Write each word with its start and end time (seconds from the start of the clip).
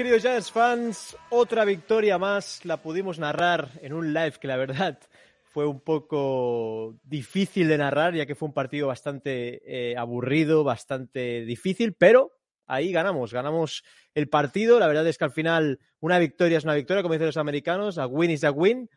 queridos 0.00 0.22
Giants 0.22 0.50
fans. 0.50 1.16
Otra 1.28 1.66
victoria 1.66 2.16
más. 2.16 2.64
La 2.64 2.78
pudimos 2.78 3.18
narrar 3.18 3.68
en 3.82 3.92
un 3.92 4.14
live 4.14 4.32
que 4.40 4.48
la 4.48 4.56
verdad 4.56 4.98
fue 5.52 5.66
un 5.66 5.80
poco 5.80 6.98
difícil 7.02 7.68
de 7.68 7.76
narrar, 7.76 8.14
ya 8.14 8.24
que 8.24 8.34
fue 8.34 8.48
un 8.48 8.54
partido 8.54 8.86
bastante 8.86 9.60
eh, 9.66 9.98
aburrido, 9.98 10.64
bastante 10.64 11.44
difícil, 11.44 11.92
pero 11.92 12.32
ahí 12.66 12.92
ganamos, 12.92 13.34
ganamos 13.34 13.84
el 14.14 14.30
partido. 14.30 14.80
La 14.80 14.86
verdad 14.86 15.06
es 15.06 15.18
que 15.18 15.24
al 15.24 15.32
final 15.32 15.78
una 16.00 16.18
victoria 16.18 16.56
es 16.56 16.64
una 16.64 16.72
victoria, 16.72 17.02
como 17.02 17.12
dicen 17.12 17.26
los 17.26 17.36
americanos, 17.36 17.98
a 17.98 18.06
win 18.06 18.30
is 18.30 18.44
a 18.44 18.52
win. 18.52 18.88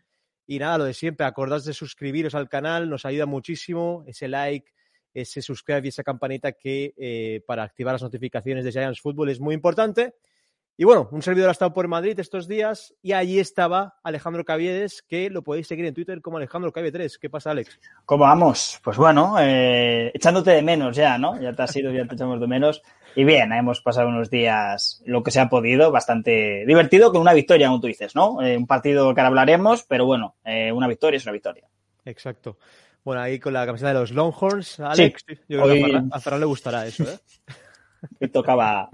Y 0.47 0.57
nada, 0.57 0.77
lo 0.77 0.85
de 0.85 0.93
siempre, 0.93 1.25
acordaos 1.25 1.65
de 1.65 1.73
suscribiros 1.73 2.33
al 2.33 2.47
canal, 2.47 2.89
nos 2.89 3.03
ayuda 3.03 3.25
muchísimo, 3.25 4.05
ese 4.07 4.29
like, 4.29 4.71
ese 5.13 5.41
subscribe 5.41 5.81
y 5.83 5.89
esa 5.89 6.03
campanita 6.03 6.53
que 6.53 6.93
eh, 6.95 7.41
para 7.45 7.63
activar 7.63 7.93
las 7.93 8.03
notificaciones 8.03 8.63
de 8.63 8.71
Giants 8.71 9.01
Football 9.01 9.31
es 9.31 9.41
muy 9.41 9.53
importante. 9.53 10.13
Y 10.75 10.85
bueno, 10.85 11.07
un 11.11 11.21
servidor 11.21 11.49
ha 11.49 11.51
estado 11.51 11.71
por 11.71 11.87
Madrid 11.87 12.19
estos 12.19 12.47
días 12.47 12.95
y 13.03 13.13
allí 13.13 13.39
estaba 13.39 13.99
Alejandro 14.03 14.43
Caviedes, 14.43 15.03
que 15.07 15.29
lo 15.29 15.43
podéis 15.43 15.67
seguir 15.67 15.85
en 15.85 15.93
Twitter 15.93 16.19
como 16.19 16.37
Alejandro 16.37 16.71
Cavie 16.71 16.91
3. 16.91 17.19
¿Qué 17.19 17.29
pasa, 17.29 17.51
Alex? 17.51 17.79
¿Cómo 18.05 18.23
vamos? 18.23 18.79
Pues 18.83 18.97
bueno, 18.97 19.35
eh, 19.39 20.09
echándote 20.15 20.49
de 20.49 20.63
menos 20.63 20.95
ya, 20.95 21.19
¿no? 21.19 21.39
Ya 21.39 21.53
te 21.53 21.61
has 21.61 21.75
ido, 21.75 21.91
ya 21.91 22.07
te 22.07 22.15
echamos 22.15 22.39
de 22.41 22.47
menos. 22.47 22.81
Y 23.15 23.23
bien, 23.23 23.53
hemos 23.53 23.81
pasado 23.81 24.07
unos 24.07 24.31
días, 24.31 25.03
lo 25.05 25.21
que 25.21 25.29
se 25.29 25.39
ha 25.39 25.47
podido, 25.47 25.91
bastante 25.91 26.65
divertido, 26.65 27.11
con 27.11 27.21
una 27.21 27.33
victoria, 27.33 27.67
como 27.67 27.79
tú 27.79 27.85
dices, 27.85 28.15
¿no? 28.15 28.41
Eh, 28.41 28.57
un 28.57 28.65
partido 28.65 29.13
que 29.13 29.21
ahora 29.21 29.27
hablaremos, 29.27 29.83
pero 29.83 30.07
bueno, 30.07 30.37
eh, 30.43 30.71
una 30.71 30.87
victoria 30.87 31.17
es 31.17 31.23
una 31.25 31.33
victoria. 31.33 31.67
Exacto. 32.03 32.57
Bueno, 33.05 33.21
ahí 33.21 33.37
con 33.37 33.53
la 33.53 33.67
camiseta 33.67 33.89
de 33.89 33.99
los 33.99 34.11
Longhorns, 34.11 34.79
Alex, 34.79 35.23
Sí, 35.27 35.35
yo 35.47 35.61
creo 35.61 35.71
hoy- 35.85 35.91
que 35.91 36.01
a 36.11 36.19
Ferran 36.19 36.39
le 36.39 36.45
gustará 36.47 36.87
eso, 36.87 37.03
¿eh? 37.03 37.19
Y 38.19 38.27
tocaba. 38.29 38.89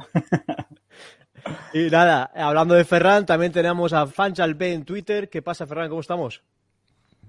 Y 1.73 1.89
nada, 1.89 2.31
hablando 2.35 2.75
de 2.75 2.85
Ferran, 2.85 3.25
también 3.25 3.51
tenemos 3.51 3.93
a 3.93 4.07
Fanchal 4.07 4.55
B 4.55 4.73
en 4.73 4.85
Twitter. 4.85 5.29
¿Qué 5.29 5.41
pasa, 5.41 5.65
Ferran? 5.67 5.89
¿Cómo 5.89 6.01
estamos? 6.01 6.41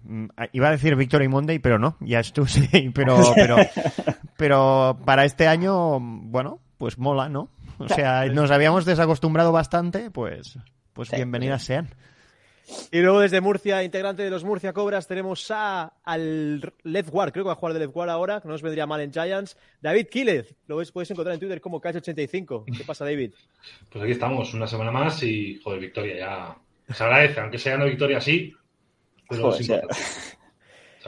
Mm, 0.05 0.27
Iba 0.53 0.69
a 0.69 0.73
decir 0.73 0.97
Victory 0.97 1.29
Monday, 1.29 1.59
pero 1.59 1.79
no, 1.79 1.97
ya 2.01 2.21
es 2.21 2.33
Tuesday, 2.33 2.91
pero, 2.95 3.17
pero, 3.35 3.57
pero 4.37 4.99
para 5.05 5.25
este 5.25 5.47
año, 5.47 5.99
bueno, 6.01 6.61
pues 6.79 6.99
mola, 6.99 7.29
¿no? 7.29 7.51
O 7.79 7.89
sea, 7.89 8.27
nos 8.27 8.51
habíamos 8.51 8.85
desacostumbrado 8.85 9.53
bastante, 9.53 10.11
pues, 10.11 10.59
pues 10.93 11.09
Sí, 11.09 11.17
bienvenidas 11.17 11.63
sean. 11.63 11.89
Y 12.93 13.01
luego 13.01 13.21
desde 13.21 13.41
Murcia, 13.41 13.83
integrante 13.85 14.23
de 14.23 14.31
los 14.31 14.45
Murcia 14.45 14.73
Cobras, 14.73 15.07
tenemos 15.07 15.47
a, 15.51 15.93
al 16.05 16.61
Left 16.85 17.09
Guard, 17.11 17.33
creo 17.33 17.45
que 17.45 17.49
va 17.49 17.53
a 17.53 17.57
jugar 17.57 17.75
de 17.75 17.81
Left 17.81 17.93
Guard 17.95 18.11
ahora, 18.11 18.41
que 18.41 18.49
no 18.49 18.53
nos 18.55 18.63
vendría 18.63 18.87
mal 18.87 19.01
en 19.01 19.13
Giants. 19.13 19.57
David 19.81 20.07
Quílez, 20.09 20.55
lo 20.67 20.77
ves- 20.77 20.91
puedes 20.93 21.11
encontrar 21.11 21.35
en 21.35 21.41
Twitter 21.41 21.61
como 21.61 21.81
Cacho85. 21.81 22.65
¿Qué 22.77 22.85
pasa, 22.85 23.05
David? 23.05 23.33
Pues 23.91 24.03
aquí 24.03 24.13
estamos, 24.13 24.53
una 24.55 24.67
semana 24.67 24.91
más 24.91 25.23
y, 25.23 25.61
joder, 25.63 25.81
victoria 25.81 26.17
ya. 26.19 26.57
Se 26.95 27.05
agradece, 27.05 27.41
aunque 27.41 27.59
sea 27.59 27.77
una 27.77 27.85
victoria 27.85 28.19
así, 28.19 28.53
pero 29.29 29.43
Joder, 29.43 29.61
es 29.61 29.67
sí. 29.67 29.73
importante. 29.73 29.95
Se 30.05 30.37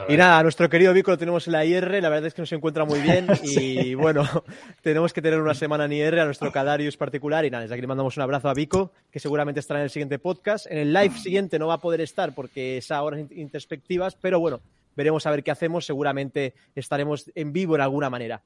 Y 0.09 0.17
nada, 0.17 0.39
a 0.39 0.43
nuestro 0.43 0.69
querido 0.69 0.91
Vico 0.93 1.11
lo 1.11 1.17
tenemos 1.17 1.45
en 1.47 1.53
la 1.53 1.65
IR, 1.65 2.01
la 2.01 2.09
verdad 2.09 2.25
es 2.25 2.33
que 2.33 2.41
no 2.41 2.45
se 2.45 2.55
encuentra 2.55 2.83
muy 2.83 2.99
bien 2.99 3.27
y 3.43 3.93
bueno, 3.93 4.23
tenemos 4.81 5.13
que 5.13 5.21
tener 5.21 5.39
una 5.39 5.53
semana 5.53 5.85
en 5.85 5.93
IR 5.93 6.19
a 6.19 6.25
nuestro 6.25 6.51
Cadarius 6.51 6.97
particular 6.97 7.45
y 7.45 7.51
nada, 7.51 7.61
desde 7.61 7.75
aquí 7.75 7.81
le 7.81 7.87
mandamos 7.87 8.17
un 8.17 8.23
abrazo 8.23 8.49
a 8.49 8.53
Vico, 8.53 8.91
que 9.11 9.19
seguramente 9.19 9.59
estará 9.59 9.79
en 9.79 9.83
el 9.85 9.89
siguiente 9.89 10.17
podcast. 10.19 10.65
En 10.69 10.79
el 10.79 10.93
live 10.93 11.15
siguiente 11.17 11.59
no 11.59 11.67
va 11.67 11.75
a 11.75 11.81
poder 11.81 12.01
estar 12.01 12.33
porque 12.33 12.77
es 12.77 12.89
a 12.91 13.01
horas 13.03 13.19
in- 13.19 13.29
introspectivas, 13.35 14.15
pero 14.15 14.39
bueno, 14.39 14.61
veremos 14.95 15.25
a 15.27 15.31
ver 15.31 15.43
qué 15.43 15.51
hacemos, 15.51 15.85
seguramente 15.85 16.53
estaremos 16.75 17.31
en 17.35 17.53
vivo 17.53 17.75
en 17.75 17.81
alguna 17.81 18.09
manera. 18.09 18.41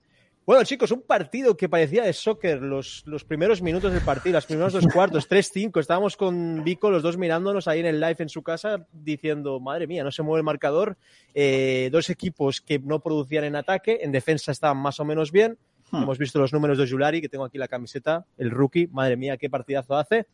Bueno, 0.47 0.63
chicos, 0.63 0.91
un 0.91 1.01
partido 1.01 1.57
que 1.57 1.67
parecía 1.67 2.05
de 2.05 2.13
soccer, 2.13 2.61
los, 2.61 3.03
los 3.05 3.25
primeros 3.25 3.61
minutos 3.61 3.91
del 3.91 4.01
partido, 4.01 4.35
los 4.35 4.45
primeros 4.45 4.71
dos 4.71 4.87
cuartos, 4.87 5.29
3-5. 5.29 5.77
Estábamos 5.81 6.15
con 6.15 6.63
Vico, 6.63 6.89
los 6.89 7.03
dos 7.03 7.17
mirándonos 7.17 7.67
ahí 7.67 7.81
en 7.81 7.85
el 7.85 7.99
live 7.99 8.15
en 8.19 8.29
su 8.29 8.43
casa, 8.43 8.87
diciendo, 8.93 9.59
madre 9.59 9.87
mía, 9.87 10.05
no 10.05 10.11
se 10.13 10.23
mueve 10.23 10.39
el 10.39 10.45
marcador. 10.45 10.95
Eh, 11.33 11.89
dos 11.91 12.09
equipos 12.09 12.61
que 12.61 12.79
no 12.79 13.01
producían 13.01 13.43
en 13.43 13.57
ataque, 13.57 13.99
en 14.03 14.13
defensa 14.13 14.53
estaban 14.53 14.77
más 14.77 15.01
o 15.01 15.03
menos 15.03 15.33
bien. 15.33 15.57
Hmm. 15.91 16.03
Hemos 16.03 16.17
visto 16.17 16.39
los 16.39 16.53
números 16.53 16.77
de 16.77 16.87
Julari, 16.89 17.19
que 17.19 17.27
tengo 17.27 17.43
aquí 17.43 17.57
la 17.57 17.67
camiseta, 17.67 18.25
el 18.37 18.49
rookie, 18.49 18.87
madre 18.87 19.17
mía, 19.17 19.35
qué 19.35 19.49
partidazo 19.49 19.97
hace. 19.97 20.27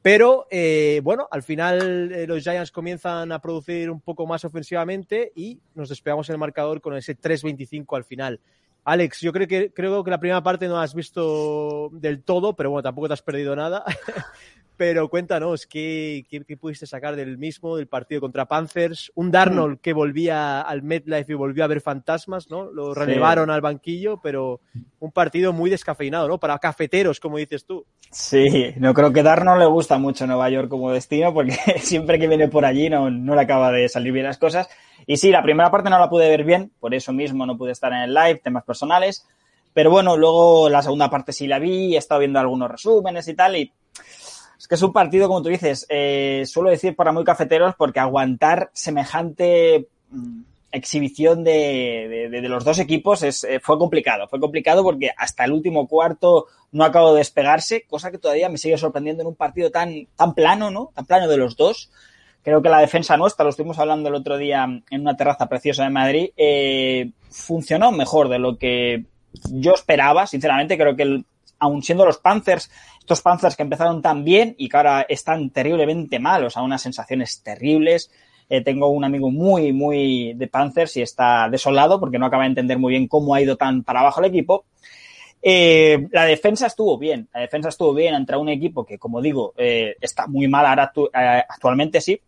Pero 0.00 0.46
eh, 0.48 1.00
bueno, 1.02 1.26
al 1.28 1.42
final 1.42 2.12
eh, 2.12 2.28
los 2.28 2.44
Giants 2.44 2.70
comienzan 2.70 3.32
a 3.32 3.40
producir 3.40 3.90
un 3.90 4.00
poco 4.00 4.28
más 4.28 4.44
ofensivamente 4.44 5.32
y 5.34 5.58
nos 5.74 5.88
despegamos 5.88 6.28
en 6.28 6.34
el 6.34 6.38
marcador 6.38 6.80
con 6.80 6.96
ese 6.96 7.18
3-25 7.18 7.96
al 7.96 8.04
final. 8.04 8.38
Alex, 8.86 9.20
yo 9.20 9.32
creo 9.32 9.48
que, 9.48 9.72
creo 9.72 10.04
que 10.04 10.12
la 10.12 10.20
primera 10.20 10.44
parte 10.44 10.68
no 10.68 10.78
has 10.78 10.94
visto 10.94 11.90
del 11.92 12.22
todo, 12.22 12.54
pero 12.54 12.70
bueno, 12.70 12.84
tampoco 12.84 13.08
te 13.08 13.14
has 13.14 13.22
perdido 13.22 13.56
nada. 13.56 13.84
pero 14.76 15.08
cuéntanos, 15.08 15.66
¿qué, 15.66 16.26
qué, 16.28 16.44
qué 16.44 16.56
pudiste 16.56 16.86
sacar 16.86 17.16
del 17.16 17.38
mismo, 17.38 17.76
del 17.76 17.86
partido 17.88 18.20
contra 18.20 18.46
Panthers? 18.46 19.10
Un 19.14 19.30
Darnold 19.30 19.80
que 19.80 19.92
volvía 19.92 20.60
al 20.60 20.82
MetLife 20.82 21.32
y 21.32 21.34
volvió 21.34 21.64
a 21.64 21.66
ver 21.66 21.80
fantasmas, 21.80 22.50
¿no? 22.50 22.70
Lo 22.70 22.94
Sí. 22.94 23.00
relevaron 23.00 23.50
al 23.50 23.60
banquillo, 23.60 24.20
pero 24.22 24.60
un 24.98 25.12
partido 25.12 25.52
muy 25.52 25.70
descafeinado, 25.70 26.28
¿no? 26.28 26.38
Para 26.38 26.58
cafeteros, 26.58 27.20
como 27.20 27.38
dices 27.38 27.64
tú. 27.64 27.84
Sí, 28.10 28.72
no 28.76 28.92
creo 28.94 29.12
que 29.12 29.22
Dar 29.22 29.44
no 29.44 29.56
le 29.56 29.66
gusta 29.66 29.98
mucho 29.98 30.26
Nueva 30.26 30.48
York 30.50 30.68
como 30.68 30.92
destino 30.92 31.32
porque 31.34 31.56
siempre 31.78 32.18
que 32.18 32.28
viene 32.28 32.48
por 32.48 32.64
allí 32.64 32.88
no, 32.90 33.10
no 33.10 33.34
le 33.34 33.40
acaba 33.40 33.72
de 33.72 33.88
salir 33.88 34.12
bien 34.12 34.26
las 34.26 34.38
cosas. 34.38 34.68
Y 35.06 35.16
sí, 35.16 35.30
la 35.30 35.42
primera 35.42 35.70
parte 35.70 35.90
no 35.90 35.98
la 35.98 36.08
pude 36.10 36.28
ver 36.28 36.44
bien, 36.44 36.72
por 36.80 36.94
eso 36.94 37.12
mismo 37.12 37.46
no 37.46 37.56
pude 37.56 37.72
estar 37.72 37.92
en 37.92 38.00
el 38.02 38.14
live, 38.14 38.40
temas 38.42 38.64
personales. 38.64 39.26
Pero 39.72 39.90
bueno, 39.90 40.16
luego 40.16 40.70
la 40.70 40.80
segunda 40.82 41.10
parte 41.10 41.32
sí 41.32 41.46
la 41.46 41.58
vi, 41.58 41.94
he 41.94 41.98
estado 41.98 42.20
viendo 42.20 42.38
algunos 42.38 42.70
resúmenes 42.70 43.28
y 43.28 43.34
tal, 43.34 43.56
y 43.56 43.72
es 44.58 44.68
que 44.68 44.74
es 44.74 44.82
un 44.82 44.92
partido, 44.92 45.28
como 45.28 45.42
tú 45.42 45.48
dices, 45.48 45.86
eh, 45.88 46.42
suelo 46.46 46.70
decir 46.70 46.96
para 46.96 47.12
muy 47.12 47.24
cafeteros, 47.24 47.74
porque 47.76 48.00
aguantar 48.00 48.70
semejante 48.72 49.88
mm, 50.10 50.40
exhibición 50.72 51.44
de, 51.44 52.28
de- 52.30 52.48
los 52.48 52.64
dos 52.64 52.78
equipos 52.78 53.22
eh, 53.22 53.60
fue 53.60 53.78
complicado. 53.78 54.28
Fue 54.28 54.40
complicado 54.40 54.82
porque 54.82 55.10
hasta 55.16 55.44
el 55.44 55.52
último 55.52 55.86
cuarto 55.88 56.46
no 56.72 56.84
acabo 56.84 57.12
de 57.12 57.18
despegarse, 57.18 57.84
cosa 57.88 58.10
que 58.10 58.18
todavía 58.18 58.48
me 58.48 58.58
sigue 58.58 58.76
sorprendiendo 58.76 59.22
en 59.22 59.28
un 59.28 59.34
partido 59.36 59.70
tan, 59.70 60.06
tan 60.16 60.34
plano, 60.34 60.70
¿no? 60.70 60.90
Tan 60.94 61.06
plano 61.06 61.28
de 61.28 61.36
los 61.38 61.56
dos. 61.56 61.90
Creo 62.42 62.62
que 62.62 62.68
la 62.68 62.80
defensa 62.80 63.16
nuestra, 63.16 63.44
lo 63.44 63.50
estuvimos 63.50 63.78
hablando 63.78 64.08
el 64.08 64.14
otro 64.14 64.36
día 64.36 64.64
en 64.90 65.00
una 65.00 65.16
terraza 65.16 65.48
preciosa 65.48 65.84
de 65.84 65.90
Madrid, 65.90 66.30
eh, 66.36 67.10
funcionó 67.30 67.90
mejor 67.90 68.28
de 68.28 68.38
lo 68.38 68.56
que 68.56 69.04
yo 69.50 69.74
esperaba, 69.74 70.26
sinceramente. 70.26 70.76
Creo 70.78 70.94
que 70.94 71.02
el- 71.02 71.24
aun 71.58 71.82
siendo 71.82 72.04
los 72.04 72.18
Panthers, 72.18 72.70
estos 72.98 73.22
Panthers 73.22 73.56
que 73.56 73.62
empezaron 73.62 74.02
tan 74.02 74.24
bien 74.24 74.54
y 74.58 74.68
que 74.68 74.76
ahora 74.76 75.06
están 75.08 75.50
terriblemente 75.50 76.18
mal, 76.18 76.44
o 76.44 76.50
sea, 76.50 76.62
unas 76.62 76.82
sensaciones 76.82 77.42
terribles. 77.42 78.10
Eh, 78.48 78.60
tengo 78.62 78.88
un 78.88 79.02
amigo 79.04 79.30
muy, 79.30 79.72
muy 79.72 80.32
de 80.34 80.46
Panthers 80.46 80.96
y 80.96 81.02
está 81.02 81.48
desolado 81.50 81.98
porque 81.98 82.18
no 82.18 82.26
acaba 82.26 82.44
de 82.44 82.50
entender 82.50 82.78
muy 82.78 82.90
bien 82.92 83.08
cómo 83.08 83.34
ha 83.34 83.40
ido 83.40 83.56
tan 83.56 83.82
para 83.82 84.00
abajo 84.00 84.20
el 84.20 84.26
equipo. 84.26 84.66
Eh, 85.42 86.08
la 86.10 86.24
defensa 86.24 86.66
estuvo 86.66 86.98
bien, 86.98 87.28
la 87.32 87.40
defensa 87.40 87.68
estuvo 87.68 87.94
bien 87.94 88.14
entre 88.14 88.36
un 88.36 88.48
equipo 88.48 88.84
que, 88.84 88.98
como 88.98 89.20
digo, 89.20 89.52
eh, 89.56 89.94
está 90.00 90.26
muy 90.26 90.48
mal 90.48 90.66
ahora 90.66 90.92
actu- 90.92 91.10
actualmente, 91.12 92.00
sí, 92.00 92.20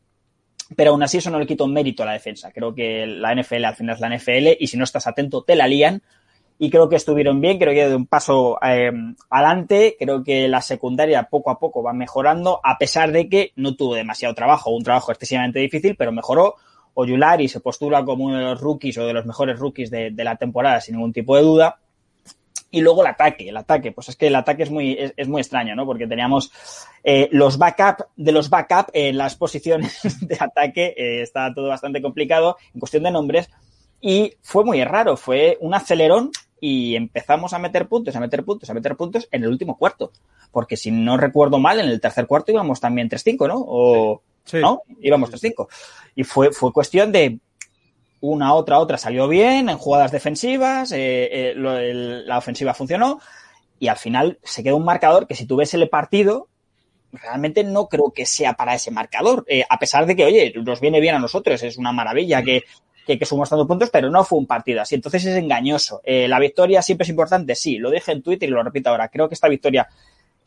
pero 0.77 0.91
aún 0.93 1.03
así 1.03 1.19
eso 1.19 1.31
no 1.31 1.39
le 1.39 1.47
quita 1.47 1.65
un 1.65 1.73
mérito 1.73 2.03
a 2.03 2.07
la 2.07 2.13
defensa. 2.13 2.53
Creo 2.53 2.75
que 2.75 3.07
la 3.07 3.33
NFL 3.35 3.65
al 3.65 3.75
final 3.75 3.95
es 3.97 4.01
la 4.01 4.09
NFL 4.09 4.57
y 4.61 4.67
si 4.67 4.77
no 4.77 4.85
estás 4.85 5.07
atento 5.07 5.43
te 5.43 5.57
la 5.57 5.67
lían 5.67 6.03
y 6.59 6.71
creo 6.71 6.89
que 6.89 6.97
estuvieron 6.97 7.41
bien, 7.41 7.59
creo 7.59 7.73
que 7.73 7.89
de 7.89 7.95
un 7.95 8.07
paso 8.07 8.59
eh, 8.63 8.91
adelante, 9.31 9.97
creo 9.99 10.25
que 10.25 10.49
la 10.49 10.61
secundaria 10.61 11.23
poco 11.25 11.51
a 11.51 11.59
poco 11.59 11.85
va 11.85 11.93
mejorando, 11.93 12.61
a 12.65 12.77
pesar 12.79 13.13
de 13.13 13.29
que 13.29 13.53
no 13.55 13.77
tuvo 13.77 13.95
demasiado 13.95 14.35
trabajo, 14.35 14.71
un 14.71 14.83
trabajo 14.83 15.13
excesivamente 15.13 15.61
difícil, 15.61 15.95
pero 15.97 16.11
mejoró. 16.11 16.57
Oyulari 16.95 17.47
se 17.47 17.61
postula 17.61 18.05
como 18.05 18.25
uno 18.25 18.39
de 18.39 18.45
los 18.45 18.61
rookies 18.61 18.99
o 18.99 19.07
de 19.07 19.13
los 19.13 19.25
mejores 19.25 19.57
rookies 19.57 19.89
de, 19.89 20.11
la 20.17 20.35
temporada, 20.35 20.81
sin 20.81 20.97
ningún 20.97 21.13
tipo 21.13 21.37
de 21.37 21.43
duda. 21.43 21.79
Y 22.73 22.81
luego 22.81 23.03
el 23.03 23.07
ataque, 23.07 23.49
el 23.49 23.57
ataque, 23.57 23.93
pues 23.93 24.09
es 24.09 24.17
que 24.17 24.27
el 24.27 24.35
ataque 24.35 24.65
es 24.65 24.71
muy, 24.71 24.99
es, 25.17 25.29
muy 25.29 25.41
extraño, 25.41 25.77
¿no? 25.77 25.87
Porque 25.87 26.09
teníamos 26.09 26.51
eh, 27.05 27.29
los 27.31 27.57
backup 27.57 28.09
de 28.17 28.33
los 28.33 28.51
backup 28.51 28.91
en 28.93 29.17
las 29.17 29.37
posiciones 29.37 30.01
de 30.27 30.37
ataque, 30.41 30.93
eh, 30.97 31.23
está 31.23 31.55
todo 31.55 31.69
bastante 31.69 32.03
complicado 32.03 32.57
en 32.75 32.81
cuestión 32.81 33.05
de 33.05 33.13
nombres, 33.13 33.49
y 34.01 34.35
fue 34.43 34.65
muy 34.65 34.83
raro, 34.83 35.17
fue 35.17 35.57
un 35.61 35.75
acelerón 35.75 36.33
y 36.61 36.97
empezamos 36.97 37.53
a 37.53 37.59
meter 37.59 37.87
puntos, 37.89 38.15
a 38.17 38.21
meter 38.21 38.45
puntos, 38.45 38.69
a 38.71 38.75
meter 38.75 38.97
puntos 38.97 39.29
en 39.31 39.45
el 39.45 39.51
último 39.51 39.77
cuarto. 39.77 40.13
Porque 40.51 40.77
si 40.77 40.91
no 40.91 41.17
recuerdo 41.17 41.59
mal, 41.59 41.79
en 41.81 41.87
el 41.89 42.01
tercer 42.01 42.27
cuarto 42.27 42.53
íbamos 42.53 42.81
también 42.81 43.09
3-5, 43.09 43.47
¿no? 43.49 43.57
O, 43.67 44.23
Sí. 44.45 44.59
¿no? 44.59 44.83
Íbamos 45.03 45.31
3-5. 45.31 45.69
Y 46.17 46.25
fue, 46.25 46.51
fue 46.53 46.73
cuestión 46.73 47.13
de 47.13 47.39
una, 48.21 48.55
otra, 48.55 48.79
otra 48.79 48.99
salió 48.99 49.29
bien 49.29 49.69
en 49.69 49.79
jugadas 49.79 50.11
defensivas, 50.11 50.91
eh, 50.93 51.29
eh, 51.51 51.53
lo- 51.55 51.77
el- 51.79 52.27
la 52.27 52.39
ofensiva 52.39 52.75
funcionó 52.75 53.21
y 53.79 53.89
al 53.89 53.97
final 53.97 54.39
se 54.43 54.63
quedó 54.65 54.77
un 54.77 54.85
marcador 54.85 55.27
que 55.29 55.35
si 55.37 55.47
tú 55.47 55.57
ves 55.57 55.73
el 55.75 55.89
partido, 55.89 56.49
realmente 57.13 57.63
no 57.63 57.89
creo 57.89 58.11
que 58.11 58.27
sea 58.27 58.55
para 58.55 58.75
ese 58.75 58.91
marcador, 58.91 59.45
Eh, 59.49 59.65
a 59.69 59.79
pesar 59.79 60.05
de 60.07 60.17
que, 60.17 60.25
oye, 60.25 60.53
nos 60.57 60.81
viene 60.81 61.01
bien 61.01 61.15
a 61.15 61.19
nosotros, 61.21 61.63
es 61.63 61.79
una 61.79 61.93
maravilla 61.93 62.43
que, 62.43 62.65
que, 63.09 63.19
que 63.19 63.25
sumamos 63.25 63.49
tantos 63.49 63.67
puntos, 63.67 63.89
pero 63.91 64.11
no 64.11 64.23
fue 64.23 64.39
un 64.39 64.47
partido 64.47 64.83
así, 64.83 64.95
entonces 64.95 65.25
es 65.25 65.35
engañoso. 65.35 66.03
Eh, 66.05 66.29
la 66.29 66.39
victoria 66.39 66.83
siempre 66.83 67.05
es 67.05 67.09
importante, 67.09 67.55
sí, 67.55 67.79
lo 67.79 67.91
dije 67.91 68.13
en 68.13 68.23
Twitter 68.23 68.47
y 68.47 68.53
lo 68.53 68.63
repito 68.63 68.91
ahora, 68.91 69.09
creo 69.09 69.29
que 69.29 69.35
esta 69.35 69.49
victoria 69.49 69.89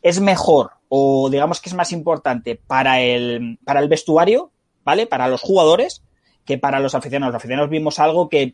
es 0.04 0.20
mejor 0.22 0.72
o 0.88 1.28
digamos 1.32 1.60
que 1.60 1.70
es 1.70 1.76
más 1.76 1.92
importante 1.92 2.56
para 2.56 3.02
el, 3.02 3.58
para 3.66 3.80
el 3.80 3.90
vestuario, 3.90 4.52
¿vale? 4.84 5.08
Para 5.08 5.28
los 5.28 5.42
jugadores 5.42 6.04
que 6.46 6.60
para 6.60 6.80
los 6.80 6.94
aficionados. 6.96 7.34
Los 7.34 7.40
aficionados 7.42 7.70
vimos 7.72 7.98
algo 7.98 8.30
que 8.30 8.54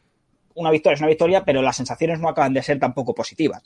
una 0.55 0.71
victoria 0.71 0.95
es 0.95 1.01
una 1.01 1.09
victoria, 1.09 1.43
pero 1.45 1.61
las 1.61 1.75
sensaciones 1.75 2.19
no 2.19 2.29
acaban 2.29 2.53
de 2.53 2.63
ser 2.63 2.79
tampoco 2.79 3.13
positivas. 3.13 3.61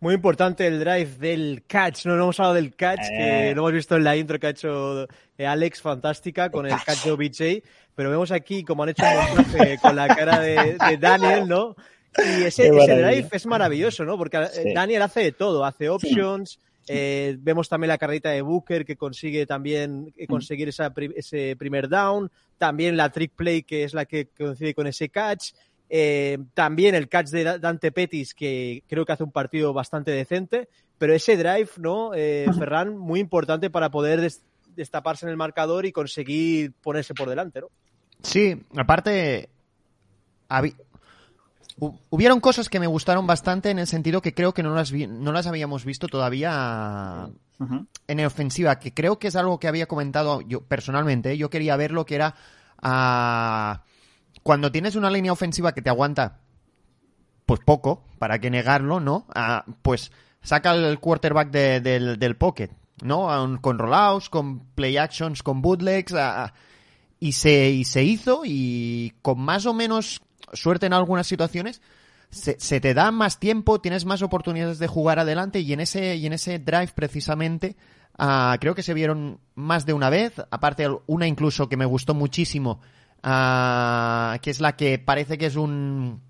Muy 0.00 0.14
importante 0.14 0.66
el 0.66 0.80
drive 0.80 1.16
del 1.18 1.62
catch. 1.66 2.06
No, 2.06 2.14
hemos 2.14 2.38
hablado 2.40 2.54
del 2.54 2.74
catch, 2.74 3.00
que 3.08 3.50
Eh. 3.50 3.54
lo 3.54 3.62
hemos 3.62 3.72
visto 3.72 3.96
en 3.96 4.02
la 4.02 4.16
intro 4.16 4.38
que 4.40 4.48
ha 4.48 4.50
hecho 4.50 5.06
eh, 5.38 5.46
Alex, 5.46 5.80
fantástica, 5.80 6.50
con 6.50 6.66
el 6.66 6.72
catch. 6.72 6.84
catch 6.86 7.04
de 7.04 7.12
OBJ. 7.12 7.62
Pero 7.94 8.10
vemos 8.10 8.30
aquí 8.32 8.64
como 8.64 8.82
han 8.82 8.90
hecho 8.90 9.02
un 9.04 9.36
montaje 9.36 9.78
con 9.80 9.94
la 9.96 10.08
cara 10.08 10.40
de, 10.40 10.76
de 10.88 10.96
Daniel, 10.98 11.46
¿no? 11.48 11.76
Y 12.18 12.44
ese, 12.44 12.68
ese 12.68 12.96
drive 12.96 13.28
es 13.32 13.46
maravilloso, 13.46 14.04
¿no? 14.04 14.16
Porque 14.18 14.36
eh, 14.38 14.46
Sí. 14.52 14.72
Daniel 14.74 15.02
hace 15.02 15.20
de 15.20 15.32
todo, 15.32 15.64
hace 15.64 15.88
options. 15.88 16.58
eh, 16.88 17.36
vemos 17.38 17.68
también 17.68 17.88
la 17.88 17.98
carrerita 17.98 18.30
de 18.30 18.42
Booker 18.42 18.84
que 18.84 18.96
consigue 18.96 19.46
también 19.46 20.12
eh, 20.16 20.26
conseguir 20.26 20.68
esa 20.68 20.92
ese 21.14 21.54
primer 21.56 21.88
down. 21.88 22.30
También 22.58 22.96
la 22.96 23.10
trick 23.10 23.32
play 23.34 23.62
que 23.62 23.84
es 23.84 23.94
la 23.94 24.04
que 24.04 24.28
coincide 24.28 24.74
con 24.74 24.86
ese 24.86 25.08
catch. 25.08 25.52
Eh, 25.94 26.38
también 26.54 26.94
el 26.94 27.08
catch 27.08 27.28
de 27.28 27.44
Da- 27.44 27.58
Dante 27.58 27.92
Pettis, 27.92 28.34
que 28.34 28.82
creo 28.88 29.04
que 29.04 29.12
hace 29.12 29.24
un 29.24 29.32
partido 29.32 29.72
bastante 29.74 30.10
decente, 30.10 30.68
pero 30.96 31.12
ese 31.14 31.36
drive, 31.36 31.68
¿no? 31.76 32.12
Eh, 32.14 32.46
Ferran, 32.58 32.96
muy 32.96 33.20
importante 33.20 33.68
para 33.68 33.90
poder 33.90 34.20
destaparse 34.74 35.26
en 35.26 35.30
el 35.30 35.36
marcador 35.36 35.86
y 35.86 35.92
conseguir 35.92 36.72
ponerse 36.82 37.14
por 37.14 37.28
delante, 37.28 37.60
¿no? 37.60 37.68
Sí, 38.22 38.62
aparte, 38.76 39.48
hu- 41.78 41.98
hubieron 42.10 42.40
cosas 42.40 42.68
que 42.68 42.80
me 42.80 42.86
gustaron 42.86 43.26
bastante 43.26 43.70
en 43.70 43.78
el 43.78 43.86
sentido 43.86 44.22
que 44.22 44.34
creo 44.34 44.52
que 44.54 44.62
no 44.62 44.74
las, 44.74 44.90
vi- 44.92 45.06
no 45.06 45.32
las 45.32 45.46
habíamos 45.46 45.84
visto 45.84 46.06
todavía 46.08 47.28
Ujú. 47.58 47.86
en 48.08 48.24
ofensiva, 48.24 48.78
que 48.78 48.92
creo 48.94 49.18
que 49.18 49.28
es 49.28 49.36
algo 49.36 49.58
que 49.58 49.68
había 49.68 49.86
comentado 49.86 50.40
yo 50.42 50.60
personalmente. 50.62 51.32
¿eh? 51.32 51.38
Yo 51.38 51.50
quería 51.50 51.76
ver 51.76 51.92
lo 51.92 52.06
que 52.06 52.14
era 52.16 52.34
ah, 52.82 53.82
cuando 54.42 54.72
tienes 54.72 54.96
una 54.96 55.10
línea 55.10 55.32
ofensiva 55.32 55.72
que 55.72 55.82
te 55.82 55.90
aguanta, 55.90 56.38
pues 57.46 57.60
poco, 57.64 58.04
para 58.18 58.38
que 58.38 58.50
negarlo, 58.50 59.00
¿no? 59.00 59.26
Ah, 59.34 59.64
pues 59.82 60.12
saca 60.42 60.74
el 60.74 60.98
quarterback 61.00 61.50
de- 61.50 61.80
del, 61.80 62.18
del 62.18 62.36
pocket, 62.36 62.70
¿no? 63.00 63.58
Con 63.60 63.78
rollouts, 63.78 64.28
con 64.28 64.60
play 64.74 64.96
actions, 64.96 65.42
con 65.42 65.62
bootlegs, 65.62 66.14
y 67.22 67.32
se, 67.32 67.70
y 67.70 67.84
se 67.84 68.02
hizo 68.02 68.42
y 68.44 69.14
con 69.22 69.38
más 69.40 69.64
o 69.66 69.72
menos 69.72 70.22
suerte 70.52 70.86
en 70.86 70.92
algunas 70.92 71.26
situaciones 71.26 71.80
se, 72.30 72.58
se 72.58 72.80
te 72.80 72.94
da 72.94 73.12
más 73.12 73.38
tiempo, 73.38 73.80
tienes 73.80 74.04
más 74.04 74.22
oportunidades 74.22 74.80
de 74.80 74.88
jugar 74.88 75.20
adelante 75.20 75.60
y 75.60 75.72
en 75.72 75.78
ese, 75.78 76.16
y 76.16 76.26
en 76.26 76.32
ese 76.32 76.58
drive 76.58 76.90
precisamente 76.94 77.76
ah, 78.18 78.56
creo 78.60 78.74
que 78.74 78.82
se 78.82 78.92
vieron 78.92 79.38
más 79.54 79.86
de 79.86 79.92
una 79.92 80.10
vez, 80.10 80.32
aparte 80.50 80.88
una 81.06 81.28
incluso 81.28 81.68
que 81.68 81.76
me 81.76 81.84
gustó 81.84 82.12
muchísimo, 82.12 82.80
ah, 83.22 84.38
que 84.42 84.50
es 84.50 84.60
la 84.60 84.74
que 84.74 84.98
parece 84.98 85.38
que 85.38 85.46
es 85.46 85.54
un 85.54 86.22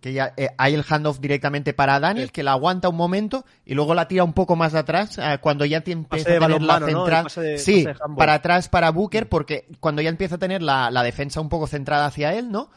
que 0.00 0.12
ya 0.12 0.34
eh, 0.36 0.50
hay 0.58 0.74
el 0.74 0.84
handoff 0.88 1.20
directamente 1.20 1.72
para 1.74 1.98
Daniel, 2.00 2.30
que 2.32 2.42
la 2.42 2.52
aguanta 2.52 2.88
un 2.88 2.96
momento 2.96 3.44
y 3.64 3.74
luego 3.74 3.94
la 3.94 4.08
tira 4.08 4.24
un 4.24 4.32
poco 4.34 4.54
más 4.56 4.72
de 4.72 4.78
atrás 4.80 5.18
eh, 5.18 5.38
cuando 5.40 5.64
ya 5.64 5.82
empieza 5.92 6.28
a 6.36 6.38
tener 6.48 6.62
la 6.62 6.74
central. 6.86 7.24
de- 7.42 7.58
sí, 7.58 7.84
para 8.16 8.34
atrás 8.34 8.68
para 8.68 8.90
Booker, 8.90 9.28
porque 9.28 9.66
cuando 9.80 10.02
ya 10.02 10.08
empieza 10.10 10.34
a 10.34 10.38
tener 10.38 10.62
la, 10.62 10.90
la 10.90 11.02
defensa 11.02 11.40
un 11.40 11.48
poco 11.48 11.66
centrada 11.66 12.06
hacia 12.06 12.34
él, 12.34 12.50
¿no? 12.52 12.68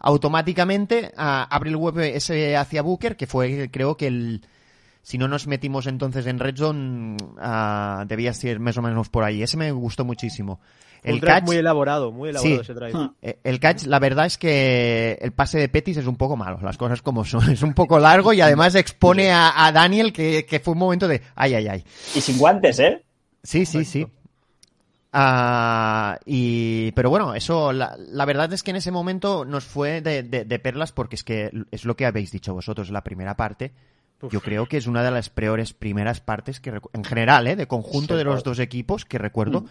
Automáticamente 0.00 1.12
ah, 1.16 1.46
abre 1.50 1.70
el 1.70 1.76
web 1.76 1.98
ese 1.98 2.56
hacia 2.56 2.82
Booker, 2.82 3.16
que 3.16 3.26
fue 3.26 3.68
creo 3.70 3.96
que 3.96 4.06
el... 4.06 4.46
Si 5.02 5.16
no 5.16 5.26
nos 5.26 5.46
metimos 5.46 5.86
entonces 5.86 6.26
en 6.26 6.38
Red 6.38 6.56
Zone, 6.56 7.16
ah, 7.38 8.04
debía 8.06 8.34
ser 8.34 8.60
más 8.60 8.76
o 8.76 8.82
menos 8.82 9.08
por 9.08 9.24
ahí. 9.24 9.42
Ese 9.42 9.56
me 9.56 9.70
gustó 9.72 10.04
muchísimo. 10.04 10.60
Un 11.04 11.10
El 11.10 11.20
drive 11.20 11.34
catch, 11.34 11.44
muy 11.44 11.56
elaborado, 11.56 12.10
muy 12.12 12.30
elaborado 12.30 12.56
Sí. 12.56 12.60
ese 12.62 12.74
drive. 12.74 12.92
Hmm. 12.98 13.14
eh, 13.22 13.38
el 13.44 13.60
catch, 13.60 13.84
la 13.84 13.98
verdad 13.98 14.26
es 14.26 14.36
que 14.38 15.18
el 15.20 15.32
pase 15.32 15.58
de 15.58 15.68
Petis 15.68 15.96
es 15.98 16.06
un 16.06 16.16
poco 16.16 16.36
malo, 16.36 16.58
las 16.62 16.76
cosas 16.76 17.02
como 17.02 17.24
son. 17.24 17.40
Es 17.52 17.62
un 17.62 17.74
poco 17.74 17.98
largo 17.98 18.32
y 18.32 18.40
además 18.40 18.74
expone 18.74 19.30
a, 19.30 19.64
a 19.66 19.72
Daniel 19.72 20.12
que, 20.12 20.44
que 20.44 20.60
fue 20.60 20.72
un 20.72 20.78
momento 20.78 21.06
de 21.08 21.22
ay, 21.34 21.54
ay, 21.54 21.68
ay. 21.68 21.84
Y 22.14 22.20
sin 22.20 22.38
guantes, 22.38 22.78
¿eh? 22.80 23.02
Sí, 23.42 23.64
sí, 23.66 23.84
sí. 23.84 24.06
Ah, 25.12 26.18
y, 26.26 26.92
pero 26.92 27.08
bueno, 27.08 27.34
eso, 27.34 27.72
la, 27.72 27.96
la 27.98 28.24
verdad 28.26 28.52
es 28.52 28.62
que 28.62 28.70
en 28.72 28.76
ese 28.76 28.90
momento 28.90 29.44
nos 29.46 29.64
fue 29.64 30.02
de, 30.02 30.22
de- 30.22 30.44
de 30.44 30.58
perlas 30.58 30.92
porque 30.92 31.16
es 31.16 31.24
que 31.24 31.50
es 31.70 31.84
lo 31.86 31.96
que 31.96 32.04
habéis 32.04 32.30
dicho 32.30 32.52
vosotros, 32.52 32.90
la 32.90 33.02
primera 33.02 33.34
parte. 33.34 33.72
Uf. 34.20 34.32
Yo 34.32 34.40
creo 34.40 34.66
que 34.66 34.76
es 34.76 34.86
una 34.86 35.02
de 35.02 35.10
las 35.10 35.30
peores 35.30 35.72
primeras 35.72 36.20
partes 36.20 36.60
que 36.60 36.78
en 36.92 37.04
general, 37.04 37.46
¿eh? 37.46 37.56
de 37.56 37.66
conjunto 37.66 38.14
Sí, 38.14 38.18
de 38.18 38.24
los 38.24 38.34
claro. 38.42 38.50
dos 38.50 38.58
equipos 38.58 39.04
que 39.06 39.16
recuerdo 39.16 39.62
Mm. 39.62 39.66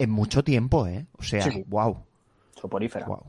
En 0.00 0.10
mucho 0.10 0.42
tiempo, 0.42 0.86
¿eh? 0.86 1.06
O 1.18 1.22
sea, 1.22 1.42
Sí, 1.42 1.50
sí. 1.50 1.64
wow. 1.68 2.02
Soporífera. 2.60 3.06
Wow. 3.06 3.22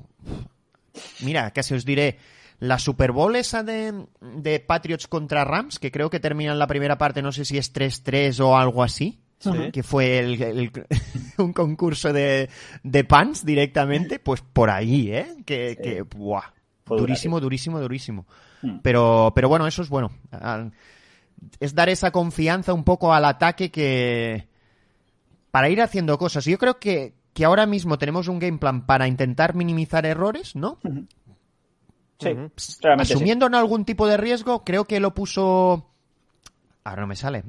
Mira, 1.23 1.51
casi 1.51 1.73
os 1.73 1.85
diré, 1.85 2.17
la 2.59 2.79
Super 2.79 3.11
Bowl 3.11 3.35
esa 3.35 3.63
de, 3.63 4.05
de 4.21 4.59
Patriots 4.59 5.07
contra 5.07 5.43
Rams, 5.45 5.79
que 5.79 5.91
creo 5.91 6.09
que 6.09 6.19
termina 6.19 6.51
en 6.51 6.59
la 6.59 6.67
primera 6.67 6.97
parte, 6.97 7.21
no 7.21 7.31
sé 7.31 7.45
si 7.45 7.57
es 7.57 7.73
3-3 7.73 8.39
o 8.41 8.57
algo 8.57 8.83
así, 8.83 9.19
Sí. 9.39 9.49
que 9.73 9.81
fue 9.83 10.19
el- 10.19 10.41
el- 10.41 10.71
un 11.39 11.51
concurso 11.53 12.13
de, 12.13 12.49
de 12.83 13.03
pants 13.03 13.43
directamente, 13.45 14.19
pues 14.19 14.41
por 14.41 14.69
ahí, 14.69 15.11
¿eh? 15.11 15.35
Que, 15.45 15.71
Sí. 15.71 15.81
que 15.81 16.01
buah, 16.03 16.53
Fue 16.85 16.99
durísimo, 16.99 17.39
durísimo, 17.39 17.79
durísimo. 17.79 18.25
Hmm. 18.61 18.79
Pero, 18.83 19.31
pero 19.33 19.49
bueno, 19.49 19.65
eso 19.65 19.81
es 19.81 19.89
bueno. 19.89 20.11
Ah, 20.31 20.69
Es 21.59 21.73
dar 21.73 21.89
esa 21.89 22.11
confianza 22.11 22.73
un 22.73 22.83
poco 22.83 23.13
al 23.13 23.25
ataque 23.25 23.71
que... 23.71 24.47
Para 25.51 25.69
ir 25.69 25.81
haciendo 25.81 26.17
cosas. 26.17 26.45
Yo 26.45 26.57
creo 26.57 26.79
que, 26.79 27.13
que 27.33 27.45
ahora 27.45 27.65
mismo 27.65 27.97
tenemos 27.97 28.27
un 28.27 28.39
game 28.39 28.57
plan 28.57 28.85
para 28.85 29.07
intentar 29.07 29.53
minimizar 29.53 30.05
errores, 30.05 30.55
¿no? 30.55 30.79
Realmente 32.19 32.53
sí. 32.57 33.13
Asumiendo 33.13 33.47
en 33.47 33.55
algún 33.55 33.85
tipo 33.85 34.07
de 34.07 34.17
riesgo, 34.17 34.63
creo 34.63 34.85
que 34.85 34.99
lo 34.99 35.13
puso. 35.13 35.89
Ahora 36.83 37.01
no 37.01 37.07
me 37.07 37.15
sale. 37.15 37.43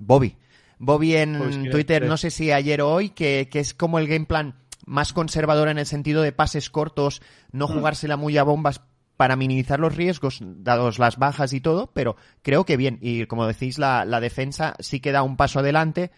Bobby. 0.00 0.36
Bobby 0.78 1.16
en 1.16 1.70
Twitter, 1.70 2.06
no 2.06 2.16
sé 2.16 2.30
si 2.30 2.50
ayer 2.50 2.82
o 2.82 2.92
hoy, 2.92 3.10
que, 3.10 3.48
que 3.50 3.60
es 3.60 3.74
como 3.74 3.98
el 3.98 4.08
game 4.08 4.26
plan 4.26 4.54
más 4.86 5.12
conservador 5.12 5.68
en 5.68 5.78
el 5.78 5.86
sentido 5.86 6.22
de 6.22 6.32
pases 6.32 6.68
cortos, 6.68 7.22
no 7.52 7.68
jugársela 7.68 8.16
muy 8.16 8.36
a 8.36 8.42
bombas 8.42 8.82
para 9.16 9.36
minimizar 9.36 9.80
los 9.80 9.96
riesgos, 9.96 10.40
dados 10.42 10.98
las 10.98 11.16
bajas 11.16 11.52
y 11.52 11.60
todo, 11.60 11.90
pero 11.92 12.16
creo 12.42 12.64
que 12.64 12.76
bien. 12.76 12.98
Y 13.00 13.26
como 13.26 13.46
decís, 13.46 13.78
la, 13.78 14.04
la 14.04 14.20
defensa 14.20 14.74
sí 14.80 15.00
que 15.00 15.12
da 15.12 15.22
un 15.22 15.36
paso 15.36 15.60
adelante. 15.60 16.10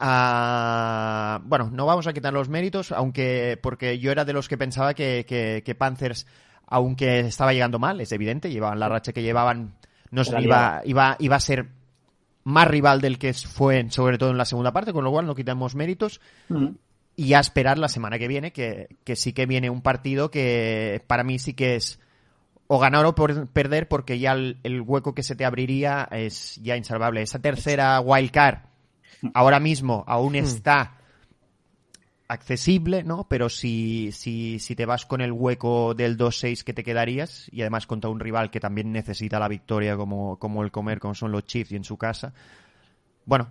Bueno, 0.00 1.70
no 1.72 1.86
vamos 1.86 2.06
a 2.06 2.12
quitar 2.12 2.32
los 2.32 2.48
méritos, 2.48 2.92
aunque 2.92 3.58
porque 3.62 3.98
yo 3.98 4.10
era 4.12 4.24
de 4.24 4.32
los 4.32 4.48
que 4.48 4.56
pensaba 4.58 4.94
que, 4.94 5.24
que- 5.28 5.62
que 5.64 5.74
Panthers, 5.74 6.26
aunque 6.66 7.20
estaba 7.20 7.52
llegando 7.52 7.78
mal, 7.78 8.00
es 8.00 8.12
evidente, 8.12 8.50
llevaban 8.50 8.78
la 8.78 8.88
racha 8.88 9.12
que 9.12 9.22
llevaban, 9.22 9.74
no 10.10 10.24
sé, 10.24 10.36
iba, 10.42 10.82
iba, 10.84 11.16
iba 11.18 11.36
a 11.36 11.40
ser 11.40 11.68
más 12.44 12.68
rival 12.68 13.00
del 13.00 13.18
que 13.18 13.32
fue, 13.34 13.90
sobre 13.90 14.18
todo 14.18 14.30
en 14.30 14.38
la 14.38 14.44
segunda 14.44 14.72
parte, 14.72 14.92
con 14.92 15.04
lo 15.04 15.10
cual 15.10 15.26
no 15.26 15.34
quitamos 15.34 15.74
méritos. 15.74 16.20
Y 17.16 17.34
a 17.34 17.40
esperar 17.40 17.78
la 17.78 17.88
semana 17.88 18.18
que 18.18 18.28
viene, 18.28 18.52
que, 18.52 18.96
que 19.04 19.16
sí 19.16 19.32
que 19.32 19.44
viene 19.46 19.70
un 19.70 19.82
partido 19.82 20.30
que 20.30 21.02
para 21.08 21.24
mí 21.24 21.38
sí 21.40 21.52
que 21.52 21.74
es 21.74 21.98
o 22.68 22.78
ganar 22.78 23.04
o 23.06 23.14
por- 23.16 23.48
perder, 23.48 23.88
porque 23.88 24.18
ya 24.20 24.32
el, 24.32 24.58
el 24.62 24.82
hueco 24.82 25.14
que 25.14 25.22
se 25.24 25.34
te 25.34 25.44
abriría 25.44 26.06
es 26.12 26.60
ya 26.62 26.76
insalvable. 26.76 27.22
Esa 27.22 27.40
tercera 27.40 27.98
wild 28.00 28.30
card 28.30 28.58
ahora 29.34 29.60
mismo 29.60 30.04
aún 30.06 30.34
está 30.34 30.98
accesible, 32.28 33.02
¿no? 33.02 33.26
Pero 33.28 33.48
si, 33.48 34.12
si, 34.12 34.58
si 34.58 34.76
te 34.76 34.86
vas 34.86 35.06
con 35.06 35.20
el 35.20 35.32
hueco 35.32 35.94
del 35.94 36.18
2-6 36.18 36.62
que 36.62 36.74
te 36.74 36.84
quedarías, 36.84 37.48
y 37.50 37.62
además 37.62 37.86
contra 37.86 38.10
un 38.10 38.20
rival 38.20 38.50
que 38.50 38.60
también 38.60 38.92
necesita 38.92 39.38
la 39.38 39.48
victoria 39.48 39.96
como, 39.96 40.38
como 40.38 40.62
el 40.62 40.70
comer, 40.70 41.00
como 41.00 41.14
son 41.14 41.32
los 41.32 41.44
Chiefs 41.46 41.72
y 41.72 41.76
en 41.76 41.84
su 41.84 41.96
casa, 41.96 42.34
bueno, 43.24 43.48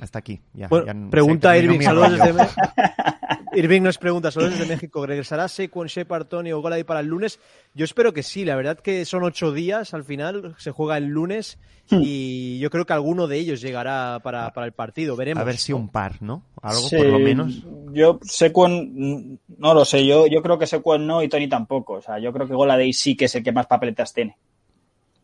hasta 0.00 0.20
aquí. 0.20 0.40
Ya, 0.54 0.68
Bueno, 0.68 0.86
ya 0.86 1.10
pregunta 1.10 1.56
Irving, 1.58 1.80
saludos 1.80 2.18
desde. 2.18 2.46
Irving 3.58 3.82
nos 3.82 3.98
pregunta, 3.98 4.30
saludos 4.30 4.58
desde 4.58 4.72
México, 4.72 5.04
¿regresará 5.04 5.48
Saquon, 5.48 5.88
Shepard, 5.88 6.26
Tony 6.26 6.52
o 6.52 6.60
Golady 6.60 6.84
para 6.84 7.00
el 7.00 7.06
lunes? 7.06 7.40
Yo 7.74 7.84
espero 7.84 8.12
que 8.12 8.22
sí, 8.22 8.44
la 8.44 8.54
verdad 8.54 8.78
que 8.78 9.04
son 9.04 9.24
ocho 9.24 9.52
días 9.52 9.94
al 9.94 10.04
final, 10.04 10.54
se 10.58 10.70
juega 10.70 10.96
el 10.96 11.06
lunes 11.06 11.58
Hmm. 11.90 12.02
y 12.02 12.58
yo 12.58 12.68
creo 12.68 12.84
que 12.84 12.92
alguno 12.92 13.26
de 13.28 13.38
ellos 13.38 13.62
llegará 13.62 14.20
para, 14.22 14.52
para 14.52 14.66
el 14.66 14.72
partido, 14.72 15.16
veremos. 15.16 15.40
A 15.40 15.44
ver 15.44 15.56
si 15.56 15.72
un 15.72 15.88
par, 15.88 16.20
¿no? 16.20 16.44
Algo 16.60 16.82
Sí, 16.82 16.96
por 16.96 17.06
lo 17.06 17.18
menos. 17.18 17.62
Yo, 17.92 18.18
Sequon, 18.22 19.40
no 19.56 19.72
lo 19.74 19.86
sé, 19.86 20.04
yo, 20.06 20.26
yo 20.26 20.42
creo 20.42 20.58
que 20.58 20.66
Sequon 20.66 21.06
no 21.06 21.22
y 21.22 21.30
Tony 21.30 21.48
tampoco. 21.48 21.94
O 21.94 22.02
sea, 22.02 22.18
yo 22.18 22.30
creo 22.32 22.46
que 22.46 22.52
Goladay 22.52 22.92
sí 22.92 23.16
que 23.16 23.24
es 23.24 23.34
el 23.36 23.42
que 23.42 23.52
más 23.52 23.66
papeletas 23.66 24.12
tiene. 24.12 24.36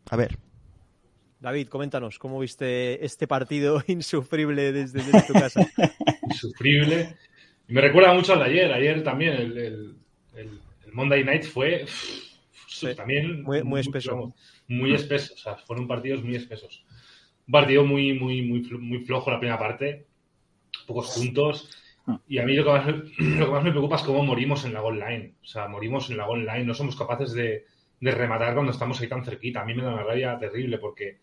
A 0.09 0.15
ver. 0.15 0.39
David, 1.39 1.67
coméntanos, 1.67 2.17
¿cómo 2.17 2.39
viste 2.39 3.05
este 3.05 3.27
partido 3.27 3.83
insufrible 3.87 4.71
desde, 4.71 5.03
desde 5.03 5.21
tu 5.21 5.33
casa? 5.33 5.67
insufrible. 6.27 7.15
Me 7.67 7.81
recuerda 7.81 8.13
mucho 8.13 8.33
al 8.33 8.39
de 8.39 8.45
ayer. 8.45 8.71
Ayer 8.73 9.03
también 9.03 9.33
el, 9.33 9.57
el- 9.57 9.95
el- 10.35 10.59
el 10.85 10.93
Monday 10.93 11.23
Night 11.23 11.43
fue 11.43 11.85
Sí. 12.67 12.93
también 12.95 13.43
Muy- 13.43 13.63
muy 13.63 13.81
espeso. 13.81 14.33
Muy 14.67 14.93
espeso. 14.93 15.33
O 15.33 15.37
sea, 15.37 15.55
fueron 15.57 15.87
partidos 15.87 16.23
muy 16.23 16.35
espesos. 16.35 16.83
un 17.47 17.51
partido 17.51 17.85
muy, 17.85 18.13
muy, 18.19 18.41
muy, 18.41 18.61
muy 18.79 18.99
flojo 18.99 19.29
la 19.29 19.37
primera 19.39 19.59
parte, 19.59 20.07
pocos 20.87 21.15
puntos. 21.15 21.69
Y 22.27 22.37
a 22.39 22.43
mí 22.45 22.53
lo 22.55 22.63
que, 22.63 22.69
más, 22.71 22.87
lo 23.19 23.45
que 23.45 23.51
más 23.51 23.63
me 23.63 23.69
preocupa 23.71 23.95
es 23.97 24.01
cómo 24.03 24.23
morimos 24.23 24.65
en 24.65 24.73
la 24.73 24.81
goal 24.81 24.99
line. 24.99 25.35
O 25.41 25.45
sea, 25.45 25.67
morimos 25.67 26.09
en 26.09 26.17
la 26.17 26.25
goal 26.25 26.41
line, 26.45 26.65
no 26.65 26.73
somos 26.73 26.95
capaces 26.95 27.33
de, 27.33 27.65
de 27.99 28.11
rematar 28.11 28.53
cuando 28.55 28.71
estamos 28.71 28.99
ahí 28.99 29.07
tan 29.07 29.23
cerquita. 29.23 29.61
A 29.61 29.65
mí 29.65 29.73
me 29.75 29.83
da 29.83 29.93
una 29.93 30.03
rabia 30.03 30.37
terrible 30.39 30.77
porque, 30.79 31.19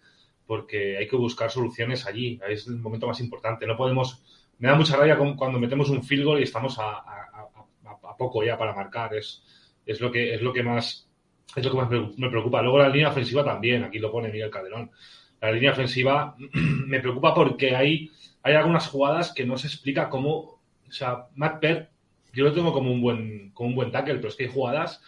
porque 0.47 0.97
hay 0.97 1.09
que 1.09 1.17
buscar 1.17 1.51
soluciones 1.51 2.07
allí. 2.07 2.39
Es 2.49 2.67
el 2.69 2.77
momento 2.77 3.07
más 3.09 3.21
importante. 3.21 3.67
No 3.67 3.77
podemos. 3.77 4.23
Me 4.63 4.69
da 4.69 4.77
mucha 4.77 4.97
rabia 4.97 5.19
cuando 5.19 5.59
metemos 5.59 5.91
un 5.91 6.05
field 6.05 6.25
goal 6.25 6.39
y 6.39 6.45
estamos 6.45 6.79
a, 6.79 6.85
a, 6.85 7.51
a, 7.85 7.91
a 8.11 8.17
poco 8.17 8.45
ya 8.45 8.57
para 8.57 8.73
marcar. 8.73 9.13
Es, 9.13 9.43
es, 9.85 10.01
lo, 10.01 10.13
que, 10.13 10.35
es 10.35 10.41
lo 10.41 10.53
que 10.53 10.63
más. 10.63 11.11
Es 11.57 11.65
lo 11.65 11.73
que 11.73 11.77
más 11.79 11.91
me 11.91 12.31
preocupa. 12.31 12.63
Luego 12.63 12.79
la 12.79 12.89
línea 12.89 13.09
ofensiva 13.09 13.45
también, 13.45 13.83
aquí 13.83 13.99
lo 13.99 14.13
pone 14.13 14.29
Miguel 14.31 14.53
Calderón. 14.53 14.93
La 15.41 15.51
línea 15.51 15.73
ofensiva 15.73 16.37
me 16.87 17.01
preocupa 17.01 17.35
porque 17.35 17.75
hay, 17.75 18.13
hay 18.45 18.55
algunas 18.55 18.87
jugadas 18.87 19.33
que 19.35 19.45
no 19.45 19.59
se 19.59 19.67
explica 19.67 20.09
cómo. 20.09 20.61
O 20.89 20.93
sea, 20.93 21.27
Matt 21.35 21.61
Perr, 21.61 21.91
yo 22.33 22.45
lo 22.45 22.53
tengo 22.53 22.73
como 22.73 22.93
un 22.93 23.03
buen, 23.03 23.51
como 23.55 23.71
un 23.71 23.75
buen 23.75 23.91
tackle, 23.91 24.19
pero 24.19 24.29
es 24.29 24.37
que 24.37 24.45
hay 24.45 24.51
jugadas 24.51 25.03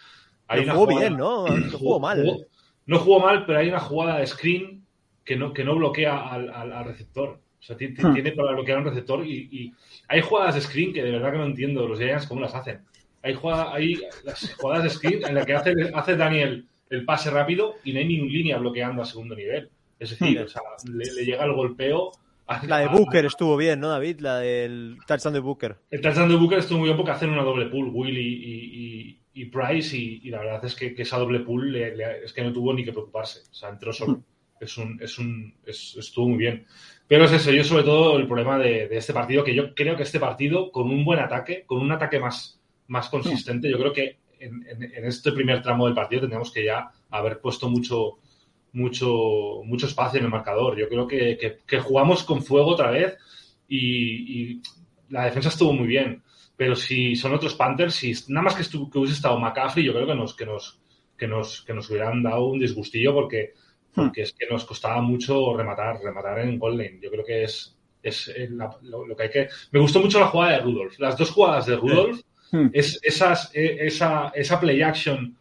hay 0.47 0.67
jugó 0.67 0.87
bien, 0.87 1.15
¿no? 1.15 1.47
No 1.47 1.77
jugó 1.77 1.99
mal. 2.01 2.21
Jugó, 2.21 2.45
no 2.87 2.99
jugó 2.99 3.19
mal, 3.21 3.45
pero 3.45 3.59
hay 3.59 3.69
una 3.69 3.79
jugada 3.79 4.17
de 4.19 4.27
screen 4.27 4.85
que 5.23 5.37
no, 5.37 5.53
que 5.53 5.63
no 5.63 5.75
bloquea 5.75 6.27
al, 6.27 6.49
al, 6.49 6.73
al 6.73 6.83
receptor. 6.83 7.39
O 7.65 7.67
sea, 7.67 7.77
tiene, 7.77 7.95
hmm. 7.97 8.13
tiene 8.13 8.31
para 8.33 8.51
bloquear 8.51 8.77
un 8.77 8.85
receptor 8.85 9.25
y, 9.25 9.49
y, 9.51 9.73
hay 10.07 10.21
jugadas 10.21 10.53
de 10.53 10.61
screen 10.61 10.93
que 10.93 11.01
de 11.01 11.09
verdad 11.09 11.31
que 11.31 11.39
no 11.39 11.45
entiendo 11.45 11.87
los 11.87 11.97
Giants 11.97 12.27
cómo 12.27 12.41
las 12.41 12.53
hacen. 12.53 12.81
Hay, 13.23 13.33
jugada, 13.33 13.73
hay 13.73 13.99
las 14.23 14.53
jugadas 14.55 14.83
de 14.83 14.89
screen 14.91 15.25
en 15.25 15.33
las 15.33 15.47
que 15.47 15.53
hace, 15.55 15.73
hace 15.95 16.15
Daniel 16.15 16.67
el 16.91 17.05
pase 17.05 17.31
rápido 17.31 17.75
y 17.83 17.93
no 17.93 17.99
hay 17.99 18.07
ninguna 18.07 18.31
línea 18.31 18.57
bloqueando 18.59 19.01
a 19.01 19.05
segundo 19.05 19.35
nivel. 19.35 19.69
Es 19.97 20.11
decir, 20.11 20.39
hmm. 20.39 20.43
o 20.43 20.47
sea, 20.47 20.61
le, 20.93 21.05
le, 21.11 21.25
llega 21.25 21.43
el 21.43 21.53
golpeo. 21.53 22.11
A, 22.45 22.63
la 22.67 22.77
de 22.77 22.87
Booker 22.87 23.25
a, 23.25 23.27
estuvo 23.27 23.57
bien, 23.57 23.79
¿no, 23.79 23.89
David? 23.89 24.19
La 24.19 24.37
del 24.37 24.97
touchdown 25.07 25.33
de 25.33 25.39
Booker. 25.39 25.77
El 25.89 26.01
touchdown 26.01 26.29
de 26.29 26.35
Booker 26.35 26.59
estuvo 26.59 26.77
muy 26.77 26.89
bien 26.89 26.97
porque 26.97 27.13
hacen 27.13 27.31
una 27.31 27.41
doble 27.41 27.65
pull, 27.65 27.89
Will 27.91 28.15
y, 28.15 28.21
y 28.21 29.19
y 29.35 29.45
Price 29.45 29.95
y, 29.95 30.21
y, 30.23 30.29
la 30.29 30.39
verdad 30.39 30.63
es 30.63 30.75
que, 30.75 30.95
que 30.95 31.01
esa 31.01 31.17
doble 31.17 31.41
pool 31.41 31.71
le, 31.71 31.93
le, 31.93 32.23
es 32.23 32.31
que 32.31 32.41
no 32.41 32.53
tuvo 32.53 32.73
ni 32.73 32.85
que 32.85 32.93
preocuparse. 32.93 33.41
O 33.51 33.53
sea, 33.53 33.69
entró 33.69 33.91
solo. 33.91 34.23
Es 34.61 34.77
un, 34.77 34.97
es 35.01 35.19
un, 35.19 35.53
es, 35.65 35.97
estuvo 35.99 36.29
muy 36.29 36.37
bien. 36.37 36.65
Pero 37.07 37.25
es 37.25 37.31
eso, 37.31 37.51
yo 37.51 37.63
sobre 37.63 37.83
todo 37.83 38.17
el 38.17 38.27
problema 38.27 38.57
de, 38.57 38.87
de, 38.87 38.97
este 38.97 39.13
partido, 39.13 39.43
que 39.43 39.53
yo 39.53 39.75
creo 39.75 39.95
que 39.95 40.03
este 40.03 40.19
partido, 40.19 40.71
con 40.71 40.89
un 40.89 41.05
buen 41.05 41.19
ataque, 41.19 41.63
con 41.65 41.79
un 41.79 41.91
ataque 41.91 42.19
más, 42.19 42.59
más 42.87 43.09
consistente, 43.09 43.69
yo 43.69 43.77
creo 43.77 43.93
que 43.93 44.17
en, 44.39 44.65
en, 44.67 44.83
en 44.83 45.05
este 45.05 45.31
primer 45.31 45.61
tramo 45.61 45.85
del 45.85 45.93
partido 45.93 46.21
tendríamos 46.21 46.51
que 46.51 46.65
ya 46.65 46.89
haber 47.11 47.39
puesto 47.39 47.69
mucho, 47.69 48.17
mucho, 48.73 49.61
mucho 49.65 49.85
espacio 49.85 50.19
en 50.19 50.25
el 50.25 50.31
marcador. 50.31 50.77
Yo 50.77 50.89
creo 50.89 51.07
que, 51.07 51.37
que, 51.37 51.59
que 51.65 51.79
jugamos 51.79 52.23
con 52.23 52.41
fuego 52.41 52.71
otra 52.71 52.89
vez 52.91 53.17
y, 53.67 54.51
y 54.51 54.61
la 55.09 55.25
defensa 55.25 55.49
estuvo 55.49 55.73
muy 55.73 55.87
bien 55.87 56.23
pero 56.57 56.75
si 56.75 57.15
son 57.15 57.33
otros 57.33 57.55
Panthers, 57.55 57.95
si 57.95 58.13
nada 58.29 58.45
más 58.45 58.55
que, 58.55 58.61
estuvo, 58.61 58.89
que 58.89 58.97
hubiese 58.97 59.15
estado 59.15 59.39
McCaffrey, 59.39 59.85
yo 59.85 59.93
creo 59.93 60.07
que 60.07 60.15
nos, 60.15 60.35
que 60.35 60.45
nos, 60.45 60.79
que 61.17 61.27
nos, 61.27 61.61
que 61.63 61.73
nos 61.73 61.89
hubieran 61.89 62.23
dado 62.23 62.45
un 62.45 62.59
disgustillo 62.59 63.13
porque, 63.13 63.53
porque 63.95 64.23
es 64.23 64.33
que 64.33 64.45
nos 64.49 64.65
costaba 64.65 65.01
mucho 65.01 65.55
rematar, 65.55 65.99
rematar 66.01 66.39
en 66.39 66.59
goal 66.59 66.77
lane. 66.77 66.99
Yo 67.01 67.09
creo 67.09 67.25
que 67.25 67.43
es, 67.43 67.77
es 68.03 68.31
la, 68.51 68.77
lo, 68.83 69.05
lo, 69.05 69.15
que 69.15 69.23
hay 69.23 69.29
que. 69.29 69.47
Me 69.71 69.79
gustó 69.79 69.99
mucho 69.99 70.19
la 70.19 70.27
jugada 70.27 70.53
de 70.53 70.59
Rudolph. 70.59 70.99
Las 70.99 71.17
dos 71.17 71.31
jugadas 71.31 71.65
de 71.65 71.75
Rudolph, 71.75 72.21
sí. 72.51 72.57
es 72.73 72.99
esas, 73.01 73.49
esa, 73.53 74.31
esa 74.35 74.59
play 74.59 74.81
action, 74.81 75.37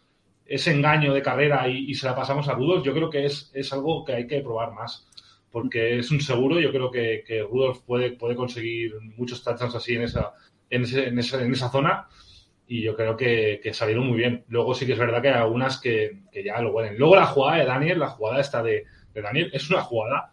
ese 0.47 0.73
engaño 0.73 1.13
de 1.13 1.23
carrera 1.23 1.69
y, 1.69 1.91
y, 1.91 1.95
se 1.95 2.07
la 2.07 2.15
pasamos 2.15 2.49
a 2.49 2.55
Rudolph, 2.55 2.85
yo 2.85 2.95
creo 2.95 3.11
que 3.11 3.27
es, 3.27 3.51
es 3.55 3.73
algo 3.73 4.05
que 4.05 4.15
hay 4.15 4.27
que 4.27 4.41
probar 4.41 4.73
más. 4.73 5.07
Porque 5.51 5.99
es 5.99 6.11
un 6.11 6.21
seguro, 6.21 6.59
yo 6.59 6.73
creo 6.73 6.91
que, 6.91 7.23
que 7.25 7.43
Rudolph 7.43 7.83
puede, 7.87 8.13
puede 8.13 8.35
conseguir 8.35 8.95
muchos 9.17 9.43
touchdowns 9.43 9.77
así 9.77 9.95
en 9.95 10.03
esa, 10.03 10.33
en, 10.69 10.83
ese, 10.83 11.07
en, 11.07 11.19
esa, 11.19 11.43
en 11.43 11.53
esa 11.53 11.71
zona 11.71 12.09
y 12.67 12.83
yo 12.83 12.97
creo 12.97 13.17
que, 13.17 13.61
que, 13.63 13.75
salieron 13.75 14.07
muy 14.07 14.17
bien. 14.17 14.45
Luego 14.49 14.75
sí 14.75 14.87
que 14.87 14.93
es 14.93 14.99
verdad 14.99 15.21
que 15.21 15.29
hay 15.29 15.35
algunas 15.35 15.81
que, 15.81 16.23
que, 16.33 16.45
ya 16.45 16.61
lo 16.61 16.73
huelen. 16.73 16.97
Luego 16.99 17.17
la 17.17 17.27
jugada 17.27 17.59
de 17.59 17.67
Daniel, 17.67 17.99
la 17.99 18.09
jugada 18.09 18.41
esta 18.41 18.63
de, 18.63 18.85
de, 19.13 19.23
Daniel, 19.23 19.51
es 19.53 19.71
una 19.71 19.83
jugada 19.83 20.33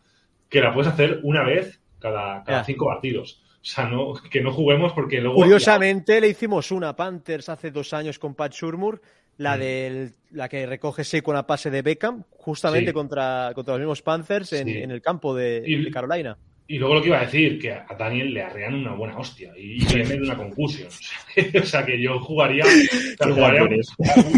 que 0.50 0.62
la 0.62 0.74
puedes 0.74 0.92
hacer 0.92 1.20
una 1.24 1.44
vez 1.44 1.82
cada, 2.00 2.44
cada 2.44 2.64
cinco 2.64 2.88
partidos. 2.88 3.42
O 3.62 3.66
sea, 3.66 3.86
no, 3.86 4.14
que 4.32 4.42
no 4.42 4.52
juguemos 4.52 4.94
porque 4.94 5.22
luego... 5.22 5.36
Curiosamente 5.36 6.16
ya... 6.16 6.22
le 6.22 6.30
hicimos 6.30 6.72
una 6.72 6.96
Panthers 6.96 7.50
hace 7.50 7.70
dos 7.70 7.94
años 7.94 8.18
con 8.18 8.34
Pat 8.34 8.54
Shurmur, 8.54 9.02
la, 9.38 9.56
mm. 9.56 9.60
del, 9.60 10.14
la 10.32 10.50
que 10.50 10.66
recoge 10.66 11.04
Seco 11.04 11.36
a 11.36 11.46
pase 11.46 11.70
de 11.70 11.82
Beckham, 11.82 12.24
justamente 12.32 12.90
sí. 12.90 12.94
contra, 12.94 13.52
contra 13.54 13.74
los 13.76 13.82
mismos 13.82 14.02
Panthers 14.02 14.54
en, 14.54 14.68
sí. 14.68 14.78
en 14.78 14.92
el 14.92 15.02
campo 15.02 15.36
de, 15.36 15.64
y, 15.66 15.84
de 15.84 15.92
Carolina. 15.92 16.38
Y 16.72 16.80
luego 16.80 16.96
lo 16.96 17.02
que 17.02 17.10
iba 17.10 17.20
a 17.20 17.26
decir, 17.26 17.60
que 17.60 17.74
a 17.74 17.86
Daniel 18.00 18.34
le 18.34 18.44
arrean 18.44 18.76
una 18.76 18.94
buena 18.94 19.18
hostia 19.18 19.52
y, 19.58 19.80
le 19.94 20.06
meten 20.06 20.24
una 20.24 20.38
concusión. 20.38 20.88
O 20.88 21.66
sea, 21.66 21.86
que 21.86 22.02
yo 22.02 22.18
jugaría, 22.22 22.64
o 22.64 22.68
sea, 22.70 23.34
jugaría 23.34 23.78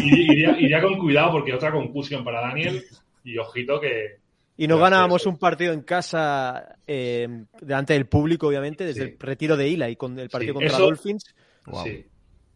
iría, 0.04 0.60
iría, 0.60 0.82
con 0.82 0.98
cuidado 0.98 1.34
porque 1.34 1.54
otra 1.54 1.72
concusión 1.72 2.24
para 2.24 2.42
Daniel 2.42 2.84
y 3.24 3.38
ojito 3.38 3.80
que... 3.80 4.18
Y 4.58 4.68
no 4.68 4.80
ganábamos 4.80 5.28
un 5.28 5.38
partido 5.38 5.74
en 5.74 5.84
casa 5.84 6.76
eh, 6.88 7.28
delante 7.62 7.94
del 7.94 8.08
público, 8.08 8.48
obviamente, 8.48 8.84
desde 8.84 9.06
sí. 9.06 9.12
el 9.12 9.20
retiro 9.20 9.56
de 9.56 9.68
Ila 9.68 9.92
y 9.92 9.96
con 9.96 10.18
el 10.18 10.30
partido 10.30 10.54
sí, 10.54 10.56
contra 10.56 10.76
eso, 10.76 10.86
Dolphins. 10.86 11.36
Wow. 11.68 11.84
Sí. 11.84 12.06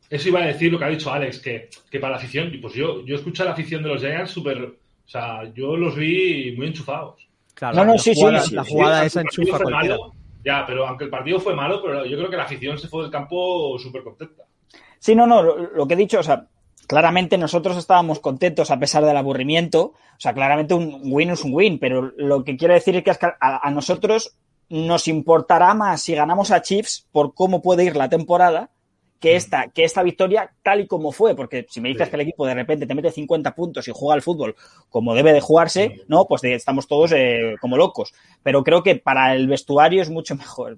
Eso 0.09 0.29
iba 0.29 0.41
a 0.41 0.47
decir 0.47 0.71
lo 0.71 0.79
que 0.79 0.85
ha 0.85 0.89
dicho 0.89 1.13
Alex, 1.13 1.37
que, 1.37 1.69
que 1.91 1.99
para 1.99 2.13
la 2.13 2.17
afición, 2.17 2.51
pues 2.59 2.73
yo, 2.73 3.05
yo 3.05 3.15
escuché 3.15 3.43
a 3.43 3.45
la 3.45 3.51
afición 3.51 3.83
de 3.83 3.89
los 3.89 4.01
Giants 4.01 4.31
súper... 4.31 4.57
O 4.59 5.09
sea, 5.09 5.53
yo 5.53 5.77
los 5.77 5.95
vi 5.95 6.55
muy 6.57 6.65
enchufados. 6.65 7.26
Claro, 7.57 7.75
no, 7.75 7.85
no, 7.85 7.93
la 7.93 7.97
sí, 7.97 8.13
jugada, 8.13 8.41
sí, 8.41 8.53
La 8.53 8.63
jugada 8.63 9.05
esa 9.05 9.21
enchufa 9.21 9.57
fue 9.57 9.71
malo, 9.71 10.13
Ya, 10.45 10.63
pero 10.67 10.87
aunque 10.87 11.05
el 11.05 11.09
partido 11.09 11.39
fue 11.39 11.55
malo, 11.55 11.81
pero 11.81 12.05
yo 12.05 12.15
creo 12.15 12.29
que 12.29 12.37
la 12.37 12.43
afición 12.43 12.77
se 12.77 12.87
fue 12.87 13.01
del 13.01 13.11
campo 13.11 13.79
súper 13.79 14.03
contenta. 14.03 14.43
Sí, 14.99 15.15
no, 15.15 15.25
no, 15.25 15.41
lo, 15.41 15.57
lo, 15.57 15.87
que 15.87 15.95
he 15.95 15.97
dicho, 15.97 16.19
o 16.19 16.23
sea, 16.23 16.45
claramente 16.85 17.35
nosotros 17.35 17.75
estábamos 17.75 18.19
contentos 18.19 18.69
a 18.69 18.77
pesar 18.77 19.03
del 19.03 19.17
aburrimiento. 19.17 19.85
O 19.85 20.19
sea, 20.19 20.35
claramente 20.35 20.75
un 20.75 21.01
win 21.05 21.31
es 21.31 21.43
un 21.43 21.55
win, 21.55 21.79
pero 21.79 22.13
lo 22.15 22.43
que 22.43 22.57
quiero 22.57 22.75
decir 22.75 22.95
es 22.95 23.03
que 23.03 23.25
a, 23.25 23.35
a 23.39 23.71
nosotros 23.71 24.37
nos 24.69 25.07
importará 25.07 25.73
más 25.73 26.03
si 26.03 26.13
ganamos 26.13 26.51
a 26.51 26.61
Chiefs 26.61 27.07
por 27.11 27.33
cómo 27.33 27.63
puede 27.63 27.85
ir 27.85 27.95
la 27.95 28.09
temporada 28.09 28.69
que 29.19 29.35
esta, 29.35 29.69
que 29.69 29.83
esta 29.83 30.03
victoria 30.03 30.51
tal 30.61 30.81
y 30.81 30.87
como 30.87 31.11
fue, 31.11 31.35
porque 31.35 31.65
si 31.69 31.81
me 31.81 31.89
dices 31.89 32.05
sí. 32.05 32.11
que 32.11 32.15
el 32.17 32.21
equipo 32.21 32.45
de 32.45 32.53
repente 32.53 32.85
te 32.85 32.93
mete 32.93 33.11
50 33.11 33.55
puntos 33.55 33.87
y 33.87 33.91
juega 33.93 34.15
al 34.15 34.21
fútbol 34.21 34.55
como 34.89 35.15
debe 35.15 35.33
de 35.33 35.41
jugarse, 35.41 35.93
sí. 35.95 36.01
¿no? 36.07 36.25
Pues 36.27 36.43
estamos 36.43 36.87
todos 36.87 37.11
eh, 37.13 37.55
como 37.59 37.77
locos. 37.77 38.13
Pero 38.43 38.63
creo 38.63 38.83
que 38.83 38.95
para 38.95 39.33
el 39.33 39.47
vestuario 39.47 40.01
es 40.01 40.09
mucho 40.09 40.35
mejor. 40.37 40.77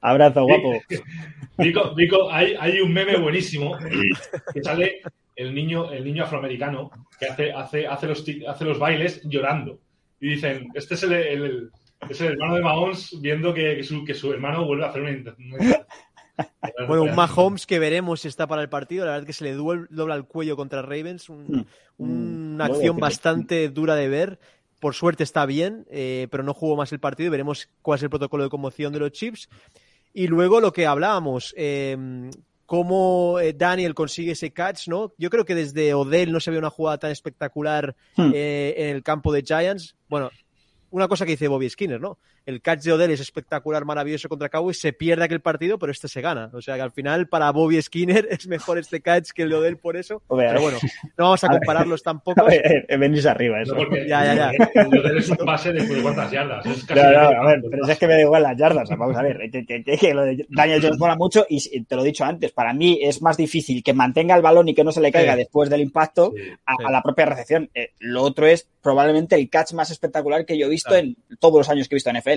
Abrazo, 0.00 0.44
guapo. 0.44 0.72
Nico, 1.58 1.94
Nico 1.96 2.30
hay, 2.30 2.54
hay, 2.58 2.80
un 2.80 2.92
meme 2.92 3.16
buenísimo 3.20 3.76
que 4.52 4.62
sale 4.62 5.02
el 5.36 5.54
niño, 5.54 5.92
el 5.92 6.04
niño 6.04 6.24
afroamericano 6.24 6.90
que 7.18 7.26
hace, 7.26 7.52
hace, 7.52 7.86
hace, 7.86 8.06
los, 8.06 8.24
hace 8.48 8.64
los 8.64 8.78
bailes 8.78 9.22
llorando. 9.24 9.78
Y 10.20 10.30
dicen, 10.30 10.68
este 10.74 10.94
es 10.94 11.02
el, 11.02 11.12
el, 11.12 11.70
es 12.08 12.20
el 12.20 12.32
hermano 12.32 12.56
de 12.56 12.62
Mahomes 12.62 13.20
viendo 13.20 13.52
que, 13.52 13.76
que, 13.76 13.84
su, 13.84 14.04
que 14.04 14.14
su 14.14 14.32
hermano 14.32 14.64
vuelve 14.64 14.84
a 14.84 14.88
hacer 14.88 15.02
una, 15.02 15.34
una 15.38 15.86
bueno, 16.86 17.02
un 17.02 17.14
Mahomes 17.14 17.66
que 17.66 17.78
veremos 17.78 18.20
si 18.20 18.28
está 18.28 18.46
para 18.46 18.62
el 18.62 18.68
partido. 18.68 19.04
La 19.04 19.12
verdad 19.12 19.22
es 19.22 19.26
que 19.26 19.32
se 19.32 19.44
le 19.44 19.54
dobla 19.54 20.14
el 20.14 20.24
cuello 20.24 20.56
contra 20.56 20.82
Ravens. 20.82 21.28
Un, 21.28 21.66
mm. 21.98 22.02
una 22.02 22.64
acción 22.66 22.96
bastante 22.98 23.68
dura 23.68 23.94
de 23.94 24.08
ver. 24.08 24.38
Por 24.80 24.94
suerte 24.94 25.22
está 25.22 25.46
bien, 25.46 25.86
eh, 25.90 26.28
pero 26.30 26.42
no 26.42 26.52
jugó 26.52 26.76
más 26.76 26.92
el 26.92 27.00
partido 27.00 27.30
veremos 27.30 27.68
cuál 27.80 27.96
es 27.96 28.02
el 28.02 28.10
protocolo 28.10 28.44
de 28.44 28.50
conmoción 28.50 28.92
de 28.92 28.98
los 28.98 29.12
Chips. 29.12 29.48
Y 30.12 30.28
luego 30.28 30.60
lo 30.60 30.72
que 30.72 30.86
hablábamos, 30.86 31.54
eh, 31.56 31.96
cómo 32.66 33.38
eh, 33.40 33.52
Daniel 33.52 33.94
consigue 33.94 34.32
ese 34.32 34.52
catch, 34.52 34.88
¿no? 34.88 35.12
Yo 35.16 35.30
creo 35.30 35.44
que 35.44 35.54
desde 35.54 35.94
Odell 35.94 36.32
no 36.32 36.40
se 36.40 36.50
ve 36.50 36.58
una 36.58 36.70
jugada 36.70 36.98
tan 36.98 37.10
espectacular 37.12 37.96
hmm. 38.16 38.32
eh, 38.34 38.74
en 38.76 38.96
el 38.96 39.02
campo 39.02 39.32
de 39.32 39.42
Giants. 39.42 39.96
Bueno, 40.08 40.30
una 40.90 41.08
cosa 41.08 41.24
que 41.24 41.32
dice 41.32 41.48
Bobby 41.48 41.70
Skinner, 41.70 42.00
¿no? 42.00 42.18
El 42.46 42.62
catch 42.62 42.82
de 42.82 42.92
Odell 42.92 43.10
es 43.10 43.18
espectacular, 43.18 43.84
maravilloso 43.84 44.28
contra 44.28 44.48
Cowboys, 44.48 44.78
se 44.78 44.92
pierde 44.92 45.24
aquel 45.24 45.40
partido, 45.40 45.80
pero 45.80 45.90
este 45.90 46.06
se 46.06 46.20
gana. 46.20 46.48
O 46.52 46.62
sea 46.62 46.76
que 46.76 46.82
al 46.82 46.92
final 46.92 47.26
para 47.26 47.50
Bobby 47.50 47.82
Skinner 47.82 48.26
es 48.30 48.46
mejor 48.46 48.78
este 48.78 49.00
catch 49.00 49.30
que 49.30 49.42
el 49.42 49.50
de 49.50 49.56
Odell 49.56 49.78
por 49.78 49.96
eso. 49.96 50.22
Ver, 50.30 50.50
pero 50.50 50.60
bueno, 50.60 50.78
no 51.18 51.24
vamos 51.24 51.42
a 51.42 51.48
compararlos 51.58 52.02
a 52.02 52.04
tampoco. 52.04 52.42
A 52.42 52.44
ver, 52.44 52.86
venís 52.98 53.26
arriba 53.26 53.60
eso. 53.60 53.74
No, 53.74 53.80
porque, 53.80 54.06
ya, 54.08 54.24
ya, 54.24 54.34
ya. 54.34 54.80
El 54.80 54.90
de 54.90 54.98
Odell 55.00 55.18
es 55.18 55.28
un 55.28 55.36
pase 55.38 55.72
de 55.72 56.02
cuántas 56.02 56.30
yardas. 56.30 56.64
Es 56.64 56.84
casi 56.84 57.00
no, 57.00 57.12
no, 57.12 57.42
a 57.42 57.46
ver, 57.48 57.62
pero 57.68 57.88
es 57.88 57.98
que 57.98 58.06
me 58.06 58.14
da 58.14 58.20
igual 58.20 58.42
las 58.44 58.56
yardas. 58.56 58.88
Vamos 58.90 59.16
a 59.16 59.22
ver, 59.22 59.50
que, 59.50 59.66
que, 59.66 59.82
que, 59.82 59.98
que 59.98 60.14
lo 60.14 60.22
de 60.22 60.46
Daniel 60.48 60.80
Jones 60.80 60.98
mola 61.00 61.16
mucho 61.16 61.44
y 61.48 61.82
te 61.82 61.96
lo 61.96 62.02
he 62.02 62.06
dicho 62.06 62.24
antes, 62.24 62.52
para 62.52 62.72
mí 62.72 63.00
es 63.02 63.22
más 63.22 63.36
difícil 63.36 63.82
que 63.82 63.92
mantenga 63.92 64.36
el 64.36 64.42
balón 64.42 64.68
y 64.68 64.74
que 64.74 64.84
no 64.84 64.92
se 64.92 65.00
le 65.00 65.10
caiga 65.10 65.32
sí. 65.32 65.38
después 65.38 65.68
del 65.68 65.80
impacto 65.80 66.32
sí, 66.36 66.42
a, 66.64 66.76
sí. 66.76 66.84
a, 66.86 66.90
la 66.92 67.02
propia 67.02 67.26
recepción. 67.26 67.68
Eh, 67.74 67.90
lo 67.98 68.22
otro 68.22 68.46
es 68.46 68.68
probablemente 68.80 69.34
el 69.34 69.50
catch 69.50 69.72
más 69.72 69.90
espectacular 69.90 70.46
que 70.46 70.56
yo 70.56 70.66
he 70.66 70.70
visto 70.70 70.90
claro. 70.90 71.06
en 71.06 71.16
todos 71.40 71.58
los 71.58 71.68
años 71.68 71.88
que 71.88 71.96
he 71.96 71.96
visto 71.96 72.10
en 72.10 72.18
NFL. 72.18 72.35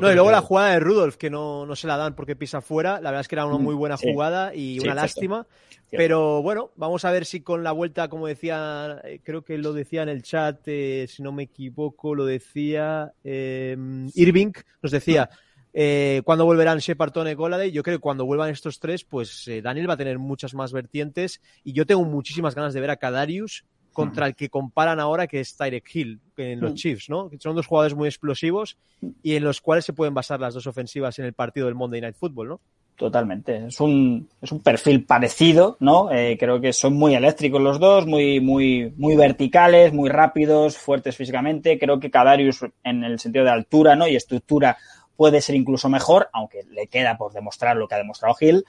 No, 0.00 0.10
y 0.10 0.14
luego 0.14 0.30
la 0.30 0.42
jugada 0.42 0.72
de 0.72 0.80
Rudolf, 0.80 1.16
que 1.16 1.30
no, 1.30 1.64
no 1.64 1.74
se 1.74 1.86
la 1.86 1.96
dan 1.96 2.14
porque 2.14 2.36
pisa 2.36 2.60
fuera. 2.60 3.00
La 3.00 3.10
verdad 3.10 3.22
es 3.22 3.28
que 3.28 3.34
era 3.34 3.46
una 3.46 3.58
muy 3.58 3.74
buena 3.74 3.96
jugada 3.96 4.54
y 4.54 4.78
una 4.80 4.94
lástima. 4.94 5.46
Pero 5.90 6.42
bueno, 6.42 6.70
vamos 6.76 7.04
a 7.04 7.10
ver 7.10 7.24
si 7.24 7.40
con 7.40 7.64
la 7.64 7.72
vuelta, 7.72 8.08
como 8.08 8.26
decía, 8.26 9.00
eh, 9.04 9.20
creo 9.22 9.42
que 9.42 9.56
lo 9.56 9.72
decía 9.72 10.02
en 10.02 10.10
el 10.10 10.22
chat, 10.22 10.60
eh, 10.66 11.06
si 11.08 11.22
no 11.22 11.32
me 11.32 11.44
equivoco, 11.44 12.14
lo 12.14 12.26
decía 12.26 13.12
eh, 13.24 13.74
Irving, 14.14 14.52
nos 14.82 14.92
decía, 14.92 15.30
eh, 15.72 16.20
cuando 16.26 16.44
volverán 16.44 16.78
Shepard, 16.78 17.12
Tone, 17.12 17.34
Goladay, 17.34 17.72
yo 17.72 17.82
creo 17.82 17.96
que 17.96 18.02
cuando 18.02 18.26
vuelvan 18.26 18.50
estos 18.50 18.80
tres, 18.80 19.04
pues 19.04 19.48
Daniel 19.62 19.88
va 19.88 19.94
a 19.94 19.98
tener 19.98 20.18
muchas 20.18 20.52
más 20.52 20.72
vertientes 20.72 21.40
y 21.64 21.72
yo 21.72 21.86
tengo 21.86 22.04
muchísimas 22.04 22.54
ganas 22.54 22.74
de 22.74 22.82
ver 22.82 22.90
a 22.90 22.96
Kadarius 22.96 23.64
contra 23.98 24.26
el 24.26 24.36
que 24.36 24.48
comparan 24.48 25.00
ahora, 25.00 25.26
que 25.26 25.40
es 25.40 25.56
Tyrek 25.56 25.92
Hill 25.92 26.20
en 26.36 26.60
los 26.60 26.74
Chiefs, 26.74 27.10
¿no? 27.10 27.28
Son 27.40 27.56
dos 27.56 27.66
jugadores 27.66 27.96
muy 27.96 28.06
explosivos 28.06 28.78
y 29.24 29.34
en 29.34 29.42
los 29.42 29.60
cuales 29.60 29.84
se 29.84 29.92
pueden 29.92 30.14
basar 30.14 30.38
las 30.38 30.54
dos 30.54 30.68
ofensivas 30.68 31.18
en 31.18 31.24
el 31.24 31.32
partido 31.32 31.66
del 31.66 31.74
Monday 31.74 32.00
Night 32.00 32.14
Football, 32.14 32.48
¿no? 32.48 32.60
Totalmente. 32.94 33.66
Es 33.66 33.80
un, 33.80 34.28
es 34.40 34.52
un 34.52 34.60
perfil 34.60 35.04
parecido, 35.04 35.76
¿no? 35.80 36.12
Eh, 36.12 36.36
creo 36.38 36.60
que 36.60 36.72
son 36.72 36.94
muy 36.94 37.16
eléctricos 37.16 37.60
los 37.60 37.80
dos, 37.80 38.06
muy, 38.06 38.38
muy, 38.38 38.94
muy 38.96 39.16
verticales, 39.16 39.92
muy 39.92 40.10
rápidos, 40.10 40.78
fuertes 40.78 41.16
físicamente. 41.16 41.76
Creo 41.76 41.98
que 41.98 42.10
Kadarius, 42.10 42.60
en 42.84 43.02
el 43.02 43.18
sentido 43.18 43.44
de 43.44 43.50
altura, 43.50 43.96
¿no? 43.96 44.06
Y 44.06 44.14
estructura, 44.14 44.76
puede 45.16 45.40
ser 45.40 45.56
incluso 45.56 45.88
mejor, 45.88 46.28
aunque 46.32 46.62
le 46.70 46.86
queda 46.86 47.18
por 47.18 47.32
demostrar 47.32 47.76
lo 47.76 47.88
que 47.88 47.96
ha 47.96 47.98
demostrado 47.98 48.36
Hill. 48.40 48.64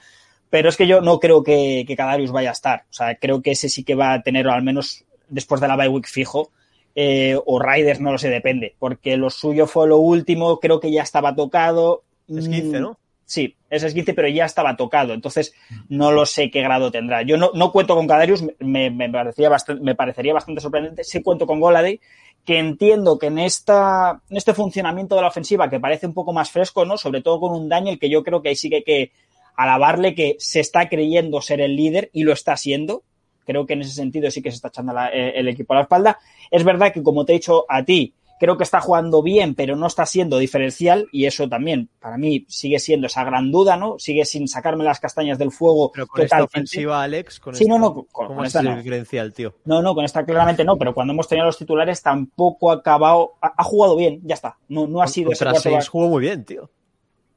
Pero 0.48 0.68
es 0.68 0.76
que 0.76 0.88
yo 0.88 1.00
no 1.00 1.20
creo 1.20 1.44
que, 1.44 1.84
que 1.86 1.94
Kadarius 1.94 2.32
vaya 2.32 2.48
a 2.48 2.52
estar. 2.52 2.80
O 2.90 2.92
sea, 2.92 3.14
creo 3.14 3.40
que 3.40 3.52
ese 3.52 3.68
sí 3.68 3.84
que 3.84 3.94
va 3.94 4.12
a 4.12 4.22
tener 4.22 4.48
al 4.48 4.64
menos 4.64 5.04
después 5.30 5.60
de 5.60 5.68
la 5.68 5.76
bye 5.76 5.88
week 5.88 6.06
fijo. 6.06 6.50
Eh, 6.94 7.38
o 7.46 7.58
Riders, 7.58 8.00
no 8.00 8.12
lo 8.12 8.18
sé, 8.18 8.28
depende. 8.28 8.74
Porque 8.78 9.16
lo 9.16 9.30
suyo 9.30 9.66
fue 9.66 9.88
lo 9.88 9.98
último, 9.98 10.60
creo 10.60 10.80
que 10.80 10.92
ya 10.92 11.02
estaba 11.02 11.34
tocado. 11.34 12.02
Es 12.28 12.48
15, 12.48 12.80
¿no? 12.80 12.98
Sí, 13.30 13.56
es 13.70 13.94
15, 13.94 14.12
pero 14.14 14.26
ya 14.26 14.44
estaba 14.44 14.76
tocado. 14.76 15.14
Entonces, 15.14 15.54
no 15.88 16.10
lo 16.10 16.26
sé 16.26 16.50
qué 16.50 16.62
grado 16.62 16.90
tendrá. 16.90 17.22
Yo 17.22 17.36
no, 17.36 17.52
no 17.54 17.70
cuento 17.70 17.94
con 17.94 18.08
Cadarius, 18.08 18.42
me, 18.58 18.90
me, 18.90 19.08
parecía 19.08 19.48
bastante, 19.48 19.84
me 19.84 19.94
parecería 19.94 20.34
bastante 20.34 20.60
sorprendente. 20.60 21.04
Sí 21.04 21.22
cuento 21.22 21.46
con 21.46 21.60
Goladay, 21.60 22.00
que 22.44 22.58
entiendo 22.58 23.20
que 23.20 23.26
en, 23.26 23.38
esta, 23.38 24.20
en 24.28 24.36
este 24.36 24.52
funcionamiento 24.52 25.14
de 25.14 25.22
la 25.22 25.28
ofensiva, 25.28 25.70
que 25.70 25.78
parece 25.78 26.08
un 26.08 26.14
poco 26.14 26.32
más 26.32 26.50
fresco, 26.50 26.84
¿no? 26.84 26.98
Sobre 26.98 27.22
todo 27.22 27.38
con 27.38 27.52
un 27.52 27.68
Daniel, 27.68 28.00
que 28.00 28.10
yo 28.10 28.24
creo 28.24 28.42
que 28.42 28.48
ahí 28.48 28.56
sí 28.56 28.68
que 28.68 28.76
hay 28.76 28.82
que 28.82 29.12
alabarle 29.54 30.16
que 30.16 30.34
se 30.40 30.58
está 30.58 30.88
creyendo 30.88 31.40
ser 31.40 31.60
el 31.60 31.76
líder 31.76 32.10
y 32.12 32.24
lo 32.24 32.32
está 32.32 32.56
siendo. 32.56 33.04
Creo 33.50 33.66
que 33.66 33.72
en 33.72 33.80
ese 33.80 33.90
sentido 33.90 34.30
sí 34.30 34.40
que 34.42 34.50
se 34.52 34.56
está 34.56 34.68
echando 34.68 34.92
la, 34.92 35.08
eh, 35.08 35.32
el 35.34 35.48
equipo 35.48 35.72
a 35.72 35.76
la 35.76 35.82
espalda. 35.82 36.18
Es 36.52 36.62
verdad 36.62 36.92
que, 36.92 37.02
como 37.02 37.24
te 37.24 37.32
he 37.32 37.34
dicho 37.34 37.64
a 37.68 37.84
ti, 37.84 38.14
creo 38.38 38.56
que 38.56 38.62
está 38.62 38.80
jugando 38.80 39.24
bien, 39.24 39.56
pero 39.56 39.74
no 39.74 39.88
está 39.88 40.06
siendo 40.06 40.38
diferencial 40.38 41.08
y 41.10 41.26
eso 41.26 41.48
también 41.48 41.90
para 41.98 42.16
mí 42.16 42.46
sigue 42.48 42.78
siendo 42.78 43.08
esa 43.08 43.24
gran 43.24 43.50
duda, 43.50 43.76
¿no? 43.76 43.98
Sigue 43.98 44.24
sin 44.24 44.46
sacarme 44.46 44.84
las 44.84 45.00
castañas 45.00 45.36
del 45.36 45.50
fuego. 45.50 45.90
Pero 45.92 46.06
con 46.06 46.22
esta 46.22 46.44
ofensiva, 46.44 47.02
Alex, 47.02 47.40
con 47.40 47.56
sí, 47.56 47.64
esta, 47.64 47.74
no, 47.74 47.80
no, 47.80 47.92
con, 47.92 48.28
¿cómo 48.28 48.44
es 48.44 48.54
no. 48.54 49.32
tío? 49.34 49.56
No, 49.64 49.82
no, 49.82 49.94
con 49.96 50.04
esta 50.04 50.24
claramente 50.24 50.64
no, 50.64 50.78
pero 50.78 50.94
cuando 50.94 51.12
hemos 51.12 51.26
tenido 51.26 51.46
los 51.46 51.58
titulares 51.58 52.00
tampoco 52.02 52.70
ha 52.70 52.76
acabado, 52.76 53.32
ha, 53.42 53.52
ha 53.58 53.64
jugado 53.64 53.96
bien, 53.96 54.20
ya 54.22 54.36
está. 54.36 54.56
No, 54.68 54.86
no 54.86 55.02
ha 55.02 55.08
sido 55.08 55.30
contra 55.30 55.50
ese 55.50 55.60
Saints 55.60 55.88
jugó 55.88 56.08
muy 56.08 56.22
bien, 56.22 56.44
tío. 56.44 56.70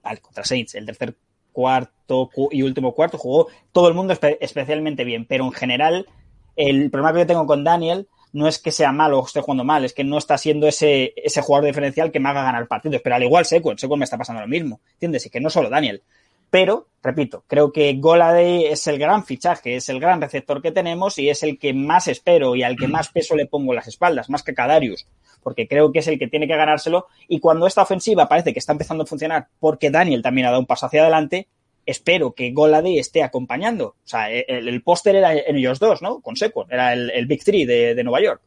Vale, 0.03 0.21
contra 0.21 0.45
Saints, 0.45 0.75
el 0.75 0.85
tercer 0.85 1.17
cuarto 1.53 2.29
y 2.51 2.63
último 2.63 2.93
cuarto 2.93 3.17
jugó 3.17 3.47
todo 3.71 3.87
el 3.87 3.93
mundo 3.93 4.11
espe 4.13 4.37
especialmente 4.41 5.05
bien, 5.05 5.25
pero 5.25 5.45
en 5.45 5.53
general 5.53 6.07
el 6.55 6.91
problema 6.91 7.13
que 7.13 7.19
yo 7.19 7.27
tengo 7.27 7.47
con 7.47 7.63
Daniel 7.63 8.07
no 8.33 8.47
es 8.47 8.59
que 8.59 8.71
sea 8.71 8.91
malo 8.91 9.19
o 9.19 9.25
esté 9.25 9.41
jugando 9.41 9.63
mal, 9.63 9.85
es 9.85 9.93
que 9.93 10.03
no 10.03 10.17
está 10.17 10.37
siendo 10.37 10.67
ese, 10.67 11.13
ese 11.15 11.41
jugador 11.41 11.67
diferencial 11.67 12.11
que 12.11 12.19
me 12.19 12.29
haga 12.29 12.43
ganar 12.43 12.67
partidos. 12.67 12.99
Pero 13.03 13.15
al 13.15 13.23
igual 13.23 13.45
Sequel, 13.45 13.77
Sequel 13.77 13.99
me 13.99 14.05
está 14.05 14.17
pasando 14.17 14.41
lo 14.41 14.47
mismo, 14.47 14.81
¿entiendes? 14.93 15.25
Y 15.27 15.29
que 15.29 15.39
no 15.39 15.51
solo 15.51 15.69
Daniel. 15.69 16.01
Pero, 16.49 16.87
repito, 17.01 17.43
creo 17.47 17.71
que 17.71 17.93
Goladay 17.93 18.65
es 18.65 18.85
el 18.87 18.99
gran 18.99 19.23
fichaje, 19.23 19.75
es 19.75 19.89
el 19.89 19.99
gran 19.99 20.21
receptor 20.21 20.61
que 20.61 20.71
tenemos 20.71 21.17
y 21.17 21.29
es 21.29 21.41
el 21.41 21.57
que 21.57 21.73
más 21.73 22.07
espero 22.07 22.55
y 22.55 22.63
al 22.63 22.75
que 22.75 22.87
más 22.87 23.09
peso 23.09 23.35
le 23.35 23.47
pongo 23.47 23.71
en 23.71 23.77
las 23.77 23.87
espaldas, 23.87 24.29
más 24.29 24.43
que 24.43 24.53
Kadarius, 24.53 25.07
porque 25.43 25.67
creo 25.67 25.91
que 25.91 25.99
es 25.99 26.07
el 26.07 26.17
que 26.17 26.27
tiene 26.27 26.47
que 26.47 26.55
ganárselo. 26.55 27.07
Y 27.27 27.39
cuando 27.39 27.67
esta 27.67 27.81
ofensiva 27.81 28.27
parece 28.27 28.53
que 28.53 28.59
está 28.59 28.71
empezando 28.71 29.03
a 29.03 29.07
funcionar 29.07 29.47
porque 29.59 29.91
Daniel 29.91 30.21
también 30.21 30.47
ha 30.47 30.49
dado 30.49 30.61
un 30.61 30.65
paso 30.65 30.85
hacia 30.85 31.01
adelante, 31.01 31.47
espero 31.85 32.33
que 32.33 32.51
Goladay 32.51 32.99
esté 32.99 33.23
acompañando. 33.23 33.87
O 33.87 33.95
sea, 34.07 34.31
el, 34.31 34.67
el 34.67 34.81
póster 34.81 35.15
era 35.15 35.33
en 35.33 35.55
ellos 35.55 35.79
dos, 35.79 36.01
¿no? 36.01 36.21
Con 36.21 36.35
Sequon, 36.35 36.67
era 36.71 36.93
el, 36.93 37.09
el 37.11 37.25
Big 37.25 37.43
Three 37.43 37.65
de, 37.65 37.95
de, 37.95 38.03
Nueva 38.03 38.21
York. 38.21 38.41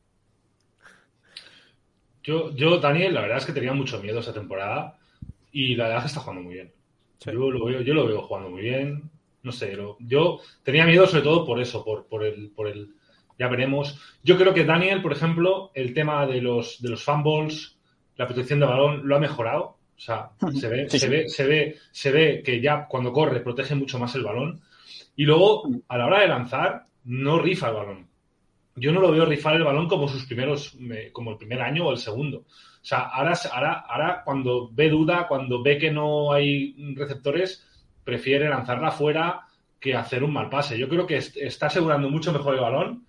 Yo, 2.23 2.55
yo, 2.55 2.79
Daniel, 2.79 3.15
la 3.15 3.21
verdad 3.21 3.39
es 3.39 3.47
que 3.47 3.53
tenía 3.53 3.73
mucho 3.73 4.01
miedo 4.03 4.21
esta 4.21 4.33
temporada 4.33 4.99
y 5.53 5.77
la 5.77 5.85
verdad 5.85 5.99
es 5.99 6.05
que 6.05 6.09
está 6.09 6.21
jugando 6.21 6.43
muy 6.43 6.55
bien. 6.55 6.73
Sí. 7.19 7.31
Yo, 7.33 7.51
lo 7.51 7.65
veo, 7.65 7.81
yo 7.83 7.95
lo 7.95 8.07
veo 8.07 8.23
jugando 8.23 8.51
muy 8.51 8.63
bien. 8.63 9.11
No 9.43 9.53
sé, 9.53 9.77
lo, 9.77 9.97
yo 10.01 10.41
tenía 10.65 10.87
miedo 10.87 11.07
sobre 11.07 11.23
todo 11.23 11.47
por 11.47 11.61
eso, 11.61 11.85
por, 11.85 12.07
por, 12.07 12.25
el, 12.25 12.51
por 12.51 12.67
el. 12.67 12.95
Ya 13.39 13.49
veremos. 13.49 14.01
Yo 14.23 14.37
creo 14.37 14.55
que 14.55 14.65
Daniel, 14.65 15.03
por 15.03 15.13
ejemplo, 15.13 15.71
el 15.75 15.93
tema 15.93 16.27
de 16.27 16.41
los, 16.41 16.81
de 16.81 16.89
los 16.89 17.05
fumbles, 17.05 17.77
la 18.17 18.27
protección 18.27 18.61
de 18.61 18.67
balón, 18.67 19.03
lo 19.07 19.17
ha 19.17 19.21
mejorado. 19.21 19.77
O 19.97 19.99
sea, 19.99 20.31
se 20.55 20.69
ve, 20.69 20.89
sí, 20.91 20.99
se, 20.99 21.07
sí. 21.07 21.11
ve, 21.11 21.29
se, 21.29 21.47
ve, 21.47 21.77
se 21.91 22.11
ve 22.11 22.43
que 22.45 22.61
ya 22.61 22.87
cuando 22.87 23.13
corre 23.13 23.41
protege 23.41 23.75
mucho 23.75 23.99
más 23.99 24.15
el 24.15 24.25
balón. 24.25 24.61
Y 25.17 25.25
luego, 25.25 25.69
a 25.89 25.97
la 25.97 26.07
hora 26.07 26.21
de 26.21 26.29
lanzar, 26.29 26.87
no 27.05 27.39
rifa 27.39 27.69
el 27.69 27.75
balón. 27.75 28.09
Yo 28.75 28.93
no 28.93 29.01
lo 29.01 29.11
veo 29.11 29.25
rifar 29.25 29.57
el 29.57 29.65
balón 29.65 29.89
como 29.89 30.07
sus 30.07 30.27
primeros, 30.27 30.77
como 31.13 31.31
el 31.31 31.39
primer 31.39 31.63
año 31.63 31.87
o 31.87 31.93
el 31.93 31.99
segundo. 31.99 32.39
O 32.39 32.45
sea, 32.89 33.01
ahora, 33.01 33.33
ahora, 33.53 33.85
ahora 33.89 34.23
cuando 34.23 34.71
ve 34.71 34.91
duda, 34.91 35.27
cuando 35.27 35.63
ve 35.63 35.79
que 35.79 35.91
no 35.91 36.31
hay 36.33 36.95
receptores, 36.95 37.67
prefiere 38.05 38.51
lanzarla 38.51 38.89
afuera 38.89 39.47
que 39.81 39.95
hacer 39.95 40.23
un 40.23 40.33
mal 40.33 40.51
pase. 40.51 40.79
Yo 40.79 40.89
creo 40.89 41.07
que 41.07 41.17
está 41.17 41.67
asegurando 41.67 42.11
mucho 42.11 42.33
mejor 42.33 42.55
el 42.55 42.61
balón 42.61 43.06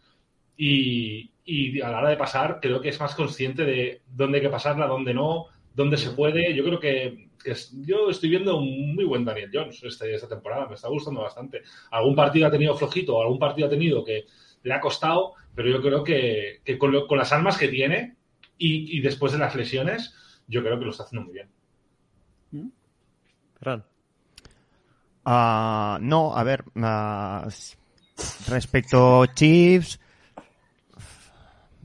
y, 0.58 1.32
y 1.46 1.82
a 1.82 1.90
la 1.90 2.00
hora 2.00 2.10
de 2.10 2.18
pasar 2.18 2.60
creo 2.62 2.82
que 2.82 2.90
es 2.90 3.00
más 3.00 3.16
consciente 3.16 3.64
de 3.64 4.02
dónde 4.08 4.40
hay 4.40 4.44
que 4.44 4.50
pasarla, 4.50 4.88
dónde 4.88 5.14
no, 5.14 5.46
donde 5.74 5.98
se 5.98 6.12
puede. 6.12 6.54
Yo 6.54 6.64
creo 6.64 6.80
que, 6.80 7.30
que 7.42 7.56
yo 7.86 8.10
estoy 8.10 8.30
viendo 8.30 8.58
un 8.58 8.96
muy 8.96 9.06
buen 9.06 9.24
Daniel 9.24 9.52
Jones 9.54 9.82
este, 9.84 10.14
esta 10.14 10.28
temporada, 10.28 10.68
me 10.68 10.76
está 10.76 10.90
gustando 10.90 11.22
bastante. 11.22 11.62
Algún 11.92 12.16
partido 12.16 12.48
ha 12.48 12.52
tenido 12.52 12.76
flojito, 12.76 13.22
algún 13.22 13.40
partido 13.40 13.68
ha 13.68 13.70
tenido 13.70 14.04
que 14.04 14.26
le 14.64 14.74
ha 14.74 14.82
costado, 14.82 15.36
pero 15.56 15.70
yo 15.70 15.82
creo 15.82 16.04
que, 16.04 16.62
que 16.66 16.78
con, 16.78 16.92
lo, 16.92 17.08
con, 17.08 17.18
las 17.18 17.32
armas 17.32 17.58
que 17.58 17.68
tiene 17.68 18.18
y, 18.58 18.98
y, 18.98 19.02
después 19.02 19.32
de 19.32 19.38
las 19.38 19.56
lesiones, 19.56 20.16
yo 20.48 20.64
creo 20.64 20.80
que 20.80 20.86
lo 20.86 20.92
está 20.92 21.04
haciendo 21.04 21.26
muy 21.26 21.36
bien. 21.36 21.50
Fran. 23.60 23.84
Uh, 25.26 26.00
no, 26.02 26.36
a 26.36 26.44
ver, 26.44 26.64
uh, 26.76 27.48
respecto 28.50 29.26
Chiefs, 29.28 30.00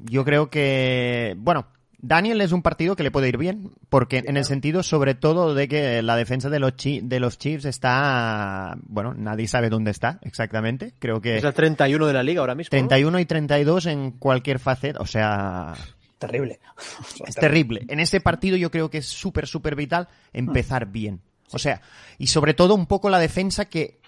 yo 0.05 0.25
creo 0.25 0.51
que, 0.51 1.35
bueno, 1.38 1.67
Daniel 1.99 2.41
es 2.41 2.51
un 2.51 2.62
partido 2.62 2.97
que 2.97 3.05
le 3.05 3.12
puede 3.12 3.29
ir 3.29 3.38
bien, 3.38 3.71
porque 3.88 4.25
en 4.27 4.37
el 4.37 4.45
sentido 4.45 4.83
sobre 4.83 5.15
todo 5.15 5.55
de 5.55 5.69
que 5.69 6.03
la 6.03 6.17
defensa 6.17 6.51
de 6.51 6.59
los, 6.59 6.75
de 6.77 7.21
los 7.21 7.38
Chiefs 7.38 7.65
está, 7.65 8.77
bueno, 8.83 9.15
nadie 9.15 9.47
sabe 9.47 9.71
dónde 9.71 9.93
está 9.93 10.19
exactamente, 10.23 10.95
creo 10.99 11.21
que... 11.21 11.37
Es 11.37 11.45
el 11.45 11.55
31 11.55 12.07
de 12.07 12.12
la 12.12 12.25
liga 12.25 12.41
ahora 12.41 12.57
mismo. 12.57 12.71
31 12.71 13.11
¿no? 13.11 13.19
y 13.21 13.25
32 13.25 13.87
en 13.87 14.11
cualquier 14.12 14.59
faceta, 14.59 15.01
o 15.01 15.07
sea... 15.07 15.75
Terrible. 16.19 16.61
Es 17.27 17.35
terrible. 17.37 17.85
En 17.88 18.01
este 18.01 18.21
partido 18.21 18.57
yo 18.57 18.71
creo 18.71 18.91
que 18.91 18.99
es 18.99 19.07
súper, 19.07 19.47
súper 19.47 19.77
vital 19.77 20.09
empezar 20.33 20.87
bien. 20.87 21.21
O 21.53 21.59
sea, 21.59 21.83
y 22.19 22.29
sobre 22.29 22.55
todo 22.55 22.75
un 22.75 22.87
poco 22.87 23.11
la 23.11 23.19
defensa 23.19 23.67
que 23.67 24.01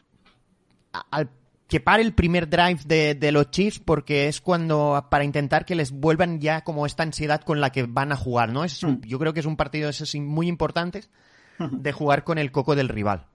al 1.10 1.28
que 1.68 1.80
pare 1.80 2.02
el 2.02 2.12
primer 2.12 2.48
drive 2.48 2.80
de, 2.84 3.14
de, 3.14 3.32
los 3.32 3.50
Chiefs 3.50 3.78
porque 3.78 4.28
es 4.28 4.40
cuando 4.40 5.06
para 5.10 5.24
intentar 5.24 5.64
que 5.64 5.74
les 5.74 5.92
vuelvan 5.92 6.40
ya 6.40 6.62
como 6.62 6.86
esta 6.86 7.02
ansiedad 7.02 7.40
con 7.40 7.60
la 7.60 7.70
que 7.70 7.84
van 7.84 8.12
a 8.12 8.16
jugar, 8.16 8.50
¿no? 8.52 8.64
Es 8.64 8.82
un, 8.82 9.00
yo 9.02 9.18
creo 9.18 9.32
que 9.32 9.40
es 9.40 9.46
un 9.46 9.56
partido 9.56 9.86
de 9.86 9.90
esos 9.90 10.14
muy 10.16 10.48
importantes 10.48 11.10
de 11.58 11.92
jugar 11.92 12.24
con 12.24 12.38
el 12.38 12.52
coco 12.52 12.74
del 12.74 12.88
rival. 12.88 13.26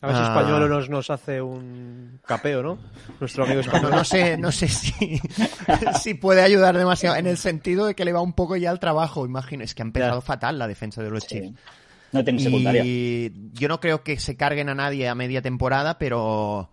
A 0.00 0.08
ver 0.08 0.16
si 0.16 0.22
Español 0.22 0.68
nos, 0.68 0.90
nos 0.90 1.10
hace 1.10 1.40
un 1.40 2.18
capeo, 2.26 2.60
¿no? 2.60 2.78
Nuestro 3.20 3.44
amigo 3.44 3.60
español. 3.60 3.92
No, 3.92 3.98
no 3.98 4.04
sé, 4.04 4.36
no 4.36 4.50
sé 4.50 4.66
si, 4.66 5.20
si 6.00 6.14
puede 6.14 6.42
ayudar 6.42 6.76
demasiado 6.76 7.14
en 7.14 7.28
el 7.28 7.36
sentido 7.36 7.86
de 7.86 7.94
que 7.94 8.04
le 8.04 8.12
va 8.12 8.20
un 8.20 8.32
poco 8.32 8.56
ya 8.56 8.70
al 8.70 8.80
trabajo, 8.80 9.24
imagino. 9.24 9.62
Es 9.62 9.76
que 9.76 9.82
ha 9.82 9.86
empezado 9.86 10.18
ya. 10.18 10.26
fatal 10.26 10.58
la 10.58 10.66
defensa 10.66 11.04
de 11.04 11.10
los 11.10 11.22
sí. 11.22 11.28
Chiefs. 11.28 11.60
No 12.10 12.24
tiene 12.24 12.40
secundaria. 12.40 12.84
Y 12.84 13.32
yo 13.52 13.68
no 13.68 13.78
creo 13.78 14.02
que 14.02 14.18
se 14.18 14.36
carguen 14.36 14.68
a 14.68 14.74
nadie 14.74 15.08
a 15.08 15.14
media 15.14 15.40
temporada, 15.40 15.98
pero 15.98 16.68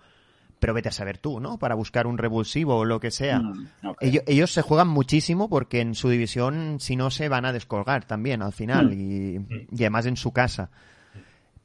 pero 0.60 0.74
vete 0.74 0.90
a 0.90 0.92
saber 0.92 1.18
tú, 1.18 1.40
¿no? 1.40 1.58
Para 1.58 1.76
buscar 1.76 2.08
un 2.08 2.18
revulsivo 2.18 2.78
o 2.78 2.86
lo 2.86 3.00
que 3.00 3.12
sea. 3.12 3.40
Mm, 3.40 3.70
okay. 3.84 4.10
ellos, 4.10 4.24
ellos, 4.28 4.52
se 4.52 4.62
juegan 4.62 4.88
muchísimo 4.88 5.50
porque 5.50 5.82
en 5.82 5.96
su 5.96 6.10
división, 6.10 6.78
si 6.80 6.96
no, 6.96 7.10
se 7.12 7.30
van 7.30 7.46
a 7.46 7.54
descolgar 7.54 8.06
también 8.06 8.42
al 8.42 8.54
final 8.54 8.88
mm. 8.88 8.94
y, 8.94 9.66
y, 9.72 9.84
además 9.84 10.06
en 10.06 10.18
su 10.18 10.32
casa. 10.32 10.70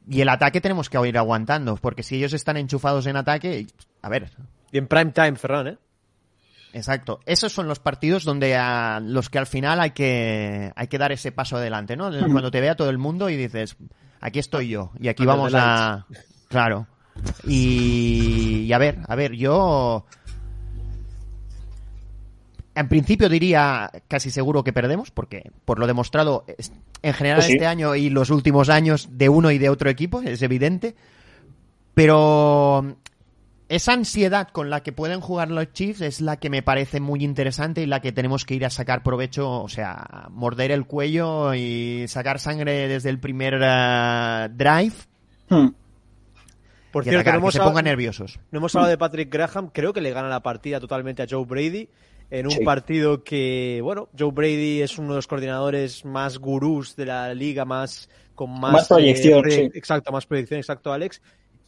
Y 0.08 0.20
el 0.20 0.28
ataque 0.28 0.60
tenemos 0.60 0.90
que 0.90 1.08
ir 1.08 1.18
aguantando, 1.18 1.76
porque 1.76 2.02
si 2.02 2.16
ellos 2.16 2.32
están 2.34 2.56
enchufados 2.56 3.06
en 3.06 3.16
ataque, 3.16 3.66
a 4.02 4.08
ver. 4.08 4.30
Y 4.70 4.78
en 4.78 4.86
prime 4.86 5.12
time, 5.12 5.36
Ferran, 5.36 5.66
¿eh? 5.68 5.78
Exacto. 6.74 7.20
Esos 7.24 7.52
son 7.52 7.68
los 7.68 7.78
partidos 7.78 8.24
donde 8.24 8.56
a 8.56 9.00
los 9.00 9.30
que 9.30 9.38
al 9.38 9.46
final 9.46 9.80
hay 9.80 9.92
que, 9.92 10.72
hay 10.74 10.88
que 10.88 10.98
dar 10.98 11.12
ese 11.12 11.30
paso 11.30 11.56
adelante, 11.56 11.96
¿no? 11.96 12.10
Cuando 12.10 12.50
te 12.50 12.60
vea 12.60 12.74
todo 12.74 12.90
el 12.90 12.98
mundo 12.98 13.30
y 13.30 13.36
dices, 13.36 13.76
aquí 14.20 14.40
estoy 14.40 14.68
yo 14.68 14.90
y 14.98 15.08
aquí 15.08 15.24
vamos 15.24 15.54
a... 15.54 16.06
Claro. 16.48 16.88
Y, 17.46 18.64
y 18.66 18.72
a 18.72 18.78
ver, 18.78 18.98
a 19.06 19.14
ver, 19.14 19.32
yo... 19.32 20.04
En 22.76 22.88
principio 22.88 23.28
diría 23.28 23.90
casi 24.08 24.30
seguro 24.30 24.64
que 24.64 24.72
perdemos, 24.72 25.12
porque 25.12 25.52
por 25.64 25.78
lo 25.78 25.86
demostrado 25.86 26.44
en 27.02 27.14
general 27.14 27.36
Pues 27.36 27.46
sí. 27.46 27.52
este 27.52 27.66
año 27.66 27.94
y 27.94 28.10
los 28.10 28.30
últimos 28.30 28.68
años 28.68 29.08
de 29.12 29.28
uno 29.28 29.52
y 29.52 29.58
de 29.58 29.68
otro 29.68 29.88
equipo, 29.90 30.20
es 30.22 30.42
evidente. 30.42 30.96
Pero 31.94 32.96
esa 33.68 33.92
ansiedad 33.92 34.48
con 34.50 34.70
la 34.70 34.82
que 34.82 34.90
pueden 34.90 35.20
jugar 35.20 35.52
los 35.52 35.72
Chiefs 35.72 36.00
es 36.00 36.20
la 36.20 36.38
que 36.38 36.50
me 36.50 36.62
parece 36.64 36.98
muy 36.98 37.22
interesante 37.22 37.80
y 37.82 37.86
la 37.86 38.00
que 38.00 38.10
tenemos 38.10 38.44
que 38.44 38.56
ir 38.56 38.64
a 38.66 38.70
sacar 38.70 39.04
provecho, 39.04 39.62
o 39.62 39.68
sea, 39.68 40.26
morder 40.30 40.72
el 40.72 40.86
cuello 40.86 41.54
y 41.54 42.06
sacar 42.08 42.40
sangre 42.40 42.88
desde 42.88 43.10
el 43.10 43.20
primer 43.20 43.60
eh, 43.62 44.48
drive 44.52 44.94
Hmm. 45.48 45.68
Por 46.94 47.02
y 47.02 47.10
cierto, 47.10 47.20
atacar, 47.20 47.40
no 47.40 47.46
que 47.46 47.52
se 47.52 47.58
hablado, 47.58 47.72
pongan 47.72 47.84
nerviosos. 47.84 48.38
no 48.52 48.58
hemos 48.58 48.74
hablado 48.74 48.90
de 48.90 48.96
Patrick 48.98 49.30
Graham. 49.30 49.68
Creo 49.70 49.92
que 49.92 50.00
le 50.00 50.12
gana 50.12 50.28
la 50.28 50.40
partida 50.40 50.78
totalmente 50.80 51.22
a 51.22 51.26
Joe 51.28 51.44
Brady. 51.44 51.88
En 52.30 52.46
un 52.46 52.52
Sí. 52.52 52.64
partido 52.64 53.22
que, 53.22 53.80
bueno, 53.82 54.08
Joe 54.18 54.30
Brady 54.32 54.80
es 54.80 54.96
uno 54.98 55.10
de 55.10 55.16
los 55.16 55.26
coordinadores 55.26 56.04
más 56.06 56.38
gurús 56.38 56.96
de 56.96 57.04
la 57.06 57.34
liga, 57.34 57.64
más 57.66 58.08
con 58.34 58.50
más, 58.50 58.72
Más 58.72 58.88
proyección, 58.88 59.46
eh, 59.46 59.50
sí. 59.50 59.70
Exacto, 59.74 60.10
más 60.12 60.24
proyección, 60.24 60.58
exacto, 60.58 60.92
Alex. 60.92 61.20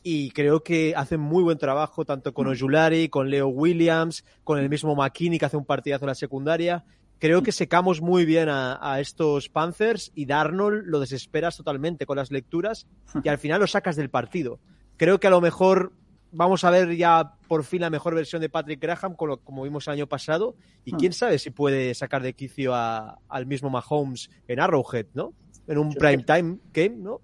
Y 0.03 0.31
creo 0.31 0.63
que 0.63 0.95
hacen 0.97 1.21
muy 1.21 1.43
buen 1.43 1.59
trabajo 1.59 2.05
tanto 2.05 2.33
con 2.33 2.47
Ojulari, 2.47 3.09
con 3.09 3.29
Leo 3.29 3.49
Williams, 3.49 4.25
con 4.45 4.59
el 4.59 4.69
mismo 4.71 4.95
McKinney 4.95 5.39
que 5.39 5.45
hace 5.47 5.57
un 5.57 5.65
partidazo 5.67 6.05
en 6.05 6.09
la 6.11 6.15
secundaria. 6.15 6.85
Creo 7.19 7.43
que 7.43 7.51
secamos 7.51 8.01
muy 8.01 8.25
bien 8.25 8.49
a, 8.49 8.79
a 8.81 9.01
estos 9.01 9.49
Panthers 9.49 10.13
y 10.15 10.27
Darnold 10.27 10.85
lo 10.87 11.01
desesperas 11.01 11.57
totalmente 11.57 12.07
con 12.07 12.17
las 12.17 12.31
lecturas 12.31 12.87
y 13.25 13.29
al 13.29 13.39
final 13.39 13.61
lo 13.61 13.67
sacas 13.67 13.97
del 13.97 14.11
partido. 14.11 14.61
Creo 14.97 15.21
que 15.21 15.27
a 15.27 15.31
lo 15.31 15.41
mejor 15.41 15.93
vamos 16.33 16.65
a 16.65 16.71
ver 16.71 16.95
ya 16.97 17.35
por 17.49 17.65
fin 17.65 17.81
la 17.81 17.91
mejor 17.91 18.15
versión 18.15 18.43
de 18.43 18.49
Patrick 18.49 18.81
Graham, 18.81 19.15
como 19.15 19.63
vimos 19.63 19.87
el 19.87 19.95
año 19.95 20.07
pasado, 20.07 20.55
y 20.85 20.91
quién 20.99 21.13
sabe 21.13 21.39
si 21.39 21.51
puede 21.51 21.95
sacar 21.95 22.23
de 22.23 22.35
quicio 22.35 22.75
a- 22.75 23.19
al 23.29 23.47
mismo 23.47 23.71
Mahomes 23.71 24.31
en 24.49 24.61
Arrowhead, 24.61 25.07
¿no? 25.15 25.33
En 25.67 25.79
un 25.79 25.93
prime 25.95 26.23
time 26.25 26.59
game, 26.73 26.97
¿no? 26.97 27.21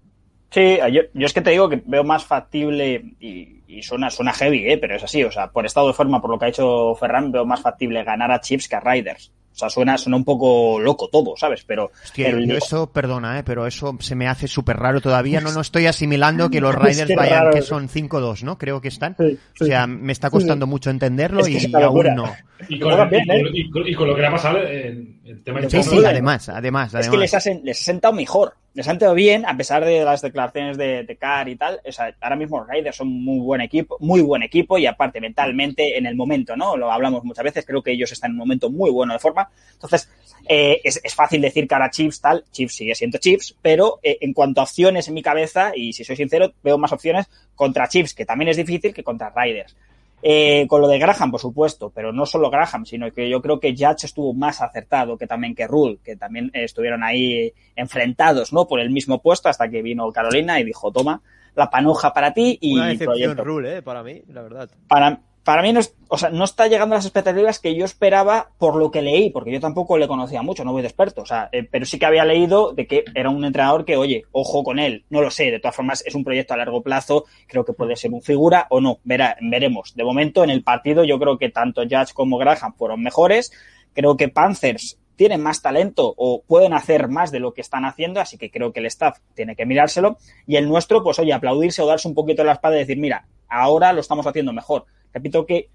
Sí, 0.49 0.77
yo, 0.91 1.01
yo 1.13 1.25
es 1.25 1.33
que 1.33 1.41
te 1.41 1.49
digo 1.49 1.67
que 1.67 1.81
veo 1.85 2.03
más 2.03 2.25
factible, 2.25 3.15
y, 3.19 3.63
y 3.67 3.81
suena, 3.81 4.09
suena 4.11 4.33
heavy, 4.33 4.69
¿eh? 4.71 4.77
pero 4.77 4.95
es 4.95 5.03
así, 5.03 5.23
o 5.23 5.31
sea, 5.31 5.49
por 5.51 5.65
estado 5.65 5.87
de 5.87 5.93
forma, 5.93 6.21
por 6.21 6.29
lo 6.29 6.37
que 6.37 6.45
ha 6.45 6.49
hecho 6.49 6.93
Ferran, 6.95 7.31
veo 7.31 7.43
más 7.45 7.61
factible 7.61 8.03
ganar 8.03 8.31
a 8.31 8.39
Chips 8.39 8.67
que 8.67 8.75
a 8.75 8.79
Riders. 8.79 9.31
O 9.53 9.55
sea, 9.55 9.69
suena, 9.69 9.97
suena 9.99 10.17
un 10.17 10.23
poco 10.25 10.79
loco 10.79 11.09
todo, 11.11 11.35
¿sabes? 11.37 11.63
Pero, 11.67 11.91
Hostia, 12.03 12.31
yo 12.31 12.57
eso, 12.57 12.91
perdona, 12.91 13.37
eh, 13.37 13.43
pero 13.43 13.67
eso 13.67 13.95
se 13.99 14.15
me 14.15 14.27
hace 14.27 14.47
súper 14.47 14.77
raro 14.77 14.99
todavía. 14.99 15.41
No, 15.41 15.51
no 15.51 15.61
estoy 15.61 15.85
asimilando 15.85 16.49
que 16.49 16.59
los 16.59 16.73
Es 16.75 16.81
Riders 16.81 17.07
que 17.07 17.15
vayan, 17.15 17.43
raro. 17.45 17.51
que 17.53 17.61
son 17.61 17.87
5-2, 17.87 18.43
¿no? 18.43 18.57
Creo 18.57 18.81
que 18.81 18.87
están. 18.87 19.15
Sí, 19.17 19.37
O 19.61 19.65
sea, 19.65 19.85
me 19.85 20.11
está 20.11 20.31
costando 20.31 20.65
mucho 20.65 20.89
entenderlo 20.89 21.41
Es 21.41 21.47
que 21.47 21.67
y, 21.69 21.73
aún 21.83 22.15
no. 22.15 22.33
Y 22.67 22.75
Que 22.75 22.79
con, 22.79 22.91
juegan 22.93 23.09
bien, 23.09 23.23
y 23.23 23.27
con- 23.27 23.35
¿eh? 23.37 23.51
y 23.53 23.69
con- 23.69 23.87
y 23.89 23.93
con 23.93 24.07
lo 24.07 24.15
que 24.15 24.21
le 24.21 24.27
ha 24.27 24.31
pasado 24.31 24.57
en 24.67 25.19
el 25.33 25.43
tema 25.43 25.61
Sí, 25.61 25.69
Sí, 25.69 25.77
interno, 25.77 25.99
sí, 26.01 26.05
además, 26.05 26.49
además, 26.49 26.87
es 26.87 26.91
que 26.93 26.97
además. 26.99 27.19
les 27.19 27.33
ha, 27.33 27.53
les 27.63 27.81
ha 27.81 27.83
sentado 27.83 28.13
mejor. 28.13 28.53
Les 28.73 28.87
ha 28.87 28.91
sentado 28.91 29.13
bien, 29.13 29.45
a 29.45 29.55
pesar 29.55 29.85
de 29.85 30.03
las 30.03 30.21
declaraciones 30.21 30.77
de, 30.77 31.03
de 31.03 31.15
Carr 31.15 31.47
y 31.47 31.55
tal. 31.55 31.79
O 31.85 31.91
sea, 31.91 32.15
ahora 32.21 32.35
mismo 32.35 32.59
los 32.59 32.67
Raiders 32.67 32.95
son 32.95 33.07
muy 33.07 33.39
buen 33.39 33.61
equipo, 33.61 33.97
muy 33.99 34.21
buen 34.21 34.41
equipo 34.41 34.77
y 34.79 34.87
aparte 34.87 35.21
mentalmente 35.21 35.97
en 35.97 36.07
el 36.07 36.15
momento, 36.15 36.55
¿no? 36.55 36.75
Lo 36.75 36.91
hablamos 36.91 37.23
muchas 37.23 37.43
veces, 37.43 37.65
creo 37.65 37.83
que 37.83 37.91
ellos 37.91 38.11
están 38.11 38.31
en 38.31 38.35
un 38.35 38.39
momento 38.39 38.71
muy 38.71 38.89
bueno 38.89 39.13
de 39.13 39.19
forma. 39.19 39.49
Entonces, 39.73 40.09
eh, 40.47 40.81
es, 40.83 40.99
es 41.03 41.13
fácil 41.13 41.41
decir 41.41 41.67
que 41.67 41.75
ahora 41.75 41.91
Chiefs 41.91 42.19
tal, 42.19 42.43
Chiefs 42.51 42.75
sigue 42.75 42.95
siendo 42.95 43.19
Chiefs, 43.19 43.55
pero 43.61 43.99
eh, 44.01 44.17
en 44.21 44.33
cuanto 44.33 44.61
a 44.61 44.63
opciones 44.63 45.07
en 45.07 45.13
mi 45.13 45.21
cabeza, 45.21 45.71
y 45.75 45.93
si 45.93 46.03
soy 46.03 46.15
sincero, 46.15 46.53
veo 46.63 46.77
más 46.77 46.91
opciones 46.91 47.27
contra 47.55 47.87
Chiefs, 47.87 48.13
que 48.13 48.25
también 48.25 48.49
es 48.49 48.57
difícil, 48.57 48.93
que 48.93 49.03
contra 49.03 49.29
Raiders. 49.29 49.75
Eh, 50.25 50.65
con 50.69 50.79
lo 50.79 50.87
de 50.87 50.99
Graham, 50.99 51.31
por 51.31 51.41
supuesto, 51.41 51.91
pero 51.93 52.13
no 52.13 52.25
solo 52.25 52.49
Graham, 52.49 52.85
sino 52.85 53.11
que 53.11 53.29
yo 53.29 53.41
creo 53.41 53.59
que 53.59 53.75
Judge 53.75 54.05
estuvo 54.05 54.33
más 54.33 54.61
acertado 54.61 55.17
que 55.17 55.27
también 55.27 55.53
que 55.53 55.67
Rule, 55.67 55.99
que 56.01 56.15
también 56.15 56.49
estuvieron 56.53 57.03
ahí 57.03 57.51
enfrentados, 57.75 58.53
¿no? 58.53 58.65
Por 58.65 58.79
el 58.79 58.89
mismo 58.89 59.21
puesto 59.21 59.49
hasta 59.49 59.69
que 59.69 59.81
vino 59.81 60.09
Carolina 60.13 60.61
y 60.61 60.63
dijo, 60.63 60.93
toma, 60.93 61.21
la 61.55 61.69
panoja 61.69 62.13
para 62.13 62.33
ti 62.33 62.57
y 62.61 62.73
Una 62.79 62.93
proyecto. 62.97 63.43
rule, 63.43 63.77
¿eh? 63.77 63.81
Para 63.81 64.01
mí, 64.01 64.21
la 64.29 64.41
verdad. 64.43 64.69
Para, 64.87 65.19
para 65.43 65.61
mí 65.61 65.73
no, 65.73 65.79
es- 65.81 65.95
o 66.07 66.17
sea, 66.17 66.29
no 66.29 66.43
está 66.45 66.67
llegando 66.67 66.95
a 66.95 66.97
las 66.99 67.05
expectativas 67.05 67.59
que 67.59 67.75
yo 67.75 67.83
esperaba 67.85 68.49
por 68.57 68.75
lo 68.75 68.91
que 68.91 69.01
leí, 69.01 69.29
porque 69.29 69.51
yo 69.51 69.59
tampoco 69.59 69.97
le 69.97 70.07
conocía 70.07 70.41
mucho, 70.41 70.63
no 70.63 70.71
voy 70.71 70.81
de 70.81 70.87
experto, 70.87 71.21
o 71.21 71.25
sea, 71.25 71.49
eh, 71.51 71.67
pero 71.69 71.85
sí 71.85 71.99
que 71.99 72.05
había 72.05 72.23
leído 72.25 72.71
de 72.73 72.87
que 72.87 73.03
era 73.13 73.29
un 73.29 73.43
entrenador 73.43 73.83
que, 73.83 73.97
oye, 73.97 74.23
ojo 74.31 74.63
con 74.63 74.79
él, 74.79 75.03
no 75.09 75.21
lo 75.21 75.29
sé, 75.31 75.51
de 75.51 75.59
todas 75.59 75.75
formas 75.75 76.03
es 76.05 76.15
un 76.15 76.23
proyecto 76.23 76.53
a 76.53 76.57
largo 76.57 76.81
plazo, 76.81 77.25
creo 77.47 77.65
que 77.65 77.73
puede 77.73 77.95
ser 77.95 78.11
un 78.11 78.21
figura 78.21 78.67
o 78.69 78.79
no, 78.79 78.99
verá, 79.03 79.35
veremos. 79.41 79.93
De 79.95 80.03
momento 80.03 80.43
en 80.43 80.49
el 80.49 80.63
partido 80.63 81.03
yo 81.03 81.19
creo 81.19 81.37
que 81.37 81.49
tanto 81.49 81.81
Judge 81.83 82.13
como 82.13 82.37
Graham 82.37 82.73
fueron 82.77 83.01
mejores, 83.03 83.51
creo 83.93 84.15
que 84.17 84.29
Panthers 84.29 84.97
tienen 85.15 85.41
más 85.43 85.61
talento 85.61 86.13
o 86.17 86.41
pueden 86.41 86.73
hacer 86.73 87.07
más 87.07 87.31
de 87.31 87.39
lo 87.39 87.53
que 87.53 87.61
están 87.61 87.85
haciendo, 87.85 88.19
así 88.19 88.37
que 88.37 88.49
creo 88.49 88.73
que 88.73 88.79
el 88.79 88.87
staff 88.87 89.19
tiene 89.35 89.55
que 89.55 89.65
mirárselo. 89.65 90.17
Y 90.47 90.55
el 90.55 90.67
nuestro, 90.67 91.03
pues 91.03 91.19
oye, 91.19 91.33
aplaudirse 91.33 91.83
o 91.83 91.85
darse 91.85 92.07
un 92.07 92.15
poquito 92.15 92.43
la 92.43 92.53
espalda 92.53 92.77
y 92.77 92.79
decir, 92.79 92.97
mira, 92.97 93.27
ahora 93.47 93.93
lo 93.93 94.01
estamos 94.01 94.25
haciendo 94.25 94.53
mejor. 94.53 94.85
Repito 95.13 95.45
que 95.45 95.69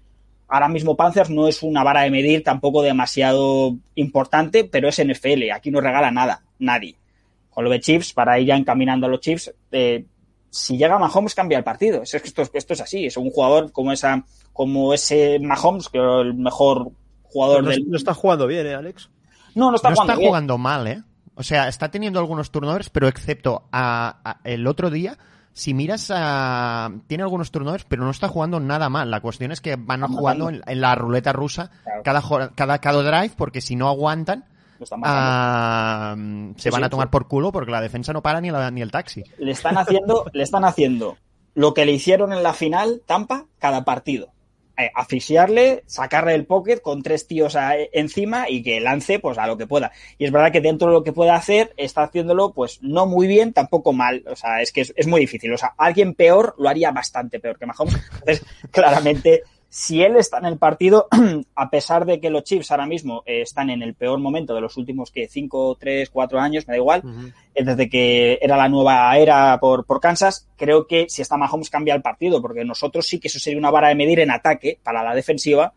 ahora 0.47 0.67
mismo 0.67 0.95
Panthers 0.97 1.29
no 1.29 1.47
es 1.47 1.63
una 1.63 1.83
vara 1.83 2.01
de 2.01 2.11
medir 2.11 2.43
tampoco 2.43 2.81
demasiado 2.81 3.75
importante, 3.95 4.63
pero 4.63 4.89
es 4.89 4.99
NFL, 5.03 5.51
aquí 5.53 5.71
no 5.71 5.81
regala 5.81 6.11
nada, 6.11 6.43
nadie. 6.59 6.95
Con 7.49 7.63
lo 7.65 7.69
de 7.69 7.79
Chiefs, 7.79 8.13
para 8.13 8.39
ir 8.39 8.47
ya 8.47 8.55
encaminando 8.55 9.05
a 9.07 9.09
los 9.09 9.19
Chiefs, 9.19 9.53
eh, 9.71 10.05
si 10.49 10.77
llega 10.77 10.97
Mahomes 10.97 11.35
cambia 11.35 11.57
el 11.57 11.63
partido. 11.63 12.01
Es 12.01 12.11
que 12.11 12.17
esto, 12.27 12.43
esto 12.53 12.73
es 12.73 12.81
así, 12.81 13.05
es 13.05 13.17
un 13.17 13.29
jugador 13.29 13.71
como 13.71 13.91
esa, 13.91 14.23
como 14.53 14.93
ese 14.93 15.39
Mahomes, 15.39 15.89
que 15.89 15.97
es 15.99 16.03
el 16.25 16.33
mejor 16.33 16.91
jugador 17.23 17.63
No, 17.63 17.69
del 17.69 17.87
no 17.89 17.97
está 17.97 18.13
jugando 18.13 18.47
bien, 18.47 18.65
¿eh, 18.65 18.73
Alex? 18.73 19.09
no, 19.55 19.69
no 19.69 19.75
está 19.75 19.89
no 19.89 19.95
jugando 19.95 20.13
está 20.13 20.19
bien. 20.19 20.29
jugando 20.29 20.57
mal, 20.57 20.87
¿eh? 20.87 21.03
O 21.35 21.43
sea, 21.43 21.67
está 21.67 21.89
teniendo 21.91 22.19
algunos 22.19 22.49
turnovers, 22.51 22.89
pero 22.89 23.07
excepto 23.07 23.67
a, 23.71 24.19
a- 24.23 24.39
el 24.43 24.65
otro 24.67 24.89
día, 24.89 25.17
si 25.59 25.73
miras 25.73 26.09
a... 26.15 26.89
Tiene 27.07 27.23
algunos 27.23 27.51
turnovers, 27.51 27.83
pero 27.83 28.03
no 28.05 28.11
está 28.11 28.27
jugando 28.29 28.59
nada 28.59 28.87
mal. 28.89 29.11
La 29.11 29.19
cuestión 29.19 29.51
es 29.51 29.59
que 29.61 29.75
van 29.75 30.01
Están 30.03 30.15
jugando 30.17 30.49
en, 30.49 30.61
en 30.65 30.81
la 30.81 30.95
ruleta 30.95 31.33
rusa 31.33 31.69
Claro. 31.83 32.01
cada, 32.03 32.49
cada, 32.55 32.77
cada 32.79 33.03
drive, 33.03 33.33
porque 33.35 33.59
si 33.61 33.75
no 33.75 33.87
aguantan, 33.89 34.45
ah, 35.03 36.15
se 36.55 36.63
Sí, 36.63 36.69
van 36.69 36.81
sí, 36.81 36.85
a 36.85 36.89
tomar 36.89 37.07
sí. 37.07 37.11
por 37.11 37.27
culo 37.27 37.51
porque 37.51 37.71
la 37.71 37.81
defensa 37.81 38.13
no 38.13 38.21
para 38.21 38.41
ni, 38.41 38.51
la- 38.51 38.71
ni 38.71 38.81
el 38.81 38.91
taxi. 38.91 39.23
Le 39.37 39.51
están 39.51 39.77
haciendo, 39.77 40.25
le 40.33 40.43
están 40.43 40.63
haciendo 40.65 41.17
lo 41.55 41.73
que 41.73 41.85
le 41.85 41.91
hicieron 41.91 42.31
en 42.33 42.43
la 42.43 42.53
final 42.53 43.01
Tampa 43.05 43.45
cada 43.59 43.83
partido. 43.83 44.29
Eh, 44.79 44.89
asfixiarle, 44.95 45.83
sacarle 45.87 46.35
el 46.35 46.45
pocket 46.45 46.77
con 46.79 47.03
tres 47.03 47.27
tíos 47.27 47.57
a- 47.57 47.75
encima 47.91 48.49
y 48.49 48.63
que 48.63 48.79
lance 48.79 49.19
pues 49.19 49.37
a 49.37 49.45
lo 49.45 49.57
que 49.57 49.67
pueda. 49.67 49.91
Y 50.17 50.23
es 50.23 50.31
verdad 50.31 50.53
que 50.53 50.61
dentro 50.61 50.87
de 50.87 50.93
lo 50.93 51.03
que 51.03 51.11
pueda 51.11 51.35
hacer 51.35 51.73
está 51.75 52.03
haciéndolo 52.03 52.53
pues 52.53 52.79
no 52.81 53.05
muy 53.05 53.27
bien, 53.27 53.51
tampoco 53.51 53.91
mal. 53.91 54.23
O 54.27 54.37
sea, 54.37 54.61
es 54.61 54.71
que 54.71 54.79
es, 54.81 54.93
es 54.95 55.05
muy 55.05 55.19
difícil. 55.19 55.51
O 55.53 55.57
sea, 55.57 55.73
alguien 55.77 56.13
peor 56.13 56.55
lo 56.57 56.69
haría 56.69 56.91
bastante 56.91 57.41
peor 57.41 57.59
que 57.59 57.65
Mahomes. 57.65 57.95
Entonces, 58.19 58.45
claramente, 58.71 59.43
si 59.71 60.01
él 60.01 60.15
está 60.15 60.39
en 60.39 60.45
el 60.45 60.57
partido, 60.57 61.07
a 61.55 61.69
pesar 61.69 62.05
de 62.05 62.19
que 62.19 62.31
los 62.31 62.43
Chiefs 62.43 62.71
ahora 62.71 62.87
mismo 62.87 63.21
eh, 63.25 63.41
están 63.41 63.69
en 63.69 63.83
el 63.83 63.93
peor 63.93 64.19
momento 64.19 64.55
de 64.55 64.61
los 64.61 64.75
últimos 64.77 65.11
que 65.11 65.27
5, 65.27 65.77
3, 65.79 66.09
4 66.09 66.39
años, 66.39 66.67
me 66.67 66.73
da 66.73 66.77
igual, 66.77 67.03
eh, 67.53 67.63
desde 67.63 67.87
que 67.87 68.39
era 68.41 68.57
la 68.57 68.67
nueva 68.67 69.15
era 69.17 69.59
por, 69.59 69.85
por 69.85 69.99
Kansas, 69.99 70.49
creo 70.57 70.87
que 70.87 71.05
si 71.07 71.21
está 71.21 71.37
Mahomes 71.37 71.69
cambia 71.69 71.93
el 71.93 72.01
partido, 72.01 72.41
porque 72.41 72.65
nosotros 72.65 73.05
sí 73.07 73.19
que 73.19 73.27
eso 73.27 73.37
sería 73.39 73.59
una 73.59 73.69
vara 73.69 73.89
de 73.89 73.95
medir 73.95 74.19
en 74.21 74.31
ataque 74.31 74.79
para 74.83 75.03
la 75.03 75.13
defensiva. 75.13 75.73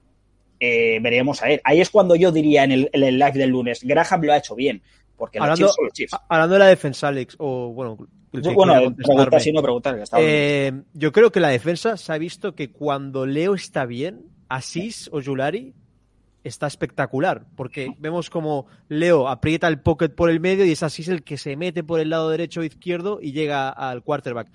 eh, 0.59 0.99
veríamos 1.03 1.43
a 1.43 1.47
ver. 1.47 1.61
Ahí 1.65 1.81
es 1.81 1.91
cuando 1.91 2.15
yo 2.15 2.31
diría 2.33 2.65
en 2.65 2.73
el, 2.73 2.91
en 2.93 3.03
el 3.03 3.19
live 3.19 3.33
del 3.33 3.51
lunes, 3.51 3.83
Graham 3.83 4.23
lo 4.23 4.33
ha 4.33 4.39
hecho 4.39 4.55
bien, 4.55 4.81
porque 5.17 5.39
los 5.39 5.45
Hablando, 5.45 5.67
Chiefs 5.67 5.75
son 5.75 5.85
los 5.85 5.93
Chiefs. 5.93 6.17
hablando 6.29 6.53
de 6.55 6.59
la 6.61 6.67
defensa, 6.69 7.09
Alex, 7.09 7.35
o 7.39 7.73
bueno, 7.75 7.99
que 8.33 8.55
bueno, 8.55 8.73
preguntar 8.73 9.43
no 9.53 9.63
preguntar. 9.63 9.97
que 9.97 10.05
Eh, 10.19 10.83
yo 10.95 11.13
creo 11.13 11.31
que 11.31 11.41
la 11.41 11.49
defensa 11.49 11.97
se 11.97 12.13
ha 12.13 12.19
visto 12.19 12.55
que 12.55 12.71
cuando 12.71 13.27
Leo 13.27 13.55
está 13.55 13.85
bien, 13.85 14.27
Asís 14.49 15.11
o 15.13 15.21
Yulari 15.21 15.75
está 16.45 16.67
espectacular, 16.67 17.47
porque 17.57 17.95
vemos 17.99 18.31
como 18.31 18.67
Leo 18.89 19.29
aprieta 19.29 19.69
el 19.69 19.81
pocket 19.81 20.11
por 20.11 20.31
el 20.31 20.41
medio 20.41 20.65
y 20.65 20.73
es 20.73 20.83
Asís 20.83 21.09
el 21.09 21.23
que 21.23 21.39
se 21.39 21.57
mete 21.57 21.85
por 21.85 22.01
el 22.01 22.11
lado 22.11 22.31
derecho 22.31 22.61
o 22.61 22.65
izquierdo 22.65 23.19
y 23.21 23.33
llega 23.33 23.69
al 23.69 24.03
quarterback. 24.03 24.51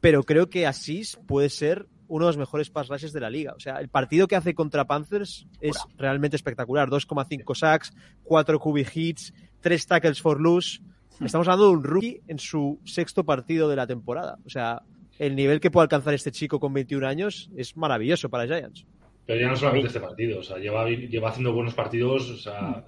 Pero 0.00 0.22
creo 0.22 0.48
que 0.48 0.66
Asís 0.66 1.18
puede 1.26 1.50
ser 1.50 1.86
uno 2.08 2.24
de 2.24 2.30
los 2.30 2.36
mejores 2.38 2.70
pass 2.70 2.88
rushes 2.88 3.12
de 3.12 3.20
la 3.20 3.30
liga. 3.30 3.52
O 3.54 3.60
sea, 3.60 3.76
el 3.76 3.88
partido 3.88 4.26
que 4.26 4.36
hace 4.36 4.54
contra 4.54 4.86
Panthers 4.86 5.46
es 5.60 5.76
realmente 5.96 6.36
espectacular. 6.36 6.88
2,5 6.88 7.54
sacks, 7.54 7.92
4 8.24 8.58
QB 8.58 8.86
hits, 8.94 9.34
3 9.60 9.86
tackles 9.86 10.20
for 10.20 10.40
loose. 10.40 10.80
Estamos 11.24 11.48
hablando 11.48 11.66
de 11.66 11.72
un 11.72 11.82
rookie 11.82 12.20
en 12.28 12.38
su 12.38 12.78
sexto 12.84 13.24
partido 13.24 13.68
de 13.68 13.76
la 13.76 13.86
temporada. 13.86 14.38
O 14.46 14.50
sea, 14.50 14.82
el 15.18 15.34
nivel 15.34 15.58
que 15.60 15.70
puede 15.70 15.84
alcanzar 15.84 16.14
este 16.14 16.30
chico 16.30 16.60
con 16.60 16.72
21 16.72 17.06
años 17.06 17.50
es 17.56 17.76
maravilloso 17.76 18.28
para 18.28 18.46
Giants. 18.46 18.86
Pero 19.26 19.40
ya 19.40 19.48
no 19.48 19.56
solamente 19.56 19.88
este 19.88 20.00
partido, 20.00 20.38
o 20.38 20.42
sea, 20.42 20.58
lleva, 20.58 20.88
lleva 20.88 21.28
haciendo 21.30 21.52
buenos 21.52 21.74
partidos, 21.74 22.30
o 22.30 22.36
sea, 22.36 22.84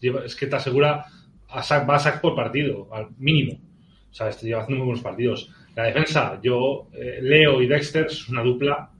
lleva, 0.00 0.24
es 0.24 0.34
que 0.34 0.46
te 0.46 0.56
asegura 0.56 1.04
a 1.48 1.62
sack, 1.62 1.88
va 1.88 1.96
a 1.96 1.98
sack 1.98 2.20
por 2.20 2.34
partido, 2.34 2.88
al 2.92 3.08
mínimo. 3.18 3.60
O 4.10 4.14
sea, 4.14 4.28
este 4.28 4.46
lleva 4.46 4.62
haciendo 4.62 4.84
muy 4.84 4.92
buenos 4.92 5.04
partidos. 5.04 5.50
La 5.74 5.84
defensa, 5.84 6.40
yo, 6.42 6.88
eh, 6.92 7.18
Leo 7.20 7.60
y 7.60 7.66
Dexter 7.66 8.06
es 8.06 8.28
una 8.28 8.42
dupla 8.42 8.92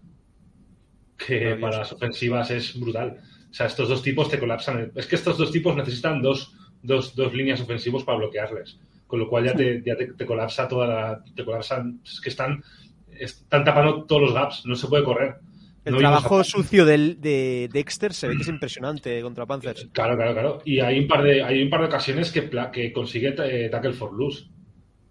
que 1.17 1.57
para 1.61 1.79
las 1.79 1.93
ofensivas 1.93 2.51
es 2.51 2.79
brutal. 2.79 3.19
O 3.51 3.55
sea, 3.55 3.67
estos 3.67 3.89
dos 3.89 4.03
tipos 4.03 4.29
te 4.29 4.39
colapsan. 4.39 4.91
Es 4.97 5.07
que 5.07 5.15
estos 5.15 5.39
dos 5.39 5.53
tipos 5.53 5.75
necesitan 5.77 6.21
dos, 6.21 6.55
dos, 6.85 7.17
dos 7.17 7.35
líneas 7.35 7.61
ofensivos 7.61 8.05
para 8.05 8.19
bloquearles. 8.19 8.79
Con 9.07 9.19
lo 9.19 9.29
cual 9.29 9.45
ya 9.45 9.55
te, 9.55 9.83
ya 9.85 9.97
te, 9.97 10.13
te 10.13 10.27
colapsa 10.27 10.67
toda 10.69 10.87
la. 10.87 11.25
Te 11.35 11.45
colapsan. 11.45 12.01
Es 12.05 12.21
que 12.21 12.29
están, 12.31 12.63
están 13.19 13.65
tapando 13.65 14.05
todos 14.05 14.23
los 14.23 14.33
gaps. 14.35 14.65
No 14.67 14.75
se 14.77 14.87
puede 14.89 15.05
correr. 15.05 15.35
El 15.85 15.93
No 15.93 15.99
trabajo 15.99 16.39
a- 16.39 16.45
sucio 16.45 16.87
del, 16.87 17.21
de 17.21 17.69
Dexter 17.71 18.15
se 18.15 18.29
ve 18.29 18.37
que 18.37 18.43
es 18.43 18.49
impresionante 18.49 19.21
contra 19.21 19.45
Panthers. 19.45 19.87
Claro, 19.93 20.17
claro, 20.17 20.33
claro. 20.33 20.63
Y 20.65 20.81
hay 20.81 20.99
un 20.99 21.07
par 21.07 21.23
de, 21.23 21.43
hay 21.43 21.63
un 21.63 21.69
par 21.69 21.81
de 21.81 21.87
ocasiones 21.89 22.33
que, 22.33 22.49
que 22.73 22.93
consigue 22.93 23.35
eh, 23.39 23.69
tackle 23.69 23.93
for 23.93 24.13
loose. 24.15 24.45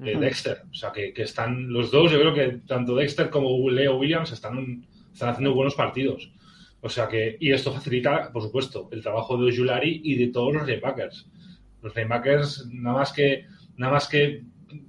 eh. 0.03 0.17
Dexter. 0.19 0.57
O 0.71 0.73
sea, 0.73 0.91
que, 0.91 1.13
que 1.13 1.21
están 1.23 1.71
los 1.71 1.91
dos, 1.91 2.11
yo 2.11 2.19
creo 2.19 2.33
que 2.33 2.57
tanto 2.67 2.95
Dexter 2.95 3.29
como 3.29 3.69
Leo 3.69 3.97
Williams 3.99 4.31
están, 4.31 4.83
están 5.13 5.29
haciendo 5.29 5.53
buenos 5.53 5.75
partidos. 5.75 6.31
O 6.81 6.89
sea 6.89 7.07
que, 7.07 7.37
y 7.39 7.51
esto 7.51 7.71
facilita, 7.71 8.31
por 8.33 8.41
supuesto, 8.41 8.89
el 8.91 9.01
trabajo 9.03 9.37
de 9.37 9.51
Ojulari 9.51 10.01
y 10.03 10.15
de 10.15 10.27
todos 10.29 10.53
los 10.55 10.67
linebackers. 10.67 11.27
Los 11.83 11.95
linebackers, 11.95 12.67
nada 12.71 12.97
más 12.99 13.13
que, 13.13 13.45
nada 13.77 13.93
más 13.93 14.07
que 14.07 14.41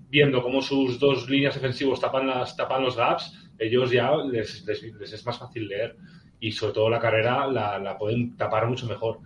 viendo 0.09 0.42
cómo 0.42 0.62
sus 0.62 0.98
dos 0.98 1.28
líneas 1.28 1.54
defensivos 1.54 2.00
tapan, 2.00 2.26
las, 2.26 2.57
tapan 2.57 2.83
los 2.83 2.96
gaps, 2.96 3.50
ellos 3.59 3.90
ya 3.90 4.16
les, 4.16 4.64
les- 4.66 4.83
les 4.83 5.12
es 5.12 5.26
más 5.26 5.38
fácil 5.38 5.68
leer. 5.68 5.96
Y 6.40 6.52
sobre 6.52 6.72
todo 6.74 6.88
la 6.88 7.00
carrera 7.00 7.46
la, 7.46 7.78
la 7.78 7.98
pueden 7.98 8.37
tapar 8.37 8.66
mucho 8.68 8.87
mejor. 8.87 9.18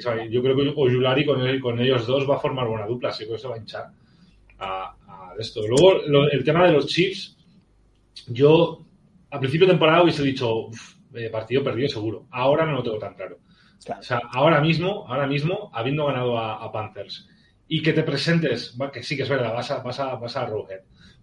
Sabe- 0.00 0.30
yo 0.30 0.42
creo 0.42 0.54
que 0.56 0.68
Ojulari 0.68 1.24
con, 1.24 1.40
él- 1.46 1.60
con 1.60 1.78
ellos 1.80 2.06
dos 2.06 2.28
va 2.28 2.36
a 2.36 2.40
formar 2.40 2.68
buena 2.68 2.86
dupla, 2.86 3.08
así 3.10 3.26
que 3.26 3.36
se 3.38 3.48
va 3.48 3.54
a 3.56 3.58
hinchar 3.58 3.86
a, 4.58 4.94
a 5.08 5.34
esto. 5.38 5.60
Luego, 5.66 6.02
lo- 6.06 6.30
el 6.30 6.44
tema 6.44 6.66
de 6.66 6.72
los 6.72 6.86
Chiefs, 6.86 7.36
yo 8.28 8.84
a 9.30 9.38
principio 9.40 9.66
de 9.66 9.72
temporada 9.72 10.02
hubiese 10.02 10.22
dicho 10.22 10.66
"Uf, 10.68 10.94
eh, 11.14 11.30
partido 11.30 11.62
perdido 11.64 11.88
seguro. 11.88 12.26
Ahora 12.30 12.64
no 12.66 12.72
lo 12.72 12.82
tengo 12.82 12.98
tan 12.98 13.14
claro. 13.14 13.38
Claro. 13.84 14.00
O 14.00 14.04
sea, 14.04 14.20
ahora 14.32 14.60
mismo, 14.60 15.06
ahora 15.08 15.26
mismo, 15.26 15.70
habiendo 15.72 16.06
ganado 16.06 16.38
a, 16.38 16.64
a 16.64 16.72
Panthers 16.72 17.28
y 17.68 17.82
que 17.82 17.92
te 17.92 18.02
presentes, 18.02 18.76
que 18.92 19.02
sí 19.02 19.16
que 19.16 19.22
es 19.22 19.28
verdad, 19.28 19.52
vas 19.52 19.70
a, 19.70 19.82
vas 19.82 19.98
a, 20.00 20.14
vas 20.14 20.36
a 20.36 20.48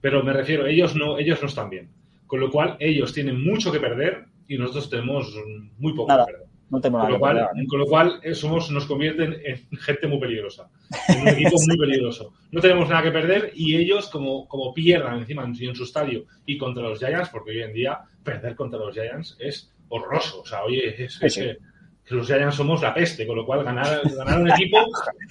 pero 0.02 0.22
me 0.24 0.34
refiero, 0.34 0.68
ellos 0.68 0.96
no, 0.96 1.18
ellos 1.18 1.42
no 1.42 1.48
están 1.48 1.70
bien. 1.70 1.89
Con 2.28 2.39
lo 2.42 2.52
cual, 2.52 2.76
ellos 2.80 3.13
tienen 3.13 3.42
mucho 3.42 3.72
que 3.72 3.80
perder 3.80 4.26
y 4.48 4.58
nosotros 4.58 4.89
tenemos 4.89 5.34
muy 5.78 5.94
poco 5.94 6.10
Nada. 6.10 6.26
que 6.26 6.34
perder. 6.34 6.48
No 6.70 6.82
tengo 6.82 6.98
Con 6.98 7.08
nada 7.08 7.10
lo 7.10 7.16
que 7.16 7.20
cual, 7.20 7.36
perder, 7.38 7.63
¿eh? 7.63 7.68
con 7.68 7.80
lo 7.80 7.86
cual 7.86 8.22
somos, 8.34 8.72
nos 8.72 8.86
convierten 8.86 9.38
en 9.46 9.78
gente 9.78 10.08
muy 10.08 10.20
peligrosa. 10.20 10.70
En 11.08 11.22
un 11.22 11.28
equipo 11.30 11.56
muy 11.68 11.78
peligroso. 11.88 12.34
No 12.52 12.60
tenemos 12.60 12.89
nada 12.89 13.04
que 13.04 13.12
perder 13.12 13.52
y 13.56 13.78
ellos, 13.78 14.10
como, 14.10 14.48
como 14.48 14.74
pierdan 14.74 15.20
encima 15.20 15.44
en, 15.44 15.56
en 15.58 15.76
su 15.76 15.84
estadio 15.84 16.26
y 16.46 16.58
contra 16.58 16.84
los 16.84 17.00
Giants, 17.00 17.30
porque 17.30 17.52
hoy 17.52 17.62
en 17.62 17.74
día 17.74 18.00
perder 18.24 18.56
contra 18.56 18.80
los 18.80 18.94
Giants 18.94 19.38
es 19.39 19.72
horroroso. 19.88 20.42
O 20.42 20.46
sea, 20.46 20.63
oye, 20.63 21.02
es, 21.06 21.13
Sí, 21.13 21.26
es 21.26 21.34
sí. 21.34 21.50
Los 22.13 22.28
Giants 22.28 22.56
somos 22.56 22.82
la 22.82 22.93
peste, 22.93 23.26
con 23.28 23.36
lo 23.36 23.45
cual 23.45 23.63
ganar, 23.63 24.02
ganar 24.15 24.39
un 24.41 24.52
equipo. 24.52 24.78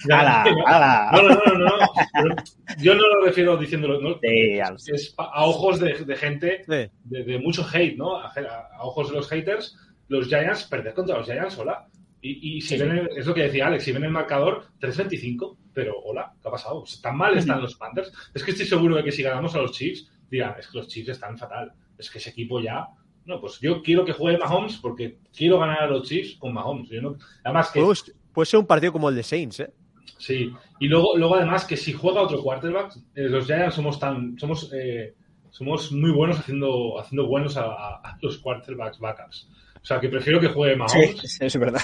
¡Hala! 0.09 0.43
¡Hala! 0.65 1.09
No, 1.13 1.21
no, 1.23 1.29
no, 1.35 1.53
no, 1.57 1.77
no, 1.77 2.23
no. 2.25 2.35
Yo 2.79 2.95
no 2.95 3.01
lo 3.07 3.25
refiero 3.25 3.57
diciéndolo. 3.57 3.99
No, 4.01 4.19
Sí, 4.21 4.91
es 4.93 5.13
a 5.17 5.45
ojos 5.45 5.79
de, 5.79 5.93
de 6.05 6.15
gente 6.15 6.63
Sí. 6.65 6.91
de, 7.05 7.23
de 7.23 7.39
mucho 7.39 7.65
hate, 7.71 7.97
¿no? 7.97 8.17
A, 8.17 8.27
a- 8.27 8.83
ojos 8.83 9.09
de 9.09 9.15
los 9.15 9.29
haters, 9.29 9.77
los 10.07 10.27
Giants, 10.27 10.63
perder 10.65 10.93
contra 10.93 11.17
los 11.17 11.25
Giants, 11.25 11.57
hola. 11.57 11.87
Y, 12.21 12.57
y 12.57 12.61
si 12.61 12.77
Sí, 12.77 12.83
ven, 12.83 12.97
el- 12.97 13.09
es 13.17 13.25
lo 13.25 13.33
que 13.33 13.43
decía 13.43 13.67
Alex, 13.67 13.83
si 13.83 13.91
ven 13.91 14.03
el 14.05 14.11
marcador, 14.11 14.67
3-25, 14.79 15.57
pero 15.73 15.99
hola, 16.03 16.33
¿qué 16.41 16.47
ha 16.47 16.51
pasado? 16.51 16.83
¿Tan 17.01 17.17
mal 17.17 17.37
están 17.37 17.61
los 17.61 17.75
Panthers? 17.75 18.11
Es 18.33 18.43
que 18.43 18.51
estoy 18.51 18.65
seguro 18.65 18.95
de 18.95 19.03
que 19.03 19.11
si 19.11 19.23
ganamos 19.23 19.53
a 19.55 19.59
los 19.59 19.71
Chiefs, 19.71 20.09
dirán, 20.29 20.55
es 20.57 20.67
que 20.67 20.77
los 20.77 20.87
Chiefs 20.87 21.09
están 21.09 21.37
fatal, 21.37 21.73
es 21.97 22.09
que 22.09 22.17
ese 22.19 22.29
equipo 22.29 22.59
ya... 22.61 22.87
No, 23.25 23.39
pues 23.39 23.59
yo 23.61 23.81
quiero 23.81 24.03
que 24.05 24.11
juegue 24.13 24.37
Mahomes 24.37 24.77
porque 24.77 25.17
quiero 25.35 25.59
ganar 25.59 25.83
a 25.83 25.87
los 25.87 26.07
Chiefs 26.07 26.35
con 26.37 26.53
Mahomes. 26.53 26.89
Yo 26.89 27.01
no- 27.01 27.15
además 27.43 27.69
que... 27.71 27.81
Puede, 27.81 27.99
puede 28.33 28.45
ser 28.45 28.59
un 28.59 28.65
partido 28.67 28.91
como 28.91 29.09
el 29.09 29.15
de 29.15 29.23
Saints, 29.23 29.59
¿eh? 29.61 29.71
Sí, 30.17 30.51
y 30.79 30.87
luego, 30.87 31.17
luego 31.17 31.35
además 31.35 31.65
que 31.65 31.75
si 31.77 31.91
juega 31.93 32.21
otro 32.21 32.41
quarterback, 32.41 32.95
eh, 33.15 33.23
los 33.29 33.45
Giants 33.45 33.75
somos 33.75 33.99
tan, 33.99 34.37
somos, 34.39 34.71
eh, 34.73 35.13
somos 35.49 35.91
muy 35.91 36.11
buenos 36.11 36.39
haciendo, 36.39 36.99
haciendo 36.99 37.27
buenos 37.27 37.57
a, 37.57 37.65
a- 37.65 37.95
a 38.03 38.17
los 38.21 38.37
quarterbacks 38.39 38.99
backups. 38.99 39.49
O 39.81 39.85
sea, 39.85 39.99
que 39.99 40.07
prefiero 40.07 40.39
que 40.39 40.47
juegue 40.47 40.73
Sí, 40.75 40.79
Mahomes 40.79 41.19
sí, 41.21 41.37
es 41.45 41.57
verdad. 41.59 41.81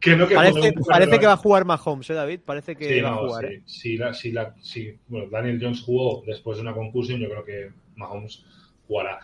que 0.00 0.16
no 0.16 0.26
que 0.26 0.34
Parece, 0.34 1.18
que 1.18 1.26
va 1.26 1.32
a 1.34 1.36
jugar 1.36 1.66
Mahomes, 1.66 2.08
¿eh, 2.08 2.14
David? 2.14 2.40
Parece 2.46 2.76
que 2.76 2.88
Sí, 2.88 3.00
va 3.02 3.10
a 3.12 3.16
jugar. 3.16 3.46
sí. 3.46 3.54
¿eh? 3.54 3.62
Si 3.66 3.96
la- 3.98 4.14
si 4.14 4.32
la- 4.32 4.54
si- 4.62 4.98
bueno, 5.08 5.28
Daniel 5.30 5.58
Jones 5.60 5.82
jugó 5.82 6.22
después 6.26 6.56
de 6.56 6.62
una 6.62 6.72
conclusión, 6.72 7.20
yo 7.20 7.28
creo 7.28 7.44
que 7.44 7.70
Mahomes 7.96 8.42
jugará. 8.88 9.20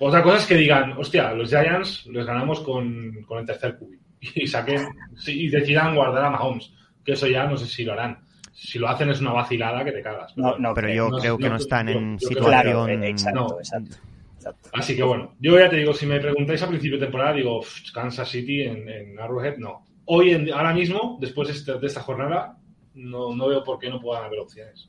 Otra 0.00 0.22
cosa 0.22 0.38
es 0.38 0.46
que 0.46 0.54
digan, 0.56 0.92
hostia, 0.98 1.32
los 1.34 1.48
Giants 1.50 2.06
los 2.06 2.26
ganamos 2.26 2.60
con, 2.60 3.22
con 3.26 3.38
el 3.38 3.46
tercer 3.46 3.78
QB 3.78 3.88
y 4.36 4.46
saquen 4.46 4.88
y 5.26 5.48
decidan 5.48 5.94
guardar 5.94 6.24
a 6.24 6.30
Mahomes, 6.30 6.72
que 7.04 7.12
eso 7.12 7.26
ya 7.26 7.46
no 7.46 7.56
sé 7.56 7.66
si 7.66 7.84
lo 7.84 7.92
harán. 7.92 8.18
Si 8.52 8.78
lo 8.78 8.88
hacen 8.88 9.08
es 9.10 9.20
una 9.20 9.32
vacilada 9.32 9.82
que 9.84 9.92
te 9.92 10.02
cagas. 10.02 10.36
No, 10.36 10.58
no, 10.58 10.74
Pero 10.74 10.92
yo 10.92 11.08
No, 11.08 11.18
creo 11.18 11.38
que 11.38 11.48
no, 11.48 11.56
están 11.56 11.86
yo- 11.88 11.94
en 11.98 12.18
yo 12.18 12.28
creo- 12.28 12.44
Claro, 12.44 12.70
situación. 12.70 13.02
eh, 13.04 13.08
exacto, 13.08 13.40
No. 13.40 13.58
exacto. 13.58 13.96
exacto. 14.36 14.70
Así 14.74 14.96
que 14.96 15.02
bueno, 15.02 15.34
yo 15.38 15.58
ya 15.58 15.70
te 15.70 15.76
digo, 15.76 15.94
si 15.94 16.04
me 16.06 16.20
preguntáis 16.20 16.62
a 16.62 16.68
principio 16.68 16.98
de 16.98 17.06
temporada, 17.06 17.32
digo, 17.34 17.58
"Uf, 17.60 17.90
Kansas 17.94 18.28
City 18.28 18.62
en, 18.62 18.88
en 18.88 19.18
Arrowhead, 19.18 19.56
no. 19.58 19.86
Hoy, 20.06 20.30
en, 20.32 20.52
ahora 20.52 20.74
mismo, 20.74 21.16
después 21.20 21.48
de 21.48 21.54
esta, 21.54 21.76
de 21.78 21.86
esta 21.86 22.00
jornada, 22.02 22.56
no, 22.94 23.34
no 23.34 23.48
veo 23.48 23.62
por 23.64 23.78
qué 23.78 23.88
no 23.88 24.00
puedan 24.00 24.24
haber 24.24 24.40
opciones. 24.40 24.88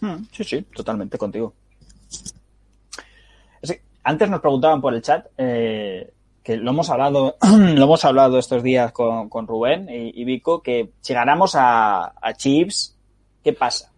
Hmm, 0.00 0.24
Sí, 0.32 0.42
sí, 0.44 0.62
totalmente 0.74 1.16
contigo. 1.18 1.54
Antes 4.04 4.28
nos 4.28 4.40
preguntaban 4.40 4.80
por 4.80 4.94
el 4.94 5.02
chat 5.02 5.26
eh, 5.38 6.12
que 6.42 6.56
lo 6.56 6.70
hemos 6.70 6.90
hablado, 6.90 7.36
lo 7.42 7.84
hemos 7.84 8.04
hablado 8.04 8.38
estos 8.38 8.62
días 8.62 8.92
con, 8.92 9.28
con 9.28 9.46
Rubén 9.46 9.86
y, 9.88 10.24
Vico, 10.24 10.62
que 10.62 10.90
si 11.00 11.14
ganamos 11.14 11.54
a, 11.54 12.12
a 12.20 12.32
Chiefs, 12.34 12.96
¿qué 13.44 13.52
pasa? 13.52 13.91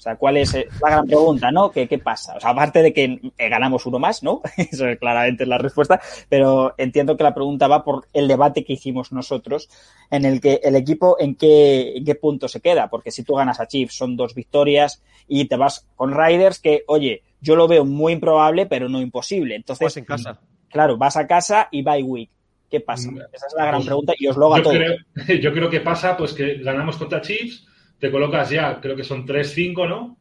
O 0.00 0.02
sea, 0.02 0.16
¿cuál 0.16 0.38
es 0.38 0.54
eh, 0.54 0.66
la 0.82 0.88
gran 0.92 1.06
pregunta, 1.06 1.50
no? 1.52 1.70
¿Qué, 1.70 1.86
qué 1.86 1.98
pasa? 1.98 2.34
O 2.36 2.40
sea, 2.40 2.50
aparte 2.50 2.80
de 2.80 2.94
que 2.94 3.20
eh, 3.36 3.48
ganamos 3.50 3.84
uno 3.84 3.98
más, 3.98 4.22
¿no? 4.22 4.40
Eso 4.56 4.88
es 4.88 4.98
claramente 4.98 5.44
la 5.44 5.58
respuesta, 5.58 6.00
pero 6.30 6.72
entiendo 6.78 7.18
que 7.18 7.22
la 7.22 7.34
pregunta 7.34 7.68
va 7.68 7.84
por 7.84 8.06
el 8.14 8.26
debate 8.26 8.64
que 8.64 8.72
hicimos 8.72 9.12
nosotros 9.12 9.68
en 10.10 10.24
el 10.24 10.40
que 10.40 10.58
el 10.64 10.74
equipo 10.74 11.18
en 11.20 11.34
qué, 11.34 11.98
en 11.98 12.04
qué 12.06 12.14
punto 12.14 12.48
se 12.48 12.62
queda, 12.62 12.88
porque 12.88 13.10
si 13.10 13.24
tú 13.24 13.34
ganas 13.34 13.60
a 13.60 13.66
Chiefs 13.66 13.94
son 13.94 14.16
dos 14.16 14.34
victorias 14.34 15.02
y 15.28 15.44
te 15.44 15.56
vas 15.56 15.86
con 15.96 16.16
Riders 16.18 16.60
que, 16.60 16.82
oye, 16.86 17.22
yo 17.42 17.54
lo 17.54 17.68
veo 17.68 17.84
muy 17.84 18.14
improbable, 18.14 18.64
pero 18.64 18.88
no 18.88 19.02
imposible. 19.02 19.54
Entonces, 19.54 19.80
Juegas 19.92 19.96
en 19.98 20.04
casa. 20.06 20.40
claro, 20.70 20.96
vas 20.96 21.18
a 21.18 21.26
casa 21.26 21.68
y 21.70 21.82
bye 21.82 22.02
week. 22.02 22.30
¿Qué 22.70 22.80
pasa? 22.80 23.10
Mm, 23.10 23.18
Esa 23.34 23.46
es 23.48 23.54
la 23.54 23.66
gran 23.66 23.84
pregunta 23.84 24.14
y 24.18 24.28
os 24.28 24.36
lo 24.38 24.46
hago 24.46 24.54
a 24.54 24.58
Yo 24.58 24.62
todos. 24.64 24.76
creo, 24.78 25.38
yo 25.42 25.52
creo 25.52 25.68
que 25.68 25.80
pasa 25.80 26.16
pues 26.16 26.32
que 26.32 26.54
ganamos 26.62 26.96
contra 26.96 27.20
Chiefs, 27.20 27.66
te 28.00 28.10
colocas 28.10 28.50
ya, 28.50 28.80
creo 28.80 28.96
que 28.96 29.04
son 29.04 29.26
3-5, 29.26 29.88
¿no? 29.88 30.16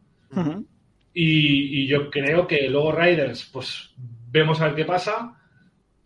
Y, 1.13 1.81
y 1.83 1.87
yo 1.87 2.09
creo 2.09 2.45
que 2.47 2.69
luego 2.69 2.91
Riders, 2.91 3.49
pues 3.51 3.93
vemos 4.31 4.61
a 4.61 4.65
ver 4.65 4.75
qué 4.75 4.85
pasa. 4.85 5.35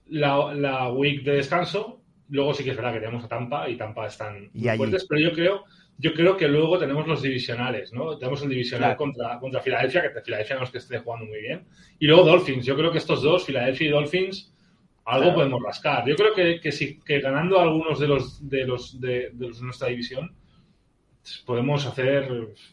La, 0.07 0.53
la 0.53 0.89
week 0.91 1.23
de 1.23 1.33
descanso. 1.37 2.01
Luego 2.29 2.53
sí 2.53 2.63
que 2.63 2.71
es 2.71 2.75
verdad 2.75 2.93
que 2.93 2.99
tenemos 2.99 3.23
a 3.25 3.27
Tampa 3.27 3.69
y 3.69 3.75
Tampa 3.75 4.07
están 4.07 4.49
Y 4.53 4.59
muy 4.59 4.69
allí. 4.69 4.77
fuertes, 4.77 5.05
pero 5.07 5.21
yo 5.21 5.31
creo, 5.33 5.63
yo 5.97 6.13
creo 6.13 6.37
que 6.37 6.47
luego 6.47 6.79
tenemos 6.79 7.05
los 7.07 7.21
divisionales, 7.21 7.91
¿no? 7.93 8.17
Tenemos 8.17 8.41
el 8.43 8.49
divisional 8.49 8.95
Claro. 8.95 8.97
contra, 8.97 9.39
contra 9.39 9.61
Filadelfia, 9.61 10.01
que 10.13 10.21
Filadelfia 10.21 10.55
no 10.57 10.63
es 10.63 10.69
que 10.71 10.77
esté 10.79 10.99
jugando 10.99 11.25
muy 11.25 11.41
bien. 11.41 11.65
Y 11.99 12.07
luego 12.07 12.23
Dolphins. 12.23 12.65
Yo 12.65 12.75
creo 12.75 12.91
que 12.91 12.97
estos 12.99 13.21
dos, 13.21 13.45
Filadelfia 13.45 13.87
y 13.87 13.91
Dolphins, 13.91 14.53
algo 15.05 15.23
Claro. 15.25 15.35
podemos 15.35 15.61
rascar. 15.63 16.07
Yo 16.07 16.15
creo 16.15 16.33
que, 16.33 16.59
que 16.61 16.71
sí, 16.71 16.99
que 17.05 17.19
ganando 17.19 17.59
algunos 17.59 17.99
de 17.99 18.07
los 18.07 18.49
de 18.49 18.65
los 18.65 18.99
de, 19.01 19.29
de 19.33 19.47
los 19.47 19.59
de 19.59 19.65
nuestra 19.65 19.89
división, 19.89 20.33
podemos 21.45 21.85
hacer, 21.85 22.27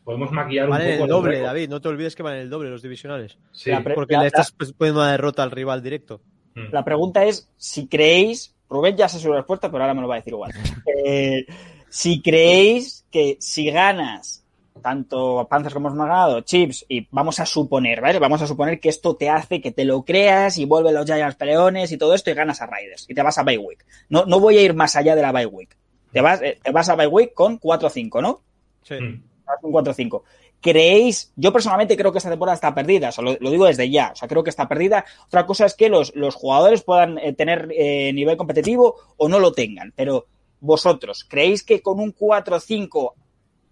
podemos 0.04 0.30
maquillar 0.32 0.68
Van 0.68 0.80
un 0.82 0.86
en 0.88 0.92
poco 0.94 1.04
el 1.04 1.10
doble, 1.10 1.30
récord. 1.32 1.46
David. 1.46 1.68
No 1.68 1.80
te 1.80 1.88
olvides 1.88 2.16
que 2.16 2.22
van 2.22 2.34
en 2.34 2.40
el 2.40 2.50
doble 2.50 2.70
los 2.70 2.82
divisionales. 2.82 3.38
Sí. 3.52 3.70
La 3.70 3.82
Porque 3.82 4.14
la- 4.14 4.22
le 4.22 4.26
estás 4.28 4.52
pues, 4.52 4.72
poniendo 4.72 5.00
una 5.00 5.12
derrota 5.12 5.42
al 5.42 5.50
rival 5.50 5.82
directo. 5.82 6.20
Mm. 6.54 6.72
La 6.72 6.84
pregunta 6.84 7.24
es 7.24 7.48
si 7.56 7.86
creéis, 7.86 8.54
Rubén 8.68 8.96
ya 8.96 9.08
sé 9.08 9.18
su 9.18 9.32
respuesta, 9.32 9.70
pero 9.70 9.84
ahora 9.84 9.94
me 9.94 10.00
lo 10.02 10.08
va 10.08 10.14
a 10.16 10.18
decir 10.18 10.32
igual. 10.32 10.52
Eh, 11.06 11.46
si 11.88 12.20
creéis 12.22 13.04
que 13.10 13.36
si 13.40 13.70
ganas 13.70 14.44
tanto 14.82 15.46
Panthers 15.50 15.74
como 15.74 15.88
hemos 15.88 15.98
ganado, 15.98 16.40
Chips, 16.40 16.86
y 16.88 17.06
vamos 17.10 17.38
a 17.40 17.46
suponer, 17.46 18.00
¿vale? 18.00 18.18
Vamos 18.18 18.40
a 18.42 18.46
suponer 18.46 18.80
que 18.80 18.88
esto 18.88 19.14
te 19.16 19.28
hace 19.28 19.60
que 19.60 19.72
te 19.72 19.84
lo 19.84 20.04
creas 20.04 20.56
y 20.58 20.64
vuelven 20.64 20.94
los 20.94 21.04
Giants 21.04 21.36
peleones 21.36 21.92
y 21.92 21.98
todo 21.98 22.14
esto 22.14 22.30
y 22.30 22.34
ganas 22.34 22.62
a 22.62 22.66
Riders 22.66 23.06
y 23.08 23.14
te 23.14 23.22
vas 23.22 23.36
a 23.38 23.42
week. 23.42 23.84
No, 24.08 24.24
no 24.24 24.40
voy 24.40 24.56
a 24.58 24.62
ir 24.62 24.74
más 24.74 24.96
allá 24.96 25.14
de 25.14 25.22
la 25.22 25.32
week. 25.46 25.76
Te 26.12 26.20
vas, 26.20 26.42
eh, 26.42 26.58
te 26.62 26.70
vas 26.70 26.88
a 26.88 26.96
bye 26.96 27.06
week 27.06 27.34
con 27.34 27.58
4-5, 27.58 28.22
¿no? 28.22 28.42
Sí. 28.82 28.94
Mm. 28.94 29.22
Vas 29.46 29.58
con 29.60 29.72
4-5. 29.72 30.22
¿Creéis? 30.60 31.32
Yo 31.36 31.52
personalmente 31.52 31.96
creo 31.96 32.12
que 32.12 32.18
esta 32.18 32.28
temporada 32.28 32.54
está 32.54 32.74
perdida, 32.74 33.08
o 33.08 33.12
sea, 33.12 33.24
lo, 33.24 33.36
lo, 33.40 33.50
digo 33.50 33.64
desde 33.64 33.88
ya, 33.88 34.10
o 34.12 34.16
sea, 34.16 34.28
creo 34.28 34.44
que 34.44 34.50
está 34.50 34.68
perdida. 34.68 35.06
Otra 35.26 35.46
cosa 35.46 35.64
es 35.64 35.74
que 35.74 35.88
los, 35.88 36.14
los 36.14 36.34
jugadores 36.34 36.82
puedan 36.82 37.18
eh, 37.18 37.32
tener 37.32 37.68
eh, 37.74 38.12
nivel 38.12 38.36
competitivo 38.36 38.96
o 39.16 39.28
no 39.28 39.38
lo 39.38 39.52
tengan, 39.52 39.92
pero 39.96 40.26
vosotros, 40.60 41.24
¿creéis 41.24 41.62
que 41.62 41.80
con 41.80 41.98
un 41.98 42.14
4-5, 42.14 43.14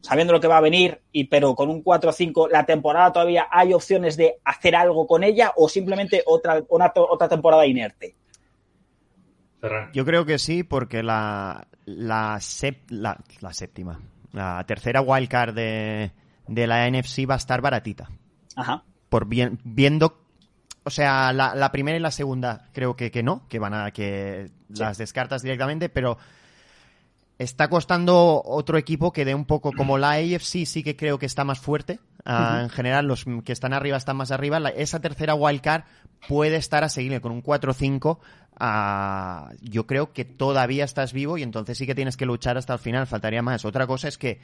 sabiendo 0.00 0.32
lo 0.32 0.40
que 0.40 0.48
va 0.48 0.56
a 0.56 0.62
venir, 0.62 1.02
y 1.12 1.24
pero 1.24 1.54
con 1.54 1.68
un 1.68 1.84
4-5 1.84 2.48
la 2.50 2.64
temporada 2.64 3.12
todavía 3.12 3.48
hay 3.50 3.74
opciones 3.74 4.16
de 4.16 4.36
hacer 4.44 4.74
algo 4.74 5.06
con 5.06 5.24
ella 5.24 5.52
o 5.56 5.68
simplemente 5.68 6.22
otra, 6.24 6.62
una, 6.70 6.90
otra 6.94 7.28
temporada 7.28 7.66
inerte? 7.66 8.16
Yo 9.92 10.04
creo 10.06 10.24
que 10.24 10.38
sí, 10.38 10.62
porque 10.62 11.02
la, 11.02 11.66
la, 11.96 12.38
la, 12.88 13.24
la 13.40 13.52
séptima, 13.52 14.00
la 14.32 14.64
tercera 14.66 15.00
wildcard 15.00 15.54
de 15.54 16.12
de 16.48 16.66
la 16.66 16.90
NFC 16.90 17.28
va 17.28 17.34
a 17.34 17.36
estar 17.36 17.60
baratita. 17.60 18.10
Ajá. 18.56 18.82
Por 19.08 19.26
bien, 19.26 19.60
viendo, 19.64 20.20
o 20.82 20.90
sea, 20.90 21.32
la, 21.32 21.54
la, 21.54 21.70
primera 21.70 21.96
y 21.96 22.00
la 22.00 22.10
segunda 22.10 22.68
creo 22.72 22.96
que, 22.96 23.10
que 23.10 23.22
no, 23.22 23.46
que 23.48 23.58
van 23.58 23.74
a 23.74 23.90
que 23.92 24.50
sí. 24.72 24.80
las 24.80 24.98
descartas 24.98 25.42
directamente, 25.42 25.88
pero 25.88 26.18
está 27.38 27.68
costando 27.68 28.42
otro 28.44 28.78
equipo 28.78 29.12
que 29.12 29.24
dé 29.24 29.34
un 29.34 29.44
poco 29.44 29.72
como 29.72 29.96
la 29.98 30.12
AFC 30.12 30.64
sí 30.66 30.82
que 30.82 30.96
creo 30.96 31.18
que 31.18 31.26
está 31.26 31.44
más 31.44 31.60
fuerte. 31.60 32.00
Uh, 32.26 32.30
-huh. 32.30 32.62
En 32.64 32.70
general, 32.70 33.06
los 33.06 33.24
que 33.44 33.52
están 33.52 33.72
arriba 33.72 33.96
están 33.96 34.16
más 34.16 34.30
arriba. 34.30 34.60
La, 34.60 34.70
esa 34.70 35.00
tercera 35.00 35.34
wildcard 35.34 35.84
puede 36.28 36.56
estar 36.56 36.84
a 36.84 36.88
seguirle 36.88 37.20
con 37.20 37.32
un 37.32 37.42
4-5. 37.42 38.18
Uh, 38.60 39.54
yo 39.62 39.86
creo 39.86 40.12
que 40.12 40.24
todavía 40.24 40.84
estás 40.84 41.12
vivo 41.12 41.38
y 41.38 41.42
entonces 41.42 41.78
sí 41.78 41.86
que 41.86 41.94
tienes 41.94 42.16
que 42.16 42.26
luchar 42.26 42.58
hasta 42.58 42.72
el 42.72 42.80
final. 42.80 43.06
Faltaría 43.06 43.40
más. 43.40 43.64
Otra 43.64 43.86
cosa 43.86 44.08
es 44.08 44.18
que 44.18 44.40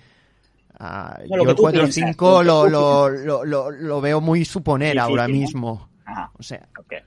Uh, 0.81 1.29
no, 1.31 1.45
yo 1.45 1.51
el 1.51 1.57
4-5 1.57 2.43
lo, 2.43 2.67
lo, 2.69 3.71
lo, 3.71 4.01
veo 4.01 4.21
muy 4.21 4.45
suponer 4.45 4.95
Difícil, 4.95 5.11
ahora 5.11 5.29
mismo. 5.29 5.89
¿no? 6.05 6.33
O 6.37 6.43
sea. 6.43 6.67
Okay. 6.77 6.99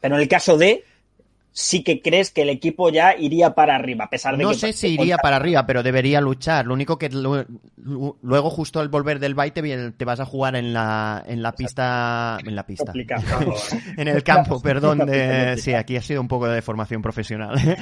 Pero 0.00 0.14
en 0.14 0.20
el 0.20 0.28
caso 0.28 0.56
de, 0.56 0.84
sí 1.58 1.82
que 1.82 2.00
crees 2.00 2.30
que 2.30 2.42
el 2.42 2.50
equipo 2.50 2.88
ya 2.88 3.16
iría 3.16 3.52
para 3.52 3.74
arriba, 3.74 4.04
a 4.04 4.10
pesar 4.10 4.36
de 4.36 4.44
no 4.44 4.50
que. 4.50 4.54
No 4.54 4.60
sé 4.60 4.72
si 4.72 4.94
iría 4.94 5.16
para 5.16 5.36
arriba, 5.36 5.66
pero 5.66 5.82
debería 5.82 6.20
luchar. 6.20 6.66
Lo 6.66 6.74
único 6.74 6.98
que 6.98 7.10
luego, 7.10 8.50
justo 8.50 8.78
al 8.78 8.88
volver 8.88 9.18
del 9.18 9.34
bye, 9.34 9.50
te, 9.50 9.90
te 9.90 10.04
vas 10.04 10.20
a 10.20 10.24
jugar 10.24 10.54
en 10.54 10.72
la, 10.72 11.24
en 11.26 11.42
la 11.42 11.52
pista. 11.52 12.38
En 12.46 12.54
la 12.54 12.64
pista. 12.64 12.92
en 13.96 14.06
el 14.06 14.22
campo, 14.22 14.60
perdón. 14.62 14.98
De, 14.98 15.56
sí, 15.58 15.74
aquí 15.74 15.96
ha 15.96 16.02
sido 16.02 16.20
un 16.20 16.28
poco 16.28 16.46
de 16.46 16.62
formación 16.62 17.02
profesional. 17.02 17.56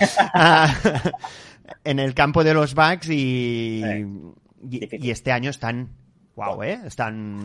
en 1.85 1.99
el 1.99 2.15
campo 2.15 2.45
de 2.45 2.55
los 2.55 2.75
Bucks 2.75 3.11
y, 3.11 3.83
y, 4.71 5.11
este 5.11 5.33
año 5.33 5.51
están. 5.51 5.91
¡Wow! 6.35 6.63
¿eh? 6.63 6.81
Están. 6.87 7.45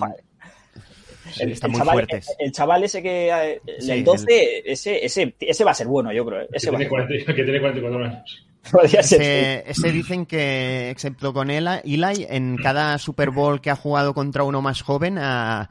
El, 1.39 1.51
están 1.51 1.69
el 1.69 1.71
muy 1.71 1.79
chaval, 1.79 1.93
fuertes. 1.93 2.29
El, 2.39 2.45
el, 2.47 2.51
chaval 2.51 2.83
ese 2.83 3.01
que. 3.01 3.59
El 3.65 3.81
sí, 3.81 4.03
12, 4.03 4.59
el... 4.59 4.71
ese, 4.71 5.05
ese, 5.05 5.35
ese 5.39 5.63
va 5.63 5.71
a 5.71 5.75
ser 5.75 5.87
bueno, 5.87 6.11
yo 6.11 6.25
creo. 6.25 6.47
Ese 6.51 6.69
que, 6.69 6.77
tiene 6.77 6.89
40, 6.89 7.33
que 7.33 7.43
tiene 7.43 7.59
44 7.59 8.05
años. 8.05 8.45
Ese, 8.83 9.63
ese, 9.67 9.91
dicen 9.91 10.27
que, 10.27 10.91
excepto 10.91 11.33
con 11.33 11.49
él, 11.49 11.67
Eli, 11.83 12.27
en 12.29 12.57
cada 12.57 12.99
Super 12.99 13.31
Bowl 13.31 13.59
que 13.59 13.71
ha 13.71 13.75
jugado 13.75 14.13
contra 14.13 14.43
uno 14.43 14.61
más 14.61 14.83
joven, 14.83 15.17
a, 15.17 15.67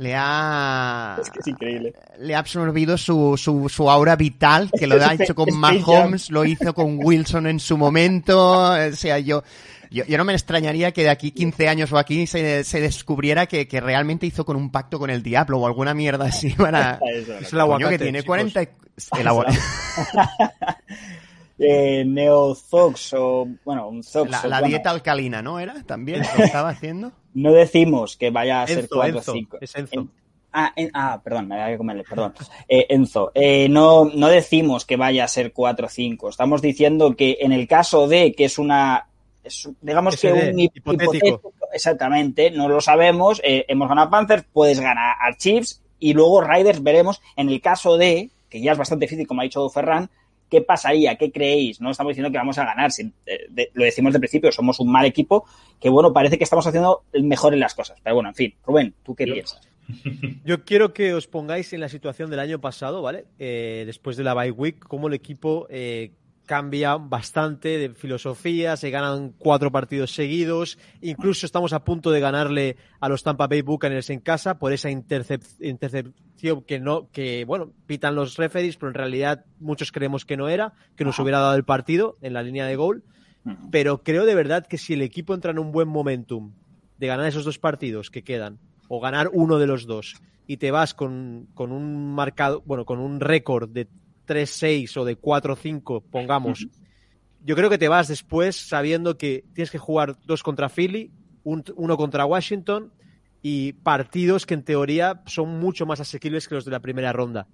le 0.00 0.14
ha 0.16 1.18
es 1.20 1.28
que 1.28 1.40
es 1.40 1.46
increíble. 1.46 1.92
le 2.18 2.34
ha 2.34 2.38
absorbido 2.38 2.96
su, 2.96 3.36
su, 3.36 3.68
su 3.68 3.90
aura 3.90 4.16
vital 4.16 4.70
que 4.70 4.86
lo 4.86 4.94
ha 4.94 5.12
hecho 5.18 5.34
con 5.34 5.54
Mahomes 5.54 6.30
lo 6.30 6.46
hizo 6.46 6.72
con 6.72 6.98
Wilson 7.04 7.46
en 7.46 7.60
su 7.60 7.76
momento 7.76 8.72
o 8.72 8.92
sea 8.92 9.18
yo 9.18 9.42
yo, 9.90 10.04
yo, 10.04 10.18
no 10.18 10.24
me 10.24 10.32
extrañaría 10.32 10.92
que 10.92 11.02
de 11.02 11.10
aquí 11.10 11.32
15 11.32 11.68
años 11.68 11.92
o 11.92 11.98
aquí 11.98 12.26
se, 12.26 12.62
se 12.62 12.80
descubriera 12.80 13.46
que, 13.46 13.66
que, 13.66 13.80
realmente 13.80 14.26
hizo 14.26 14.44
con 14.44 14.56
un 14.56 14.70
pacto 14.70 14.98
con 14.98 15.10
el 15.10 15.22
diablo 15.22 15.58
o 15.58 15.66
alguna 15.66 15.94
mierda 15.94 16.26
así 16.26 16.50
para... 16.56 17.00
es 17.40 17.52
el 17.52 17.60
aguacate, 17.60 17.98
que 17.98 18.04
tiene 18.04 18.20
chicos. 18.20 18.26
40... 18.26 18.60
El 19.18 19.28
aguacate. 19.28 19.58
eh, 21.58 22.04
Neozox 22.06 23.14
o... 23.14 23.48
Bueno, 23.64 23.88
un 23.88 24.04
Zox. 24.04 24.30
La, 24.30 24.42
la 24.46 24.60
bueno. 24.60 24.68
dieta 24.68 24.90
alcalina, 24.90 25.40
¿no 25.40 25.58
era? 25.58 25.82
También 25.84 26.20
lo 26.36 26.44
estaba 26.44 26.68
haciendo. 26.68 27.12
No 27.32 27.52
decimos 27.52 28.16
que 28.16 28.30
vaya 28.30 28.62
a 28.62 28.66
ser 28.66 28.80
Enzo, 28.80 28.96
4 28.96 29.18
Enzo, 29.18 29.32
5. 29.32 29.58
Es 29.60 29.74
Enzo. 29.74 30.00
En, 30.00 30.10
ah, 30.52 30.72
en, 30.76 30.90
ah, 30.92 31.20
perdón, 31.24 31.48
me 31.48 31.54
había 31.54 31.74
que 31.74 31.78
comerle, 31.78 32.04
perdón. 32.04 32.34
Eh, 32.68 32.86
Enzo, 32.90 33.32
eh, 33.34 33.68
no, 33.68 34.04
no 34.04 34.28
decimos 34.28 34.84
que 34.84 34.96
vaya 34.96 35.24
a 35.24 35.28
ser 35.28 35.52
4 35.52 35.88
5. 35.88 36.28
Estamos 36.28 36.60
diciendo 36.60 37.16
que 37.16 37.38
en 37.40 37.52
el 37.52 37.66
caso 37.66 38.06
de 38.06 38.34
que 38.34 38.44
es 38.44 38.58
una 38.58 39.09
es, 39.44 39.68
digamos 39.80 40.20
que 40.20 40.32
un 40.32 40.58
hipotético. 40.58 41.26
hipotético, 41.26 41.52
exactamente, 41.72 42.50
no 42.50 42.68
lo 42.68 42.80
sabemos, 42.80 43.40
eh, 43.44 43.64
hemos 43.68 43.88
ganado 43.88 44.10
Panthers, 44.10 44.44
puedes 44.52 44.80
ganar 44.80 45.16
a 45.20 45.36
Chiefs 45.36 45.82
y 45.98 46.12
luego 46.12 46.40
Riders 46.40 46.82
veremos 46.82 47.20
en 47.36 47.48
el 47.48 47.60
caso 47.60 47.96
de, 47.96 48.30
que 48.48 48.60
ya 48.60 48.72
es 48.72 48.78
bastante 48.78 49.04
difícil, 49.04 49.26
como 49.26 49.40
ha 49.40 49.44
dicho 49.44 49.68
Ferran, 49.68 50.10
¿qué 50.48 50.60
pasaría? 50.60 51.16
¿Qué 51.16 51.30
creéis? 51.30 51.80
No 51.80 51.90
estamos 51.90 52.10
diciendo 52.10 52.30
que 52.30 52.38
vamos 52.38 52.58
a 52.58 52.64
ganar, 52.64 52.90
si, 52.90 53.04
de, 53.24 53.46
de, 53.50 53.70
lo 53.74 53.84
decimos 53.84 54.12
de 54.12 54.18
principio, 54.18 54.50
somos 54.52 54.80
un 54.80 54.90
mal 54.90 55.06
equipo, 55.06 55.44
que 55.80 55.88
bueno, 55.88 56.12
parece 56.12 56.38
que 56.38 56.44
estamos 56.44 56.66
haciendo 56.66 57.04
mejor 57.12 57.54
en 57.54 57.60
las 57.60 57.74
cosas, 57.74 57.98
pero 58.02 58.16
bueno, 58.16 58.30
en 58.30 58.34
fin, 58.34 58.54
Rubén, 58.64 58.94
¿tú 59.04 59.14
qué 59.14 59.26
Yo. 59.26 59.34
piensas? 59.34 59.70
Yo 60.44 60.64
quiero 60.64 60.92
que 60.92 61.14
os 61.14 61.26
pongáis 61.26 61.72
en 61.72 61.80
la 61.80 61.88
situación 61.88 62.30
del 62.30 62.40
año 62.40 62.60
pasado, 62.60 63.02
¿vale? 63.02 63.26
Eh, 63.38 63.84
después 63.86 64.16
de 64.16 64.24
la 64.24 64.34
bye 64.34 64.50
week, 64.50 64.78
cómo 64.78 65.08
el 65.08 65.14
equipo 65.14 65.66
eh, 65.70 66.12
cambia 66.50 66.96
bastante 66.96 67.78
de 67.78 67.94
filosofía, 67.94 68.76
se 68.76 68.90
ganan 68.90 69.32
cuatro 69.38 69.70
partidos 69.70 70.12
seguidos, 70.12 70.78
incluso 71.00 71.46
estamos 71.46 71.72
a 71.72 71.84
punto 71.84 72.10
de 72.10 72.18
ganarle 72.18 72.76
a 72.98 73.08
los 73.08 73.22
Tampa 73.22 73.46
Bay 73.46 73.62
Buccaneers 73.62 74.10
en 74.10 74.18
casa 74.18 74.58
por 74.58 74.72
esa 74.72 74.90
intercep 74.90 75.44
intercepción 75.60 76.62
que 76.62 76.80
no, 76.80 77.08
que 77.12 77.44
bueno, 77.44 77.72
pitan 77.86 78.16
los 78.16 78.36
referees, 78.36 78.76
pero 78.76 78.88
en 78.88 78.94
realidad 78.94 79.44
muchos 79.60 79.92
creemos 79.92 80.24
que 80.24 80.36
no 80.36 80.48
era, 80.48 80.72
que 80.96 81.04
nos 81.04 81.20
hubiera 81.20 81.38
dado 81.38 81.54
el 81.54 81.62
partido 81.62 82.16
en 82.20 82.32
la 82.32 82.42
línea 82.42 82.66
de 82.66 82.74
gol, 82.74 83.04
pero 83.70 84.02
creo 84.02 84.26
de 84.26 84.34
verdad 84.34 84.66
que 84.66 84.76
si 84.76 84.94
el 84.94 85.02
equipo 85.02 85.34
entra 85.34 85.52
en 85.52 85.60
un 85.60 85.70
buen 85.70 85.86
momentum 85.86 86.52
de 86.98 87.06
ganar 87.06 87.28
esos 87.28 87.44
dos 87.44 87.60
partidos 87.60 88.10
que 88.10 88.24
quedan, 88.24 88.58
o 88.88 88.98
ganar 88.98 89.30
uno 89.32 89.60
de 89.60 89.68
los 89.68 89.86
dos, 89.86 90.16
y 90.48 90.56
te 90.56 90.72
vas 90.72 90.94
con, 90.94 91.46
con 91.54 91.70
un 91.70 92.12
marcado, 92.12 92.60
bueno, 92.66 92.84
con 92.84 92.98
un 92.98 93.20
récord 93.20 93.70
de 93.70 93.86
3-6 94.30 94.96
o 94.96 95.04
de 95.04 95.18
4-5, 95.18 96.04
pongamos, 96.08 96.62
uh 96.62 96.66
-huh. 96.66 96.70
yo 97.44 97.56
creo 97.56 97.68
que 97.68 97.78
te 97.78 97.88
vas 97.88 98.06
después 98.06 98.54
sabiendo 98.54 99.18
que 99.18 99.44
tienes 99.54 99.70
que 99.70 99.78
jugar 99.78 100.16
dos 100.24 100.42
contra 100.44 100.68
Philly, 100.68 101.10
un, 101.42 101.64
uno 101.74 101.96
contra 101.96 102.26
Washington 102.26 102.92
y 103.42 103.72
partidos 103.72 104.46
que 104.46 104.54
en 104.54 104.62
teoría 104.62 105.22
son 105.26 105.58
mucho 105.58 105.86
más 105.86 106.00
asequibles 106.00 106.46
que 106.46 106.54
los 106.54 106.64
de 106.64 106.70
la 106.70 106.80
primera 106.80 107.12
ronda. 107.12 107.48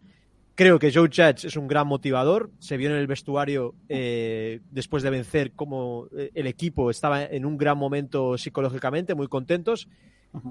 Creo 0.56 0.78
que 0.78 0.90
Joe 0.90 1.08
Judge 1.08 1.46
es 1.46 1.56
un 1.56 1.68
gran 1.68 1.86
motivador. 1.86 2.50
Se 2.60 2.78
vio 2.78 2.88
en 2.88 2.96
el 2.96 3.06
vestuario 3.06 3.74
eh, 3.90 4.60
después 4.70 5.02
de 5.02 5.10
vencer 5.10 5.52
como 5.52 6.08
eh, 6.16 6.30
el 6.34 6.46
equipo 6.46 6.90
estaba 6.90 7.24
en 7.24 7.44
un 7.44 7.58
gran 7.58 7.76
momento 7.76 8.38
psicológicamente, 8.38 9.14
muy 9.14 9.28
contentos. 9.28 9.86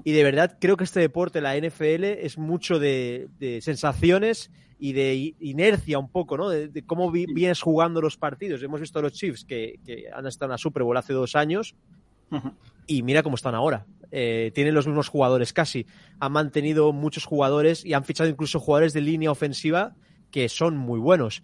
Y 0.04 0.12
de 0.12 0.24
verdad 0.24 0.58
creo 0.60 0.76
que 0.76 0.84
este 0.84 1.00
deporte, 1.00 1.40
la 1.40 1.56
NFL, 1.56 2.04
es 2.04 2.38
mucho 2.38 2.78
de, 2.78 3.28
de 3.38 3.60
sensaciones 3.60 4.50
y 4.78 4.92
de 4.92 5.34
inercia 5.40 5.98
un 5.98 6.08
poco, 6.08 6.36
¿no? 6.36 6.48
De, 6.48 6.68
de 6.68 6.82
cómo 6.84 7.10
vi, 7.10 7.26
vienes 7.26 7.60
jugando 7.60 8.00
los 8.00 8.16
partidos. 8.16 8.62
Hemos 8.62 8.80
visto 8.80 8.98
a 8.98 9.02
los 9.02 9.12
Chiefs 9.12 9.44
que, 9.44 9.78
que, 9.84 10.04
han 10.12 10.26
estado 10.26 10.46
en 10.46 10.52
la 10.52 10.58
Super 10.58 10.82
Bowl 10.82 10.96
hace 10.96 11.12
dos 11.12 11.34
años 11.34 11.74
uh 12.30 12.36
-huh. 12.36 12.52
y 12.86 13.02
mira 13.02 13.22
cómo 13.22 13.36
están 13.36 13.54
ahora. 13.54 13.86
Eh, 14.10 14.52
tienen 14.54 14.74
los 14.74 14.86
mismos 14.86 15.08
jugadores 15.08 15.52
casi. 15.52 15.86
Han 16.20 16.32
mantenido 16.32 16.92
muchos 16.92 17.24
jugadores 17.24 17.84
y 17.84 17.94
han 17.94 18.04
fichado 18.04 18.28
incluso 18.28 18.60
jugadores 18.60 18.92
de 18.92 19.00
línea 19.00 19.30
ofensiva 19.30 19.94
que 20.30 20.48
son 20.48 20.76
muy 20.76 21.00
buenos. 21.00 21.42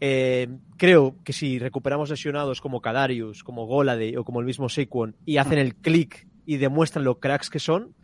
Eh, 0.00 0.48
creo 0.76 1.16
que 1.24 1.32
si 1.32 1.58
recuperamos 1.58 2.10
lesionados 2.10 2.60
como 2.60 2.80
Kadarius, 2.80 3.44
como 3.44 3.66
Golade 3.66 4.18
o 4.18 4.24
como 4.24 4.40
el 4.40 4.46
mismo 4.46 4.68
Saquon 4.68 5.16
y 5.24 5.36
hacen 5.36 5.58
el 5.58 5.76
clic 5.76 6.26
y 6.46 6.56
demuestran 6.56 7.04
lo 7.04 7.20
cracks 7.20 7.48
que 7.48 7.58
son, 7.58 7.94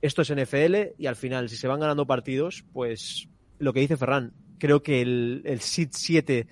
esto 0.00 0.22
es 0.22 0.34
NFL 0.34 0.94
y 0.98 1.06
al 1.06 1.16
final, 1.16 1.48
si 1.48 1.56
se 1.56 1.68
van 1.68 1.80
ganando 1.80 2.06
partidos, 2.06 2.64
pues 2.72 3.28
lo 3.62 3.72
que 3.72 3.80
dice 3.80 3.96
Ferran, 3.96 4.32
creo 4.58 4.82
que 4.82 5.00
el, 5.02 5.42
el 5.44 5.60
SID 5.60 5.88
7 5.92 6.46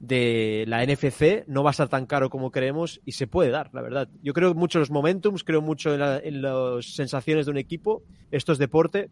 de 0.00 0.64
la 0.66 0.84
NFC 0.84 1.46
no 1.46 1.62
va 1.62 1.70
a 1.70 1.72
estar 1.72 1.88
tan 1.88 2.06
caro 2.06 2.30
como 2.30 2.50
creemos 2.50 3.00
y 3.04 3.12
se 3.12 3.26
puede 3.26 3.50
dar, 3.50 3.70
la 3.72 3.82
verdad. 3.82 4.08
Yo 4.22 4.32
creo 4.32 4.54
mucho 4.54 4.78
en 4.78 4.80
los 4.80 4.90
momentums, 4.90 5.44
creo 5.44 5.62
mucho 5.62 5.94
en, 5.94 6.00
la, 6.00 6.18
en 6.18 6.42
las 6.42 6.94
sensaciones 6.94 7.46
de 7.46 7.52
un 7.52 7.58
equipo. 7.58 8.02
Esto 8.30 8.52
es 8.52 8.58
deporte 8.58 9.10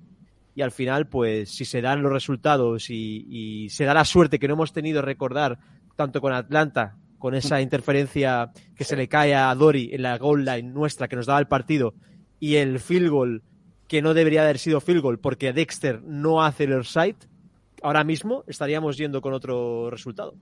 y 0.55 0.63
al 0.63 0.71
final, 0.71 1.09
pues, 1.09 1.51
si 1.51 1.65
se 1.65 1.81
dan 1.81 2.03
los 2.03 2.13
resultados 2.13 2.91
y, 2.91 3.69
se 3.71 3.85
da 3.85 3.95
la 3.95 4.05
suerte 4.05 4.39
que 4.39 4.49
no 4.49 4.55
hemos 4.55 4.73
tenido 4.73 5.03
recordar 5.03 5.59
tanto 5.97 6.21
con 6.21 6.33
Atlanta, 6.33 6.97
con 7.19 7.35
esa 7.35 7.61
interferencia 7.61 8.51
que 8.75 8.85
se 8.85 8.97
le 8.97 9.09
cae 9.09 9.35
a 9.35 9.55
Dory 9.55 9.91
en 9.93 10.03
la 10.03 10.19
goal 10.19 10.45
line 10.45 10.71
nuestra 10.73 11.07
que 11.07 11.17
nos 11.17 11.27
daba 11.27 11.39
el 11.39 11.47
partido 11.47 11.95
y 12.41 12.57
el 12.57 12.81
field 12.81 13.11
goal 13.11 13.43
que 13.87 14.03
no 14.03 14.15
debería 14.15 14.43
haber 14.43 14.59
sido 14.59 14.81
field 14.81 15.03
goal 15.03 15.19
porque 15.21 15.53
Dexter 15.53 16.03
no 16.03 16.43
hace 16.43 16.65
el 16.65 16.85
site 16.85 17.29
ahora 17.83 18.05
mismo 18.05 18.45
estaríamos 18.47 18.97
yendo 18.97 19.21
con 19.21 19.33
otro 19.33 19.91
resultado. 19.91 20.35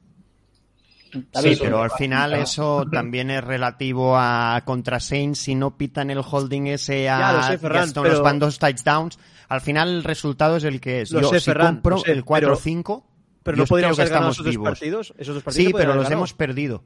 Sí, 1.35 1.57
pero 1.61 1.83
al 1.83 1.91
final 1.91 2.35
eso 2.35 2.85
también 2.91 3.31
es 3.31 3.43
relativo 3.43 4.17
a 4.17 4.63
contra 4.65 5.01
Saints. 5.01 5.41
Si 5.41 5.57
no 5.57 5.77
pitan 5.77 6.09
el 6.11 6.19
holding 6.25 6.69
ese 6.69 7.09
a 7.09 7.43
sé, 7.49 7.59
Ferran, 7.59 7.83
Gaston, 7.87 8.03
pero- 8.05 8.15
los 8.15 8.23
van 8.23 8.39
dos 8.39 8.59
touchdowns, 8.61 9.19
al 9.49 9.61
final 9.61 9.89
el 9.89 10.05
resultado 10.05 10.57
es 10.57 10.65
el 10.65 10.81
que 10.81 11.01
es. 11.01 11.11
Lo 11.11 11.21
Yo 11.23 11.31
sé, 11.31 11.41
si 11.41 11.47
Ferran, 11.47 11.75
compro 11.77 11.97
lo 11.97 12.03
sé, 12.03 12.13
el 12.13 12.25
4-5, 12.25 13.05
Pero 13.43 13.57
yo 13.57 13.63
no 13.65 13.67
podríamos 13.67 13.97
creo 13.97 14.07
que 14.07 14.13
haber 14.13 14.13
ganado 14.13 14.31
estamos 14.31 14.35
esos 14.37 14.45
dos 14.45 14.51
vivos. 14.53 14.69
partidos. 14.69 15.15
Esos 15.19 15.35
dos 15.35 15.43
partidos 15.43 15.67
Sí, 15.67 15.73
pero 15.73 15.95
los 15.95 16.05
ganado. 16.05 16.13
hemos 16.15 16.33
perdido. 16.35 16.85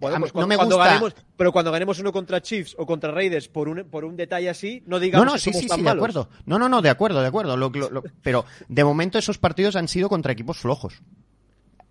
Bueno, 0.00 0.18
pues 0.18 0.20
mí- 0.20 0.26
no 0.28 0.32
cuando, 0.32 0.46
me 0.48 0.56
cuando 0.56 0.76
gusta- 0.76 0.88
ganemos, 0.90 1.14
pero 1.36 1.52
cuando 1.52 1.72
ganemos 1.72 1.98
uno 2.00 2.12
contra 2.12 2.42
Chiefs 2.42 2.74
o 2.78 2.84
contra 2.86 3.10
Raiders 3.12 3.48
por 3.48 3.68
un, 3.68 3.84
por 3.90 4.04
un 4.04 4.16
detalle 4.16 4.50
así, 4.50 4.82
no 4.86 4.96
No, 4.96 5.00
digamos 5.00 5.26
no, 5.26 5.32
que 5.34 5.38
sí, 5.38 5.50
somos 5.50 5.62
sí, 5.62 5.68
tan 5.68 5.78
sí, 5.78 5.84
de 5.84 5.90
acuerdo. 5.90 6.28
No, 6.46 6.58
no, 6.58 6.68
no, 6.68 6.82
de 6.82 6.90
acuerdo, 6.90 7.20
de 7.22 7.28
acuerdo. 7.28 7.56
Lo- 7.56 7.70
lo- 7.70 7.90
lo- 7.90 8.02
pero 8.22 8.44
de 8.68 8.84
momento 8.84 9.18
esos 9.18 9.38
partidos 9.38 9.76
han 9.76 9.88
sido 9.88 10.08
contra 10.08 10.32
equipos 10.32 10.58
flojos. 10.58 11.00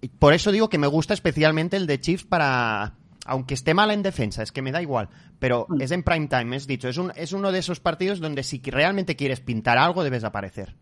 Y 0.01 0.09
por 0.09 0.33
eso 0.33 0.51
digo 0.51 0.69
que 0.69 0.77
me 0.77 0.87
gusta 0.87 1.13
especialmente 1.13 1.77
el 1.77 1.87
de 1.87 1.99
Chiefs 2.01 2.25
para... 2.25 2.95
Aunque 3.25 3.53
esté 3.53 3.73
mal 3.73 3.89
en 3.91 4.03
defensa, 4.03 4.43
es 4.43 4.51
que 4.51 4.61
me 4.61 4.73
da 4.73 4.81
igual. 4.81 5.07
Pero 5.39 5.65
Mm. 5.69 5.81
es 5.81 5.91
en 5.91 6.03
prime 6.03 6.27
time, 6.27 6.57
es 6.57 6.67
dicho. 6.67 6.89
Es, 6.89 6.97
un, 6.97 7.13
es 7.15 7.31
uno 7.31 7.53
de 7.53 7.59
esos 7.59 7.79
partidos 7.79 8.19
donde 8.19 8.43
si 8.43 8.61
realmente 8.65 9.15
quieres 9.15 9.39
pintar 9.39 9.77
algo, 9.77 10.03
debes 10.03 10.25
aparecer. 10.25 10.75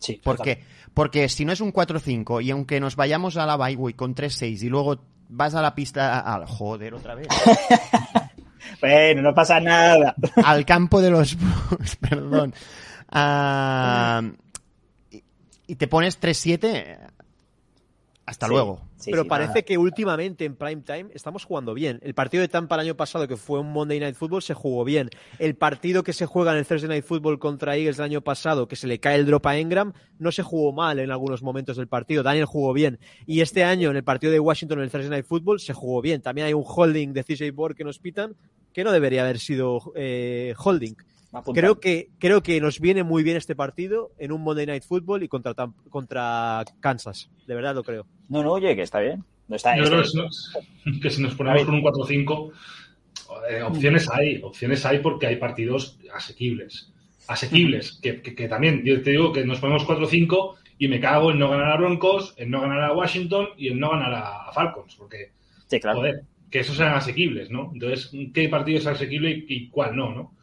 Sí, 0.00 0.18
¿Por 0.24 0.40
qué? 0.40 0.62
Porque 0.94 1.28
si 1.28 1.44
no 1.44 1.52
es 1.52 1.60
un 1.60 1.72
4-5 1.74 2.42
y 2.42 2.50
aunque 2.50 2.80
nos 2.80 2.96
vayamos 2.96 3.36
a 3.36 3.44
la 3.44 3.56
bye 3.58 3.76
week 3.76 3.96
con 3.96 4.14
3-6 4.14 4.62
y 4.62 4.68
luego 4.70 5.04
vas 5.36 5.54
a 5.54 5.62
la 5.62 5.74
pista... 5.74 6.20
Al, 6.20 6.46
joder, 6.46 6.94
otra 6.94 7.14
vez. 7.14 7.28
Bueno, 8.80 9.22
no 9.22 9.34
pasa 9.34 9.60
nada. 9.60 10.14
al 10.44 10.64
campo 10.64 11.00
de 11.00 11.10
los 11.10 11.36
perdón. 12.00 12.54
Ah, 13.10 14.22
y, 15.10 15.22
y 15.66 15.76
te 15.76 15.86
pones 15.86 16.20
3-7, 16.20 16.98
hasta 18.26 18.46
Sí, 18.46 18.52
luego. 18.52 18.80
sí, 18.96 19.10
pero 19.10 19.24
sí, 19.24 19.28
parece 19.28 19.48
nada. 19.48 19.62
que 19.62 19.76
últimamente 19.78 20.44
en 20.46 20.56
prime 20.56 20.82
time 20.82 21.06
estamos 21.12 21.44
jugando 21.44 21.74
bien. 21.74 21.98
El 22.02 22.14
partido 22.14 22.40
de 22.40 22.48
Tampa 22.48 22.74
el 22.76 22.80
año 22.80 22.96
pasado, 22.96 23.28
que 23.28 23.36
fue 23.36 23.60
un 23.60 23.70
Monday 23.72 24.00
Night 24.00 24.14
Football, 24.16 24.42
se 24.42 24.54
jugó 24.54 24.82
bien. 24.84 25.10
El 25.38 25.56
partido 25.56 26.02
que 26.02 26.12
se 26.14 26.24
juega 26.24 26.52
en 26.52 26.58
el 26.58 26.66
Thursday 26.66 26.88
Night 26.88 27.04
Football 27.04 27.38
contra 27.38 27.76
Eagles 27.76 27.98
el 27.98 28.04
año 28.06 28.20
pasado, 28.22 28.66
que 28.66 28.76
se 28.76 28.86
le 28.86 28.98
cae 28.98 29.16
el 29.16 29.26
drop 29.26 29.46
a 29.46 29.58
Engram, 29.58 29.92
no 30.18 30.32
se 30.32 30.42
jugó 30.42 30.72
mal 30.72 30.98
en 31.00 31.10
algunos 31.10 31.42
momentos 31.42 31.76
del 31.76 31.86
partido. 31.88 32.22
Daniel 32.22 32.46
jugó 32.46 32.72
bien. 32.72 32.98
Y 33.26 33.42
este 33.42 33.62
año 33.64 33.90
en 33.90 33.96
el 33.96 34.04
partido 34.04 34.32
de 34.32 34.40
Washington 34.40 34.78
en 34.78 34.84
el 34.84 34.90
Thursday 34.90 35.10
Night 35.10 35.26
Football 35.26 35.60
se 35.60 35.74
jugó 35.74 36.00
bien. 36.00 36.22
También 36.22 36.46
hay 36.46 36.54
un 36.54 36.64
holding 36.66 37.12
de 37.12 37.24
CJ 37.24 37.52
Board 37.54 37.74
que 37.76 37.84
nos 37.84 37.98
pitan, 37.98 38.34
que 38.72 38.84
no 38.84 38.92
debería 38.92 39.22
haber 39.22 39.38
sido 39.38 39.92
eh, 39.96 40.54
holding. 40.56 40.94
Creo 41.54 41.80
que, 41.80 42.08
creo 42.18 42.42
que 42.42 42.60
nos 42.60 42.80
viene 42.80 43.02
muy 43.02 43.22
bien 43.22 43.36
este 43.36 43.56
partido 43.56 44.12
en 44.18 44.32
un 44.32 44.42
Monday 44.42 44.66
Night 44.66 44.84
Football 44.84 45.22
y 45.22 45.28
contra, 45.28 45.54
contra 45.90 46.64
Kansas. 46.80 47.30
De 47.46 47.54
verdad 47.54 47.74
lo 47.74 47.82
creo. 47.82 48.06
No, 48.28 48.42
no, 48.42 48.52
oye, 48.52 48.74
que 48.76 48.82
está 48.82 49.00
bien. 49.00 49.24
No 49.48 49.56
está, 49.56 49.76
Yo 49.76 49.82
está 49.84 49.96
creo 49.96 50.02
que, 50.04 50.08
bien. 50.18 50.32
si 50.32 50.88
nos- 50.90 51.00
que 51.02 51.10
si 51.10 51.22
nos 51.22 51.34
ponemos 51.34 51.64
con 51.64 51.74
un 51.74 51.82
4-5, 51.82 52.52
eh, 53.50 53.62
opciones 53.62 54.08
hay, 54.10 54.40
opciones 54.42 54.84
hay 54.86 54.98
porque 55.00 55.26
hay 55.26 55.36
partidos 55.36 55.98
asequibles. 56.14 56.92
Asequibles, 57.26 57.98
que, 58.02 58.20
que- 58.20 58.34
que 58.34 58.48
también, 58.48 58.82
yo 58.84 59.02
te 59.02 59.10
digo 59.10 59.32
que 59.32 59.44
nos 59.44 59.58
ponemos 59.58 59.84
4-5 59.86 60.56
y 60.78 60.88
me 60.88 61.00
cago 61.00 61.30
en 61.30 61.38
no 61.38 61.50
ganar 61.50 61.70
a 61.72 61.76
Broncos, 61.76 62.34
en 62.36 62.50
no 62.50 62.60
ganar 62.60 62.82
a 62.82 62.92
Washington 62.92 63.48
y 63.56 63.68
en 63.68 63.78
no 63.78 63.90
ganar 63.90 64.12
a, 64.14 64.52
Falcons, 64.52 64.94
porque, 64.96 65.32
Sí, 65.66 65.80
claro. 65.80 65.98
joder, 65.98 66.22
que 66.50 66.60
esos 66.60 66.78
eran 66.78 66.94
asequibles, 66.94 67.50
¿no? 67.50 67.70
Entonces, 67.72 68.10
¿qué 68.34 68.48
partido 68.48 68.78
es 68.78 68.86
asequible 68.86 69.30
y, 69.30 69.46
y 69.48 69.68
cuál 69.70 69.96
no, 69.96 70.14
no? 70.14 70.34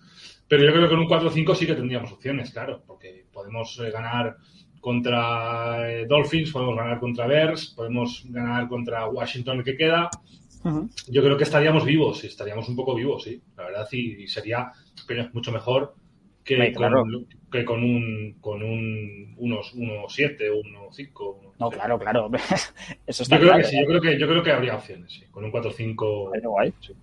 Pero 0.52 0.66
yo 0.66 0.74
creo 0.74 0.90
que 0.90 0.96
en 0.96 1.00
un 1.00 1.08
4-5 1.08 1.56
sí 1.56 1.66
que 1.66 1.76
tendríamos 1.76 2.12
opciones, 2.12 2.52
claro, 2.52 2.84
porque 2.86 3.24
podemos 3.32 3.80
eh, 3.80 3.90
ganar 3.90 4.36
contra 4.82 5.90
eh, 5.90 6.06
Dolphins, 6.06 6.52
podemos 6.52 6.76
ganar 6.76 7.00
contra 7.00 7.26
Bears, 7.26 7.68
podemos 7.68 8.26
ganar 8.28 8.68
contra 8.68 9.08
Washington 9.08 9.60
el 9.60 9.64
que 9.64 9.78
queda. 9.78 10.10
Yo 11.08 11.24
creo 11.24 11.38
que 11.38 11.46
estaríamos 11.46 11.86
vivos, 11.86 12.20
sí, 12.20 12.28
estaríamos 12.28 12.68
un 12.68 12.76
poco 12.76 12.94
vivos, 12.94 13.24
sí, 13.24 13.42
la 13.56 13.64
verdad, 13.64 13.88
y, 13.94 14.24
y 14.24 14.28
sería 14.28 14.74
mucho 15.32 15.54
mejor 15.54 15.96
que, 16.44 16.74
claro. 16.74 17.04
con, 17.04 17.28
que 17.50 17.64
con 17.64 17.82
un 17.82 18.36
con 18.42 18.62
un 18.62 19.34
unos 19.38 19.74
1-7, 19.74 20.52
1-5. 20.52 21.54
No, 21.62 21.70
claro, 21.70 21.98
claro. 21.98 22.30
Eso 23.08 23.24
está 23.24 23.38
Yo 23.38 23.40
creo 23.40 23.54
claro. 23.54 23.64
que 23.64 23.70
sí, 23.70 23.80
yo 23.80 23.88
creo 23.88 24.02
que, 24.02 24.20
yo 24.20 24.28
creo 24.28 24.44
que 24.44 24.52
habría 24.52 24.76
opciones, 24.76 25.14
sí, 25.14 25.24
con 25.32 25.46
un 25.46 25.52
4-5. 25.54 26.28
Bueno, 26.28 26.50
guay. 26.50 26.74
sí. 26.82 26.94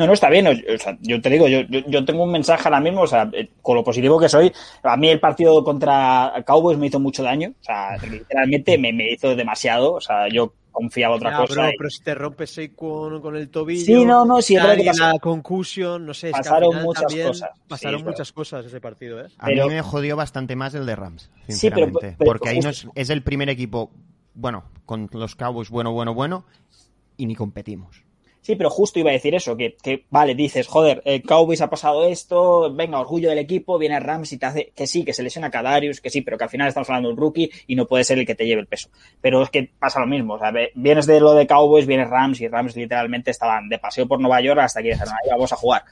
No, 0.00 0.06
no, 0.06 0.12
está 0.14 0.30
bien. 0.30 0.46
O 0.46 0.78
sea, 0.78 0.96
yo 1.02 1.20
te 1.20 1.28
digo, 1.28 1.46
yo, 1.46 1.60
yo, 1.68 1.80
yo 1.86 2.04
tengo 2.06 2.24
un 2.24 2.32
mensaje 2.32 2.62
ahora 2.64 2.80
mismo, 2.80 3.02
o 3.02 3.06
sea, 3.06 3.28
eh, 3.34 3.50
con 3.60 3.76
lo 3.76 3.84
positivo 3.84 4.18
que 4.18 4.28
soy, 4.30 4.50
a 4.82 4.96
mí 4.96 5.08
el 5.10 5.20
partido 5.20 5.62
contra 5.62 6.32
Cowboys 6.46 6.78
me 6.78 6.86
hizo 6.86 6.98
mucho 6.98 7.22
daño, 7.22 7.50
o 7.60 7.64
sea, 7.64 7.96
literalmente 8.10 8.78
me, 8.78 8.92
me 8.92 9.12
hizo 9.12 9.36
demasiado, 9.36 9.92
o 9.94 10.00
sea, 10.00 10.26
yo 10.28 10.54
confiaba 10.72 11.16
otra 11.16 11.32
Ya, 11.32 11.36
cosa. 11.36 11.54
bro, 11.54 11.68
y- 11.70 11.76
pero 11.76 11.90
si 11.90 12.02
te 12.02 12.14
rompes 12.14 12.60
con, 12.76 13.20
con 13.20 13.36
el 13.36 13.50
tobillo. 13.50 13.84
Sí, 13.84 14.04
no, 14.04 14.24
no, 14.24 14.40
sí, 14.40 14.54
que 14.54 14.90
la 14.98 15.18
concusión, 15.20 16.06
no 16.06 16.14
sé. 16.14 16.28
es 16.28 16.32
que 16.32 16.38
al 16.38 16.44
pasaron 16.44 16.82
muchas 16.82 17.04
también 17.06 17.26
cosas. 17.28 17.50
Pasaron 17.68 18.04
muchas 18.04 18.32
cosas 18.32 18.64
ese 18.66 18.80
partido, 18.80 19.20
¿eh? 19.20 19.26
A 19.38 19.46
Pero- 19.46 19.66
mí 19.68 19.74
me 19.74 19.82
jodió 19.82 20.16
bastante 20.16 20.56
más 20.56 20.72
el 20.74 20.86
de 20.86 20.96
Rams, 20.96 21.22
Sí, 21.22 21.28
pero- 21.68 21.86
sinceramente. 21.86 22.16
pero 22.18 22.28
porque 22.30 22.48
ahí 22.48 22.60
no 22.60 22.70
es, 22.70 22.86
es 22.94 23.10
el 23.10 23.22
primer 23.22 23.48
equipo, 23.50 23.90
bueno, 24.34 24.64
con 24.86 25.10
los 25.12 25.34
Cowboys 25.36 25.68
bueno, 25.70 25.92
bueno, 25.92 26.14
bueno, 26.14 26.44
y 27.16 27.26
ni 27.26 27.34
competimos. 27.34 28.02
Sí, 28.42 28.56
pero 28.56 28.70
justo 28.70 28.98
iba 28.98 29.10
a 29.10 29.12
decir 29.12 29.34
eso, 29.34 29.54
que, 29.54 29.76
que 29.82 30.06
vale, 30.08 30.34
dices, 30.34 30.66
joder, 30.66 31.02
el 31.04 31.22
Cowboys 31.22 31.60
ha 31.60 31.68
pasado 31.68 32.06
esto, 32.06 32.72
venga, 32.72 32.98
orgullo 32.98 33.28
del 33.28 33.38
equipo, 33.38 33.78
viene 33.78 34.00
Rams 34.00 34.32
y 34.32 34.38
te 34.38 34.46
hace, 34.46 34.72
que 34.74 34.86
sí, 34.86 35.04
que 35.04 35.12
se 35.12 35.22
lesiona 35.22 35.50
Kadarius, 35.50 36.00
que 36.00 36.08
sí, 36.08 36.22
pero 36.22 36.38
que 36.38 36.44
al 36.44 36.50
final 36.50 36.66
estamos 36.66 36.88
hablando 36.88 37.10
de 37.10 37.14
un 37.14 37.20
rookie 37.20 37.50
y 37.66 37.76
no 37.76 37.86
puede 37.86 38.02
ser 38.02 38.18
el 38.18 38.26
que 38.26 38.34
te 38.34 38.46
lleve 38.46 38.62
el 38.62 38.66
peso. 38.66 38.88
Pero 39.20 39.42
es 39.42 39.50
que 39.50 39.70
pasa 39.78 40.00
lo 40.00 40.06
mismo, 40.06 40.34
o 40.34 40.38
sea, 40.38 40.52
vienes 40.74 41.06
de 41.06 41.20
lo 41.20 41.34
de 41.34 41.46
Cowboys, 41.46 41.86
viene 41.86 42.06
Rams 42.06 42.40
y 42.40 42.48
Rams 42.48 42.76
literalmente 42.76 43.30
estaban 43.30 43.68
de 43.68 43.78
paseo 43.78 44.08
por 44.08 44.20
Nueva 44.20 44.40
York 44.40 44.60
hasta 44.60 44.82
que 44.82 44.88
dijeron, 44.88 45.12
ahí 45.22 45.30
vamos 45.30 45.52
a 45.52 45.56
jugar. 45.56 45.84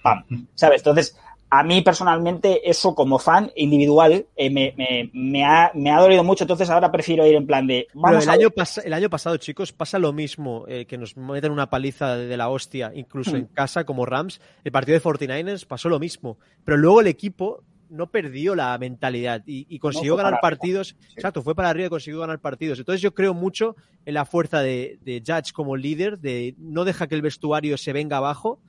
Pam. 0.00 0.24
¿Sabes? 0.54 0.80
Entonces, 0.80 1.18
a 1.50 1.62
mí 1.62 1.80
personalmente 1.82 2.68
eso 2.68 2.94
como 2.94 3.18
fan 3.18 3.50
individual 3.56 4.26
eh, 4.36 4.50
me, 4.50 4.74
me, 4.76 5.10
me, 5.14 5.44
ha, 5.44 5.70
me 5.74 5.90
ha 5.90 6.00
dolido 6.00 6.22
mucho, 6.24 6.44
entonces 6.44 6.68
ahora 6.70 6.92
prefiero 6.92 7.26
ir 7.26 7.34
en 7.34 7.46
plan 7.46 7.66
de, 7.66 7.86
vamos 7.94 8.24
el 8.24 8.30
a 8.30 8.32
año, 8.34 8.50
pas- 8.50 8.82
el 8.84 8.92
año 8.92 9.08
pasado, 9.08 9.36
chicos, 9.38 9.72
pasa 9.72 9.98
lo 9.98 10.12
mismo, 10.12 10.64
eh, 10.68 10.84
que 10.86 10.98
nos 10.98 11.16
meten 11.16 11.50
una 11.52 11.70
paliza 11.70 12.16
de, 12.16 12.26
de 12.26 12.36
la 12.36 12.48
hostia, 12.50 12.92
incluso 12.94 13.36
en 13.36 13.46
casa 13.46 13.84
como 13.84 14.04
Rams. 14.04 14.40
El 14.64 14.72
partido 14.72 14.98
de 14.98 15.02
49ers 15.04 15.66
pasó 15.66 15.88
lo 15.88 15.98
mismo. 15.98 16.38
Pero 16.64 16.76
luego 16.76 17.00
el 17.00 17.06
equipo 17.06 17.62
no 17.88 18.10
perdió 18.10 18.54
la 18.54 18.76
mentalidad 18.76 19.42
y, 19.46 19.66
y 19.74 19.78
consiguió 19.78 20.16
ganar 20.16 20.40
partidos. 20.42 20.96
Exacto, 21.16 21.42
fue 21.42 21.54
para 21.54 21.70
arriba 21.70 21.86
y 21.86 21.90
consiguió 21.90 22.20
ganar 22.20 22.38
partidos. 22.40 22.78
Entonces 22.78 23.00
yo 23.00 23.14
creo 23.14 23.32
mucho 23.32 23.76
en 24.04 24.12
la 24.14 24.26
fuerza 24.26 24.60
de, 24.60 24.98
de 25.02 25.22
Judge 25.26 25.52
como 25.54 25.76
líder, 25.76 26.18
de 26.18 26.54
no 26.58 26.84
deja 26.84 27.06
que 27.06 27.14
el 27.14 27.22
vestuario 27.22 27.78
se 27.78 27.94
venga 27.94 28.18
abajo. 28.18 28.60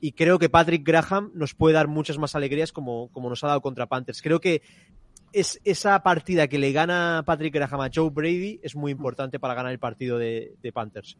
Y 0.00 0.12
creo 0.12 0.38
que 0.38 0.48
Patrick 0.48 0.86
Graham 0.86 1.32
nos 1.34 1.54
puede 1.54 1.74
dar 1.74 1.88
muchas 1.88 2.18
más 2.18 2.34
alegrías 2.34 2.72
como, 2.72 3.08
como 3.12 3.28
nos 3.28 3.42
ha 3.42 3.48
dado 3.48 3.60
contra 3.60 3.86
Panthers. 3.86 4.22
Creo 4.22 4.40
que 4.40 4.62
es 5.32 5.60
esa 5.64 6.02
partida 6.02 6.46
que 6.48 6.58
le 6.58 6.72
gana 6.72 7.22
Patrick 7.26 7.54
Graham 7.54 7.80
a 7.80 7.90
Joe 7.92 8.10
Brady 8.10 8.60
es 8.62 8.74
muy 8.76 8.92
importante 8.92 9.38
para 9.38 9.54
ganar 9.54 9.72
el 9.72 9.78
partido 9.78 10.18
de, 10.18 10.54
de 10.62 10.72
Panthers. 10.72 11.18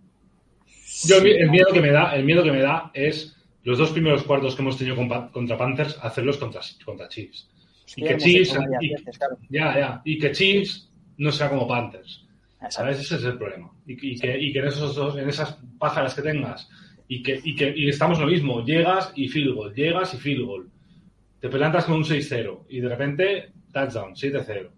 Yo 1.06 1.16
el, 1.18 1.50
miedo 1.50 1.68
que 1.72 1.80
me 1.80 1.90
da, 1.90 2.14
el 2.16 2.24
miedo 2.24 2.42
que 2.42 2.52
me 2.52 2.60
da 2.62 2.90
es 2.94 3.36
los 3.64 3.78
dos 3.78 3.90
primeros 3.90 4.22
cuartos 4.22 4.54
que 4.54 4.62
hemos 4.62 4.78
tenido 4.78 4.96
contra 5.32 5.58
Panthers 5.58 5.98
hacerlos 6.00 6.38
contra, 6.38 6.60
contra 6.84 7.08
Chiefs. 7.08 7.48
Y 7.96 8.04
que 8.04 8.16
Chiefs, 8.16 8.50
hecho 8.50 8.60
varias 8.60 8.82
y- 8.82 8.88
veces, 8.94 9.18
claro. 9.18 9.38
ya, 9.48 9.78
ya, 9.78 10.02
y 10.04 10.18
que 10.18 10.32
Chiefs 10.32 10.90
no 11.18 11.32
sea 11.32 11.48
como 11.48 11.66
Panthers. 11.66 12.24
¿Sabes? 12.70 12.98
Ese 12.98 13.16
es 13.16 13.24
el 13.24 13.38
problema. 13.38 13.70
Y, 13.86 13.92
y 14.14 14.18
que, 14.18 14.38
y 14.38 14.52
que 14.52 14.58
en, 14.58 14.66
esos 14.66 14.94
dos, 14.94 15.16
en 15.16 15.28
esas 15.28 15.58
pájaras 15.78 16.14
que 16.14 16.22
tengas, 16.22 16.68
y 17.08 17.22
que, 17.22 17.40
y 17.42 17.54
que 17.56 17.72
y 17.76 17.88
estamos 17.88 18.18
lo 18.20 18.26
mismo, 18.26 18.62
llegas 18.64 19.12
y 19.16 19.28
field 19.28 19.54
goal, 19.54 19.74
llegas 19.74 20.12
y 20.14 20.18
field 20.18 20.44
goal. 20.44 20.68
Te 21.40 21.48
plantas 21.48 21.84
con 21.86 21.96
un 21.96 22.04
6-0 22.04 22.64
y 22.68 22.80
de 22.80 22.88
repente 22.88 23.50
touchdown, 23.72 24.14
7-0. 24.14 24.70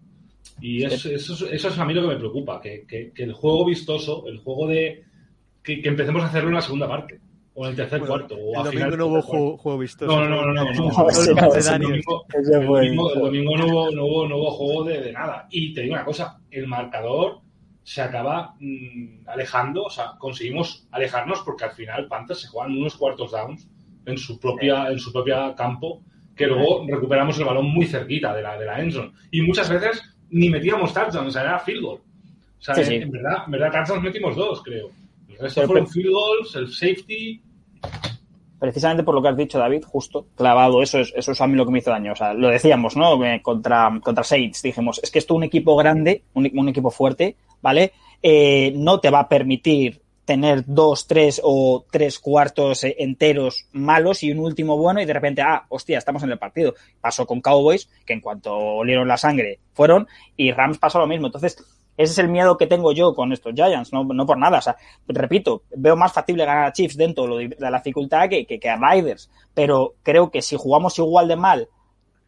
Y 0.61 0.83
es- 0.83 1.05
eso, 1.05 1.33
es- 1.33 1.51
eso 1.53 1.67
es 1.69 1.79
a 1.79 1.85
mí 1.85 1.93
lo 1.93 2.01
que 2.03 2.07
me 2.09 2.15
preocupa, 2.17 2.61
que, 2.61 2.85
que- 2.87 3.11
que 3.13 3.23
el 3.23 3.33
juego 3.33 3.65
vistoso, 3.65 4.25
el 4.27 4.37
juego 4.39 4.67
de... 4.67 5.03
Que, 5.63 5.81
que 5.81 5.89
empecemos 5.89 6.23
a 6.23 6.27
hacerlo 6.27 6.49
en 6.49 6.55
la 6.55 6.61
segunda 6.61 6.87
parte, 6.87 7.19
o 7.53 7.65
en 7.65 7.71
el 7.71 7.75
tercer 7.75 7.99
Bueno, 7.99 8.13
cuarto, 8.15 8.35
o 8.35 8.53
el 8.53 8.59
a 8.59 8.63
domingo 8.63 8.71
final 8.85 8.97
no 8.97 9.05
hubo 9.07 9.21
juego, 9.21 9.57
juego 9.57 9.77
vistoso. 9.77 10.11
No, 10.11 10.27
no, 10.27 10.45
no, 10.47 10.53
no, 10.53 10.63
no, 10.63 10.71
no. 10.73 10.91
No, 10.97 11.09
ese 11.09 11.33
no, 11.33 11.53
El 11.53 11.63
domingo- 11.85 12.25
el 12.31 12.95
no, 12.95 13.65
hubo, 13.67 13.91
no, 13.91 14.05
hubo, 14.05 14.27
no 14.27 14.37
hubo 14.37 14.51
juego 14.51 14.83
de, 14.85 15.01
de 15.01 15.11
nada. 15.11 15.47
Y 15.51 15.73
te 15.73 15.81
digo 15.81 15.93
una 15.93 16.03
cosa, 16.05 16.39
el 16.49 16.65
marcador 16.67 17.41
se 17.83 18.01
acaba 18.01 18.55
mm, 18.59 19.27
alejando, 19.27 19.83
o 19.83 19.89
sea, 19.89 20.13
conseguimos 20.17 20.87
alejarnos 20.91 21.39
porque 21.41 21.65
al 21.65 21.71
final 21.71 22.07
Panthers 22.07 22.41
se 22.41 22.47
juegan 22.47 22.77
unos 22.77 22.95
cuartos 22.95 23.31
downs 23.31 23.67
en 24.05 24.17
su 24.17 24.39
propia, 24.39 24.87
en 24.89 24.99
su 24.99 25.11
propia 25.11 25.53
campo, 25.55 26.01
que 26.35 26.47
luego 26.47 26.85
recuperamos 26.87 27.37
el 27.39 27.45
balón 27.45 27.65
muy 27.67 27.85
cerquita 27.85 28.33
de 28.35 28.41
la, 28.41 28.57
de 28.57 28.65
la 28.65 28.79
endzone. 28.79 29.11
Y 29.31 29.41
muchas 29.41 29.69
veces 29.69 30.01
ni 30.29 30.49
metíamos 30.49 30.93
touchdown, 30.93 31.27
o 31.27 31.31
sea, 31.31 31.41
era 31.41 31.59
field 31.59 31.81
goal. 31.83 31.99
O 31.99 32.63
sea, 32.63 32.75
Sí, 32.75 32.83
sí. 32.85 32.95
en, 32.95 33.11
verdad, 33.11 33.43
en 33.45 33.51
verdad 33.51 33.71
touchdowns 33.71 34.03
metimos 34.03 34.35
dos, 34.35 34.61
creo. 34.63 34.89
El 35.29 35.37
resto 35.39 35.61
Pero- 35.61 35.67
fueron 35.67 35.87
field 35.87 36.11
goals, 36.11 36.55
el 36.55 36.67
safety, 36.71 37.41
precisamente 38.59 39.03
por 39.03 39.15
lo 39.15 39.21
que 39.23 39.27
has 39.29 39.37
dicho, 39.37 39.57
David, 39.57 39.83
justo, 39.85 40.27
clavado, 40.35 40.83
eso 40.83 40.99
es, 40.99 41.11
eso 41.15 41.31
es 41.31 41.41
a 41.41 41.47
mí 41.47 41.55
lo 41.55 41.65
que 41.65 41.71
me 41.71 41.79
hizo 41.79 41.89
daño. 41.89 42.13
O 42.13 42.15
sea, 42.15 42.33
lo 42.33 42.49
decíamos, 42.49 42.95
¿no? 42.95 43.19
Contra, 43.41 43.99
contra 44.03 44.23
Saints, 44.23 44.61
dijimos, 44.61 44.99
es 45.01 45.09
que 45.09 45.17
esto 45.19 45.33
un 45.33 45.43
equipo 45.43 45.75
grande, 45.75 46.23
un, 46.33 46.49
un 46.53 46.69
equipo 46.69 46.91
fuerte, 46.91 47.35
¿vale? 47.61 47.93
Eh, 48.21 48.73
no 48.75 48.99
te 48.99 49.09
va 49.09 49.21
a 49.21 49.29
permitir 49.29 50.01
tener 50.25 50.63
dos, 50.65 51.07
tres 51.07 51.41
o 51.43 51.85
tres 51.91 52.19
cuartos 52.19 52.83
eh, 52.83 52.95
enteros 52.99 53.65
malos 53.71 54.23
y 54.23 54.31
un 54.31 54.39
último 54.39 54.77
bueno 54.77 55.01
y 55.01 55.05
de 55.05 55.13
repente, 55.13 55.41
ah, 55.41 55.65
hostia, 55.69 55.97
estamos 55.97 56.23
en 56.23 56.31
el 56.31 56.39
partido. 56.39 56.75
Pasó 57.01 57.25
con 57.25 57.41
Cowboys, 57.41 57.89
que 58.05 58.13
en 58.13 58.21
cuanto 58.21 58.55
olieron 58.55 59.07
la 59.07 59.17
sangre 59.17 59.59
fueron, 59.73 60.07
y 60.37 60.51
Rams 60.51 60.77
pasó 60.77 60.99
lo 60.99 61.07
mismo. 61.07 61.27
Entonces, 61.27 61.57
ese 61.97 62.13
es 62.13 62.17
el 62.17 62.29
miedo 62.29 62.57
que 62.57 62.67
tengo 62.67 62.93
yo 62.93 63.13
con 63.13 63.33
estos 63.33 63.53
Giants, 63.53 63.91
no, 63.91 64.03
no 64.03 64.25
por 64.25 64.37
nada. 64.37 64.59
O 64.59 64.61
sea, 64.61 64.77
repito, 65.07 65.63
veo 65.75 65.95
más 65.95 66.13
factible 66.13 66.45
ganar 66.45 66.67
a 66.67 66.73
Chiefs 66.73 66.97
dentro 66.97 67.37
de 67.37 67.55
la 67.59 67.77
dificultad 67.77 68.29
que, 68.29 68.45
que, 68.45 68.59
que 68.59 68.69
a 68.69 68.77
Riders, 68.77 69.29
pero 69.53 69.95
creo 70.03 70.31
que 70.31 70.41
si 70.41 70.55
jugamos 70.55 70.97
igual 70.97 71.27
de 71.27 71.35
mal 71.35 71.69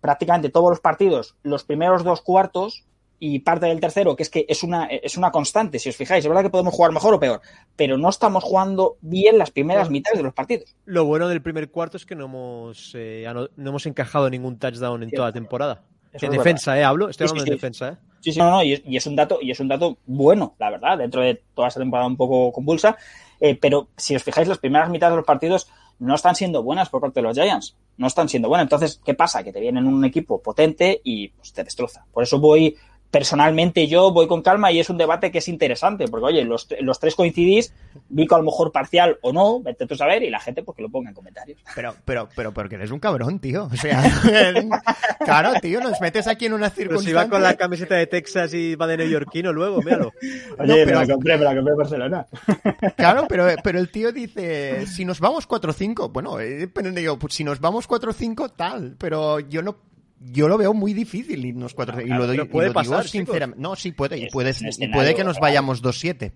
prácticamente 0.01 0.49
todos 0.49 0.69
los 0.69 0.81
partidos, 0.81 1.37
los 1.43 1.63
primeros 1.63 2.03
dos 2.03 2.21
cuartos, 2.21 2.83
y 3.25 3.39
parte 3.39 3.67
del 3.67 3.79
tercero, 3.79 4.17
que 4.17 4.23
es 4.23 4.29
que 4.29 4.45
es 4.49 4.63
una, 4.63 4.83
es 4.87 5.15
una 5.15 5.31
constante, 5.31 5.79
si 5.79 5.87
os 5.87 5.95
fijáis, 5.95 6.25
es 6.25 6.27
verdad 6.27 6.43
que 6.43 6.49
podemos 6.49 6.73
jugar 6.73 6.91
mejor 6.91 7.13
o 7.13 7.19
peor, 7.21 7.39
pero 7.77 7.97
no 7.97 8.09
estamos 8.09 8.43
jugando 8.43 8.97
bien 8.99 9.37
las 9.37 9.49
primeras 9.49 9.89
mitades 9.89 10.19
de 10.19 10.23
los 10.23 10.33
partidos. 10.33 10.75
Lo 10.83 11.05
bueno 11.05 11.29
del 11.29 11.41
primer 11.41 11.71
cuarto 11.71 11.95
es 11.95 12.05
que 12.05 12.15
no 12.15 12.25
hemos, 12.25 12.91
eh, 12.95 13.25
no, 13.33 13.69
hemos 13.69 13.85
encajado 13.85 14.29
ningún 14.29 14.59
touchdown 14.59 15.03
en 15.03 15.11
toda 15.11 15.29
la 15.29 15.31
temporada. 15.31 15.83
En 16.11 16.31
defensa, 16.31 16.77
eh, 16.77 16.83
hablo, 16.83 17.07
estoy 17.07 17.27
hablando 17.27 17.45
sí, 17.45 17.45
sí, 17.45 17.49
de 17.51 17.55
defensa, 17.55 17.89
eh. 17.93 17.97
Sí, 18.19 18.33
sí, 18.33 18.39
no, 18.39 18.51
no, 18.51 18.61
y 18.61 18.73
es, 18.73 18.81
y 18.85 18.97
es, 18.97 19.07
un 19.07 19.15
dato, 19.15 19.39
y 19.41 19.51
es 19.51 19.59
un 19.61 19.69
dato 19.69 19.97
bueno, 20.05 20.55
la 20.59 20.69
verdad, 20.69 20.97
dentro 20.97 21.21
de 21.21 21.41
toda 21.53 21.69
esta 21.69 21.79
temporada 21.79 22.07
un 22.07 22.17
poco 22.17 22.51
convulsa, 22.51 22.97
eh, 23.39 23.55
pero 23.55 23.87
si 23.95 24.17
os 24.17 24.23
fijáis, 24.23 24.49
las 24.49 24.57
primeras 24.57 24.89
mitades 24.89 25.13
de 25.13 25.17
los 25.17 25.25
partidos 25.25 25.69
no 25.99 26.15
están 26.15 26.35
siendo 26.35 26.61
buenas 26.61 26.89
por 26.89 26.99
parte 26.99 27.21
de 27.21 27.23
los 27.23 27.37
Giants. 27.37 27.77
No 27.95 28.07
están 28.07 28.27
siendo 28.27 28.49
buenas. 28.49 28.65
Entonces, 28.65 28.99
¿qué 29.05 29.13
pasa? 29.13 29.43
Que 29.43 29.53
te 29.53 29.59
vienen 29.59 29.87
un 29.87 30.03
equipo 30.03 30.41
potente 30.41 30.99
y 31.03 31.29
pues, 31.29 31.53
te 31.53 31.63
destroza. 31.63 32.05
Por 32.11 32.23
eso 32.23 32.39
voy 32.39 32.75
personalmente 33.13 33.85
yo 33.85 34.11
voy 34.11 34.27
con 34.27 34.41
calma 34.41 34.71
y 34.71 34.79
es 34.79 34.89
un 34.89 34.97
debate 34.97 35.31
que 35.31 35.37
es 35.37 35.47
interesante, 35.47 36.07
porque 36.07 36.25
oye, 36.25 36.43
los, 36.43 36.67
los 36.81 36.99
tres 36.99 37.13
coincidís, 37.13 37.71
Vico 38.09 38.33
a 38.33 38.39
lo 38.39 38.43
mejor 38.43 38.71
parcial 38.71 39.19
o 39.21 39.31
no, 39.31 39.61
vete 39.61 39.85
tú 39.85 39.93
a 39.93 39.97
saber, 39.97 40.23
y 40.23 40.31
la 40.31 40.39
gente 40.39 40.63
pues 40.63 40.75
que 40.75 40.81
lo 40.81 40.89
ponga 40.89 41.09
en 41.09 41.15
comentarios. 41.15 41.59
Pero, 41.75 41.95
pero, 42.05 42.27
pero 42.35 42.55
porque 42.55 42.73
eres 42.73 42.89
un 42.89 42.97
cabrón, 42.97 43.37
tío. 43.37 43.69
O 43.71 43.77
sea, 43.77 44.01
claro, 45.19 45.53
tío, 45.61 45.79
nos 45.79 46.01
metes 46.01 46.25
aquí 46.25 46.47
en 46.47 46.53
una 46.53 46.71
circunstancia. 46.71 47.11
si 47.11 47.13
va 47.13 47.29
con 47.29 47.43
la 47.43 47.53
camiseta 47.53 47.93
de 47.93 48.07
Texas 48.07 48.51
y 48.55 48.73
va 48.73 48.87
de 48.87 48.97
neoyorquino 48.97 49.53
luego, 49.53 49.83
míralo. 49.83 50.11
Oye, 50.57 50.67
no, 50.67 50.73
pero... 50.73 50.85
me 50.85 51.05
la 51.05 51.13
compré, 51.13 51.37
me 51.37 51.43
la 51.43 51.55
compré 51.55 51.71
en 51.71 51.77
Barcelona. 51.77 52.27
Claro, 52.97 53.25
pero, 53.29 53.45
pero 53.63 53.79
el 53.79 53.89
tío 53.89 54.11
dice, 54.11 54.87
si 54.87 55.05
nos 55.05 55.19
vamos 55.19 55.47
4-5, 55.47 56.11
bueno, 56.11 56.39
eh, 56.39 56.67
pero 56.67 56.89
yo, 56.89 57.19
pues 57.19 57.35
si 57.35 57.43
nos 57.43 57.59
vamos 57.59 57.87
4-5, 57.87 58.53
tal, 58.55 58.95
pero 58.97 59.39
yo 59.39 59.61
no 59.61 59.77
yo 60.25 60.47
lo 60.47 60.57
veo 60.57 60.73
muy 60.73 60.93
difícil 60.93 61.45
irnos 61.45 61.73
4 61.73 62.01
y 62.01 62.07
lo, 62.07 62.27
doy, 62.27 62.45
puede 62.45 62.67
y 62.67 62.69
lo 62.69 62.73
pasar, 62.73 62.99
digo 62.99 63.07
sinceramente. 63.09 63.61
No, 63.61 63.75
sí 63.75 63.91
puede, 63.91 64.17
y 64.17 64.29
puede, 64.29 64.53
y 64.77 64.87
puede 64.89 65.15
que 65.15 65.23
nos 65.23 65.39
vayamos 65.39 65.83
2-7. 65.83 66.31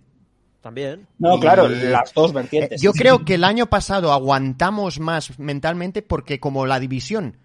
También. 0.61 1.07
No, 1.19 1.37
Y- 1.37 1.39
claro, 1.39 1.69
las 1.69 2.13
dos 2.13 2.33
vertientes. 2.33 2.81
Eh, 2.81 2.83
Yo 2.83 2.91
creo 2.91 3.23
que 3.23 3.35
el 3.35 3.43
año 3.43 3.67
pasado 3.67 4.11
aguantamos 4.11 4.99
más 4.99 5.39
mentalmente 5.39 6.01
porque 6.01 6.39
como 6.39 6.65
la 6.65 6.79
división 6.79 7.37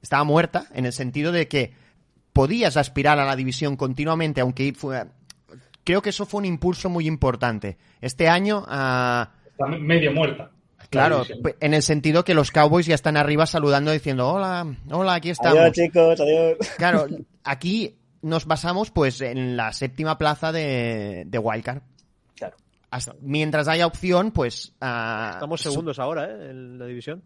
estaba 0.00 0.24
muerta, 0.24 0.66
en 0.72 0.86
el 0.86 0.92
sentido 0.92 1.32
de 1.32 1.48
que 1.48 1.74
podías 2.32 2.76
aspirar 2.76 3.18
a 3.18 3.26
la 3.26 3.36
división 3.36 3.76
continuamente, 3.76 4.40
aunque 4.40 4.72
fue, 4.72 5.04
creo 5.84 6.00
que 6.02 6.10
eso 6.10 6.24
fue 6.24 6.38
un 6.38 6.46
impulso 6.46 6.88
muy 6.88 7.06
importante. 7.06 7.76
Este 8.00 8.28
año, 8.28 8.64
ah, 8.68 9.32
Está 9.50 9.66
medio 9.66 10.12
muerta. 10.12 10.50
La 10.96 11.08
claro, 11.08 11.24
pe- 11.42 11.56
en 11.60 11.74
el 11.74 11.82
sentido 11.82 12.24
que 12.24 12.34
los 12.34 12.50
Cowboys 12.50 12.86
ya 12.86 12.94
están 12.94 13.16
arriba 13.16 13.46
saludando 13.46 13.90
diciendo, 13.90 14.28
hola, 14.28 14.66
hola, 14.90 15.14
aquí 15.14 15.30
estamos. 15.30 15.58
Adiós, 15.58 15.72
chicos, 15.72 16.20
adiós. 16.20 16.56
Claro, 16.76 17.06
aquí 17.44 17.96
nos 18.22 18.46
basamos 18.46 18.90
pues 18.90 19.20
en 19.20 19.56
la 19.56 19.72
séptima 19.72 20.16
plaza 20.18 20.52
de, 20.52 21.24
de 21.26 21.38
Wildcard. 21.38 21.82
Claro. 22.36 22.56
Hasta- 22.90 23.14
mientras 23.20 23.68
haya 23.68 23.86
opción, 23.86 24.30
pues... 24.30 24.74
ah, 24.80 25.30
Estamos 25.34 25.60
segundos 25.60 25.98
ahora, 25.98 26.26
¿eh? 26.26 26.50
En 26.50 26.78
la 26.78 26.86
división. 26.86 27.22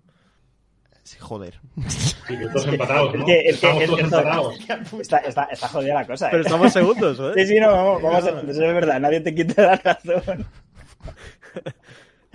Sí, 1.02 1.18
joder. 1.20 1.60
Sí, 1.88 2.14
que 2.36 2.46
todos 2.48 2.66
empatados, 2.66 3.14
¿no? 3.14 3.20
Es 3.20 3.24
que- 3.26 3.38
es 3.38 3.44
que- 3.44 3.50
Estamos 3.50 3.82
es 3.82 3.86
todos 3.86 3.98
que- 3.98 4.04
empatados. 4.06 4.54
Está, 5.00 5.18
está, 5.18 5.44
está 5.44 5.68
jodida 5.68 5.94
la 5.94 6.06
cosa, 6.06 6.28
Pero 6.30 6.42
¿eh? 6.42 6.46
estamos 6.46 6.72
segundos, 6.72 7.18
¿eh? 7.20 7.32
Sí, 7.36 7.46
sí, 7.54 7.60
no, 7.60 7.68
vamos, 7.70 8.02
vamos 8.02 8.24
a... 8.24 8.28
Eso 8.40 8.50
es 8.50 8.58
verdad, 8.74 8.98
nadie 9.00 9.20
te 9.20 9.34
quita 9.34 9.62
la 9.62 9.76
razón. 9.76 10.46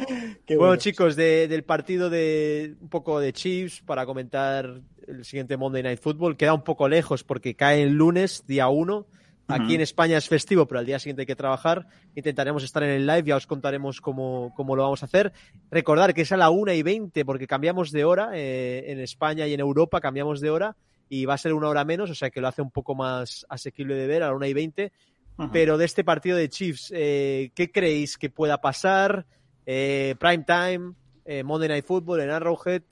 Qué 0.45 0.57
Bueno, 0.57 0.75
chicos, 0.77 1.15
de- 1.15 1.47
del 1.47 1.63
partido 1.63 2.09
de 2.09 2.75
un 2.81 2.89
poco 2.89 3.19
de 3.19 3.33
Chiefs 3.33 3.81
para 3.81 4.05
comentar 4.05 4.81
el 5.07 5.25
siguiente 5.25 5.57
Monday 5.57 5.83
Night 5.83 5.99
Football. 5.99 6.37
Queda 6.37 6.53
un 6.53 6.63
poco 6.63 6.87
lejos 6.87 7.23
porque 7.23 7.55
cae 7.55 7.83
el 7.83 7.93
lunes, 7.93 8.45
día 8.47 8.67
1. 8.69 9.05
Aquí 9.47 9.75
en 9.75 9.81
España 9.81 10.17
es 10.17 10.29
festivo, 10.29 10.65
pero 10.65 10.79
al 10.79 10.85
día 10.85 10.97
siguiente 10.97 11.23
hay 11.23 11.25
que 11.25 11.35
trabajar. 11.35 11.85
Intentaremos 12.15 12.63
estar 12.63 12.83
en 12.83 12.91
el 12.91 13.05
live, 13.05 13.23
ya 13.23 13.35
os 13.35 13.47
contaremos 13.47 13.99
cómo, 13.99 14.53
cómo 14.55 14.77
lo 14.77 14.83
vamos 14.83 15.03
a 15.03 15.07
hacer. 15.07 15.33
Recordar 15.69 16.13
que 16.13 16.21
es 16.21 16.31
a 16.31 16.37
la 16.37 16.49
1 16.49 16.71
y 16.71 16.83
20 16.83 17.25
porque 17.25 17.47
cambiamos 17.47 17.91
de 17.91 18.05
hora. 18.05 18.29
eh, 18.33 18.85
en 18.87 19.01
España 19.01 19.45
y 19.47 19.53
en 19.53 19.59
Europa 19.59 19.99
cambiamos 19.99 20.39
de 20.39 20.51
hora 20.51 20.77
y 21.09 21.25
va 21.25 21.33
a 21.33 21.37
ser 21.37 21.51
una 21.51 21.67
hora 21.67 21.83
menos, 21.83 22.09
o 22.09 22.15
sea 22.15 22.29
que 22.29 22.39
lo 22.39 22.47
hace 22.47 22.61
un 22.61 22.71
poco 22.71 22.95
más 22.95 23.45
asequible 23.49 23.95
de 23.95 24.07
ver 24.07 24.23
a 24.23 24.27
la 24.27 24.35
1 24.35 24.45
y 24.45 24.53
20 24.53 24.93
Ujú. 25.37 25.49
pero 25.51 25.77
de 25.77 25.83
este 25.83 26.05
partido 26.05 26.37
de 26.37 26.47
Chiefs, 26.47 26.93
eh, 26.95 27.51
¿qué 27.53 27.69
creéis 27.71 28.17
que 28.17 28.29
pueda 28.29 28.61
pasar? 28.61 29.25
Eh, 29.65 30.15
prime 30.19 30.43
time, 30.43 30.93
eh, 31.25 31.43
Monday 31.43 31.69
Night 31.69 31.85
Football 31.85 32.21
en 32.21 32.29
Arrowhead 32.29 32.83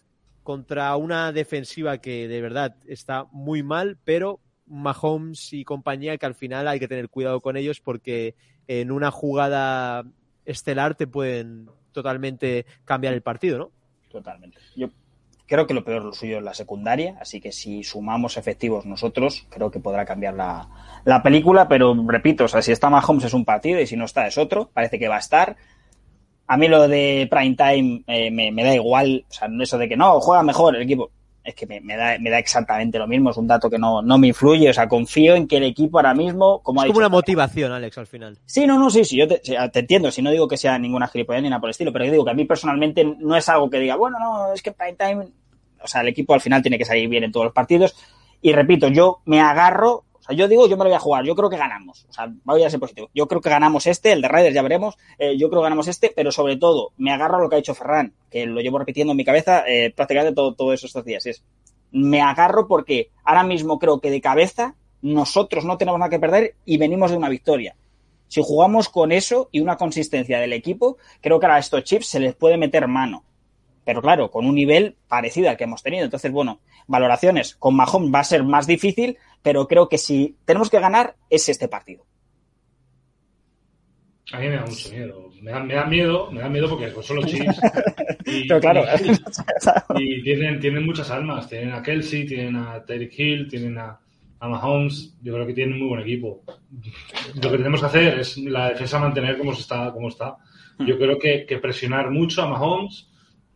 contra 0.44 0.96
una 0.96 1.32
defensiva 1.32 2.00
que 2.00 2.28
de 2.28 2.42
verdad 2.42 2.76
está 2.88 3.26
muy 3.32 3.64
mal, 3.64 3.98
pero 4.04 4.40
Mahomes 4.66 5.54
y 5.54 5.64
compañía 5.64 6.18
que 6.18 6.26
al 6.26 6.36
final 6.36 6.68
hay 6.68 6.80
que 6.80 6.88
tener 6.88 7.10
cuidado 7.10 7.42
con 7.42 7.58
ellos 7.58 7.82
porque 7.82 8.36
en 8.68 8.92
una 8.92 9.12
jugada 9.12 10.06
estelar 10.46 10.96
te 10.96 11.08
pueden 11.08 11.70
totalmente 11.92 12.66
cambiar 12.86 13.14
el 13.14 13.22
partido, 13.22 13.58
¿no? 13.58 13.72
Totalmente. 14.10 14.60
Yo 14.76 14.90
creo 15.50 15.66
que 15.66 15.74
lo 15.74 15.84
peor 15.84 16.04
lo 16.04 16.14
suyo 16.14 16.38
es 16.38 16.44
la 16.44 16.54
secundaria, 16.54 17.18
así 17.20 17.42
que 17.42 17.52
si 17.52 17.84
sumamos 17.84 18.38
efectivos 18.38 18.86
nosotros, 18.86 19.48
creo 19.50 19.72
que 19.72 19.80
podrá 19.80 20.06
cambiar 20.06 20.36
la, 20.36 20.70
la 21.06 21.24
película, 21.24 21.68
pero 21.68 21.96
repito, 22.08 22.46
o 22.46 22.48
sea, 22.48 22.62
si 22.62 22.72
está 22.72 22.90
Mahomes 22.90 23.26
es 23.26 23.34
un 23.34 23.46
partido 23.46 23.80
y 23.82 23.88
si 23.88 23.98
no 23.98 24.06
está 24.06 24.28
es 24.28 24.38
otro, 24.38 24.70
parece 24.74 25.00
que 25.00 25.08
va 25.08 25.16
a 25.16 25.20
estar. 25.20 25.58
A 26.52 26.58
mí 26.58 26.68
lo 26.68 26.88
de 26.88 27.28
prime 27.30 27.56
time 27.56 28.04
eh, 28.08 28.32
me, 28.32 28.52
me 28.52 28.64
da 28.64 28.74
igual, 28.74 29.24
o 29.30 29.32
sea, 29.32 29.48
no 29.48 29.64
eso 29.64 29.78
de 29.78 29.88
que 29.88 29.96
no, 29.96 30.20
juega 30.20 30.42
mejor 30.42 30.76
el 30.76 30.82
equipo, 30.82 31.12
es 31.44 31.54
que 31.54 31.68
me, 31.68 31.80
me 31.80 31.96
da, 31.96 32.18
me 32.20 32.32
da 32.32 32.40
exactamente 32.40 32.98
lo 32.98 33.08
mismo, 33.08 33.30
es 33.30 33.38
un 33.38 33.48
dato 33.48 33.70
que 33.70 33.78
no, 33.78 34.02
no 34.02 34.18
me 34.18 34.28
influye, 34.28 34.68
o 34.68 34.74
sea, 34.74 34.88
confío 34.88 35.36
en 35.36 35.48
que 35.48 35.58
el 35.58 35.64
equipo 35.64 36.00
ahora 36.00 36.16
mismo, 36.16 36.60
como 36.64 36.82
ha 36.82 36.86
Es 36.86 36.90
como 36.90 37.00
una 37.00 37.10
motivación, 37.10 37.72
Alex, 37.72 38.00
al 38.00 38.08
final. 38.08 38.38
Sí, 38.48 38.66
no, 38.66 38.80
no, 38.80 38.90
sí, 38.90 39.06
sí, 39.06 39.16
yo 39.16 39.28
te, 39.28 39.42
entiendo, 39.80 40.12
si 40.12 40.24
no 40.24 40.32
digo 40.32 40.48
que 40.48 40.58
sea 40.58 40.80
ninguna 40.80 41.08
gilipollez 41.08 41.44
ni 41.44 41.50
nada 41.50 41.60
por 41.60 41.70
el 41.70 41.72
estilo, 41.72 41.94
pero 41.94 42.06
yo 42.06 42.12
digo 42.12 42.26
que 42.26 42.32
a 42.32 42.36
mí 42.36 42.46
personalmente 42.46 43.04
no 43.04 43.36
es 43.36 43.48
algo 43.48 43.70
que 43.70 43.80
diga, 43.80 43.96
bueno, 43.96 44.18
no, 44.20 44.52
es 44.52 44.62
que 44.62 44.72
prime 44.72 44.96
time, 44.96 45.28
o 45.82 45.88
sea, 45.88 46.02
el 46.02 46.08
equipo 46.08 46.34
al 46.34 46.42
final 46.42 46.64
tiene 46.64 46.78
que 46.78 46.86
salir 46.86 47.08
bien 47.08 47.24
en 47.24 47.32
todos 47.32 47.46
los 47.46 47.54
partidos, 47.54 47.96
y 48.42 48.54
repito, 48.54 48.88
yo 48.88 49.20
me 49.26 49.40
agarro, 49.40 50.06
yo 50.36 50.48
digo, 50.48 50.68
yo 50.68 50.78
me 50.78 50.84
lo 50.84 50.90
voy 50.90 50.96
a 50.96 51.00
jugar, 51.00 51.26
yo 51.26 51.36
creo 51.36 51.50
que 51.50 51.58
ganamos, 51.58 52.06
o 52.10 52.14
sea, 52.14 52.32
voy 52.44 52.64
a 52.64 52.70
ser 52.70 52.80
positivo, 52.80 53.10
yo 53.14 53.28
creo 53.28 53.42
que 53.42 53.50
ganamos 53.50 53.88
este, 53.88 54.12
el 54.12 54.22
de 54.22 54.28
Raiders 54.28 54.56
ya 54.56 54.62
veremos, 54.62 54.98
eh, 55.18 55.38
yo 55.38 55.50
creo 55.50 55.62
que 55.62 55.66
ganamos 55.66 55.88
este, 55.88 56.12
pero 56.16 56.32
sobre 56.32 56.58
todo, 56.58 56.92
me 56.98 57.12
agarro 57.12 57.38
a 57.38 57.42
lo 57.42 57.50
que 57.50 57.56
ha 57.56 57.58
dicho 57.58 57.76
Ferran, 57.76 58.14
que 58.30 58.46
lo 58.46 58.62
llevo 58.62 58.80
repitiendo 58.80 59.12
en 59.12 59.18
mi 59.18 59.26
cabeza 59.26 59.64
eh, 59.68 59.92
prácticamente 59.96 60.36
todo, 60.36 60.54
todo 60.54 60.74
estos 60.74 61.06
días, 61.06 61.26
es, 61.26 61.44
me 61.92 62.22
agarro 62.22 62.68
porque 62.68 63.10
ahora 63.24 63.44
mismo 63.44 63.80
creo 63.80 64.00
que 64.00 64.12
de 64.12 64.22
cabeza 64.22 64.76
nosotros 65.02 65.66
no 65.66 65.78
tenemos 65.78 66.00
nada 66.00 66.10
que 66.10 66.20
perder 66.20 66.56
y 66.66 66.78
venimos 66.78 67.12
de 67.12 67.18
una 67.18 67.30
victoria. 67.30 67.76
Si 68.28 68.42
jugamos 68.44 68.90
con 68.90 69.12
eso 69.12 69.50
y 69.52 69.60
una 69.60 69.78
consistencia 69.78 70.40
del 70.40 70.54
equipo, 70.54 70.98
creo 71.20 71.40
que 71.40 71.48
ahora 71.48 71.56
a 71.56 71.60
estos 71.60 71.84
chips 71.84 72.08
se 72.08 72.20
les 72.20 72.36
puede 72.36 72.58
meter 72.58 72.88
mano. 72.88 73.24
Pero 73.86 74.04
claro, 74.04 74.30
con 74.30 74.46
un 74.46 74.54
nivel 74.54 74.96
parecido 75.08 75.50
al 75.50 75.58
que 75.58 75.64
hemos 75.64 75.82
tenido. 75.82 76.04
Entonces, 76.06 76.32
bueno, 76.32 76.60
valoraciones. 76.86 77.56
Con 77.56 77.76
Mahomes 77.76 78.14
va 78.14 78.20
a 78.20 78.24
ser 78.24 78.44
más 78.44 78.68
difícil, 78.68 79.18
pero 79.42 79.68
creo 79.68 79.88
que 79.88 79.98
si 79.98 80.38
tenemos 80.46 80.70
que 80.70 80.80
ganar 80.80 81.16
es 81.30 81.50
este 81.50 81.68
partido. 81.68 82.06
A 84.32 84.40
mí 84.40 84.48
me 84.48 84.56
da 84.56 84.66
mucho 84.66 84.90
miedo. 84.90 85.30
Me 85.42 85.52
da, 85.52 85.60
me 85.64 85.74
da 85.74 85.86
miedo, 85.86 86.32
me 86.32 86.42
da 86.42 86.50
miedo 86.50 86.70
porque 86.70 86.88
pues, 86.88 87.06
son 87.06 87.18
los 87.18 87.26
Chiefs. 87.32 87.60
Y, 88.26 88.48
Pero 88.48 88.60
claro, 88.60 88.84
y, 89.98 90.20
y 90.20 90.24
tienen, 90.24 90.60
tienen 90.60 90.86
muchas 90.86 91.10
armas. 91.10 91.50
Tienen 91.50 91.72
a 91.72 91.82
Kelsey, 91.82 92.26
tienen 92.26 92.56
a 92.58 92.84
Tyreek 92.86 93.18
Hill, 93.18 93.48
tienen 93.50 93.78
a, 93.78 94.00
a 94.40 94.48
Mahomes. 94.48 95.16
Yo 95.22 95.34
creo 95.34 95.48
que 95.48 95.54
tienen 95.54 95.74
un 95.74 95.80
muy 95.80 95.90
buen 95.90 96.02
equipo. 96.02 96.44
Lo 97.42 97.52
que 97.52 97.58
tenemos 97.58 97.80
que 97.80 97.86
hacer 97.88 98.20
es 98.20 98.38
la 98.38 98.70
defensa 98.70 99.00
mantener 99.00 99.38
como 99.38 99.54
se 99.54 99.62
está, 99.62 99.92
como 99.92 100.10
está. 100.10 100.38
Yo 100.80 100.98
creo 100.98 101.18
que, 101.18 101.46
que 101.46 101.58
presionar 101.58 102.12
mucho 102.12 102.44
a 102.44 102.50
Mahomes. 102.50 103.09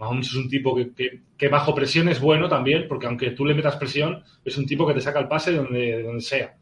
Mahomes 0.04 0.28
es 0.28 0.36
un 0.36 0.50
tipo 0.50 0.76
que, 0.76 0.94
que- 0.94 1.22
que 1.38 1.48
bajo 1.50 1.74
presión 1.76 2.08
es 2.10 2.20
bueno 2.20 2.48
también, 2.50 2.86
porque 2.88 3.08
aunque 3.08 3.32
tú 3.32 3.46
le 3.46 3.54
metas 3.56 3.76
presión, 3.78 4.24
es 4.46 4.58
un 4.58 4.66
tipo 4.66 4.86
que 4.88 4.94
te 4.94 5.02
saca 5.02 5.20
el 5.20 5.28
pase 5.28 5.52
de 5.52 5.58
donde, 5.58 5.80
de 5.98 6.04
donde 6.04 6.22
sea. 6.22 6.56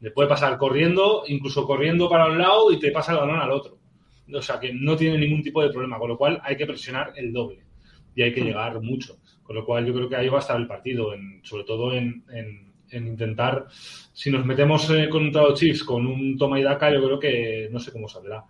Le 0.00 0.10
puede 0.10 0.28
pasar 0.28 0.56
corriendo, 0.58 1.22
incluso 1.26 1.66
corriendo 1.66 2.08
para 2.08 2.26
un 2.26 2.38
lado 2.38 2.70
y 2.72 2.78
te 2.78 2.90
pasa 2.90 3.12
el 3.12 3.18
balón 3.18 3.40
al 3.40 3.50
otro. 3.50 3.78
O 4.32 4.42
sea 4.42 4.58
que 4.58 4.72
no 4.74 4.96
tiene 4.96 5.18
ningún 5.18 5.42
tipo 5.42 5.62
de 5.62 5.70
problema, 5.70 5.98
con 5.98 6.08
lo 6.08 6.18
cual 6.18 6.40
hay 6.42 6.56
que 6.56 6.66
presionar 6.66 7.12
el 7.16 7.32
doble 7.32 7.64
y 8.14 8.22
hay 8.22 8.32
que 8.32 8.40
llegar 8.42 8.80
mucho. 8.82 9.18
Con 9.42 9.54
lo 9.56 9.64
cual 9.64 9.86
yo 9.86 9.94
creo 9.94 10.08
que 10.08 10.16
ahí 10.16 10.28
va 10.28 10.38
a 10.38 10.40
estar 10.40 10.60
el 10.60 10.66
partido, 10.66 11.14
en- 11.14 11.40
sobre 11.44 11.64
todo 11.64 11.92
en, 11.94 12.24
en- 12.32 12.66
en 12.90 13.06
intentar, 13.08 13.66
si 14.12 14.30
nos 14.30 14.44
metemos 14.46 14.88
eh, 14.90 15.08
contra 15.08 15.42
los 15.42 15.58
Chiefs 15.58 15.82
con 15.84 16.06
un 16.06 16.36
toma 16.38 16.58
y 16.60 16.62
daca, 16.62 16.92
yo 16.92 17.02
creo 17.04 17.18
que 17.18 17.68
no 17.72 17.78
sé 17.80 17.90
cómo 17.92 18.08
saldrá. 18.08 18.44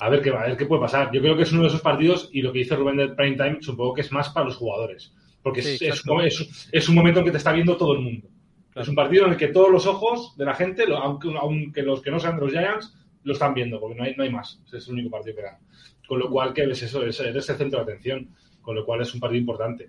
A 0.00 0.08
ver 0.08 0.22
qué, 0.22 0.30
a 0.30 0.42
ver 0.42 0.56
qué 0.56 0.66
puede 0.66 0.80
pasar. 0.82 1.10
Yo 1.12 1.20
creo 1.20 1.36
que 1.36 1.42
es 1.42 1.52
uno 1.52 1.62
de 1.62 1.68
esos 1.68 1.80
partidos 1.82 2.28
y 2.32 2.42
lo 2.42 2.52
que 2.52 2.60
dice 2.60 2.74
Rubén 2.76 2.96
de 2.96 3.08
Prime 3.10 3.36
Time 3.36 3.58
supongo 3.60 3.94
que 3.94 4.00
es 4.00 4.10
más 4.12 4.30
para 4.30 4.46
los 4.46 4.56
jugadores. 4.56 5.14
Porque 5.42 5.62
Sí, 5.62 5.74
es, 5.74 5.82
es, 5.82 6.40
es- 6.40 6.68
es 6.72 6.88
un 6.88 6.94
momento 6.94 7.20
en 7.20 7.26
que 7.26 7.30
te 7.32 7.36
está 7.38 7.52
viendo 7.52 7.76
todo 7.76 7.92
el 7.94 8.00
mundo. 8.00 8.28
Claro. 8.72 8.82
Es 8.82 8.88
un 8.88 8.94
partido 8.94 9.26
en 9.26 9.32
el 9.32 9.36
que 9.36 9.48
todos 9.48 9.70
los 9.70 9.86
ojos 9.86 10.36
de 10.36 10.44
la 10.44 10.54
gente, 10.54 10.84
aunque, 10.94 11.28
aunque 11.40 11.82
los 11.82 12.00
que 12.02 12.10
no 12.10 12.20
sean 12.20 12.36
de 12.36 12.42
los 12.42 12.50
Giants, 12.52 12.96
lo 13.24 13.32
están 13.32 13.52
viendo, 13.54 13.80
porque 13.80 13.96
no 13.96 14.04
hay, 14.04 14.14
no 14.16 14.22
hay 14.22 14.30
más. 14.30 14.60
Es 14.72 14.86
el 14.88 14.94
único 14.94 15.10
partido 15.10 15.36
que 15.36 15.42
dan. 15.42 15.58
Con 16.06 16.18
lo 16.18 16.30
cual, 16.30 16.52
que 16.54 16.66
ves 16.66 16.82
eso, 16.82 17.04
es- 17.04 17.20
eres 17.20 17.48
el 17.48 17.56
centro 17.56 17.78
de 17.78 17.84
atención. 17.92 18.28
Con 18.60 18.74
lo 18.76 18.84
cual 18.84 19.00
es 19.00 19.12
un 19.14 19.20
partido 19.20 19.40
importante. 19.40 19.88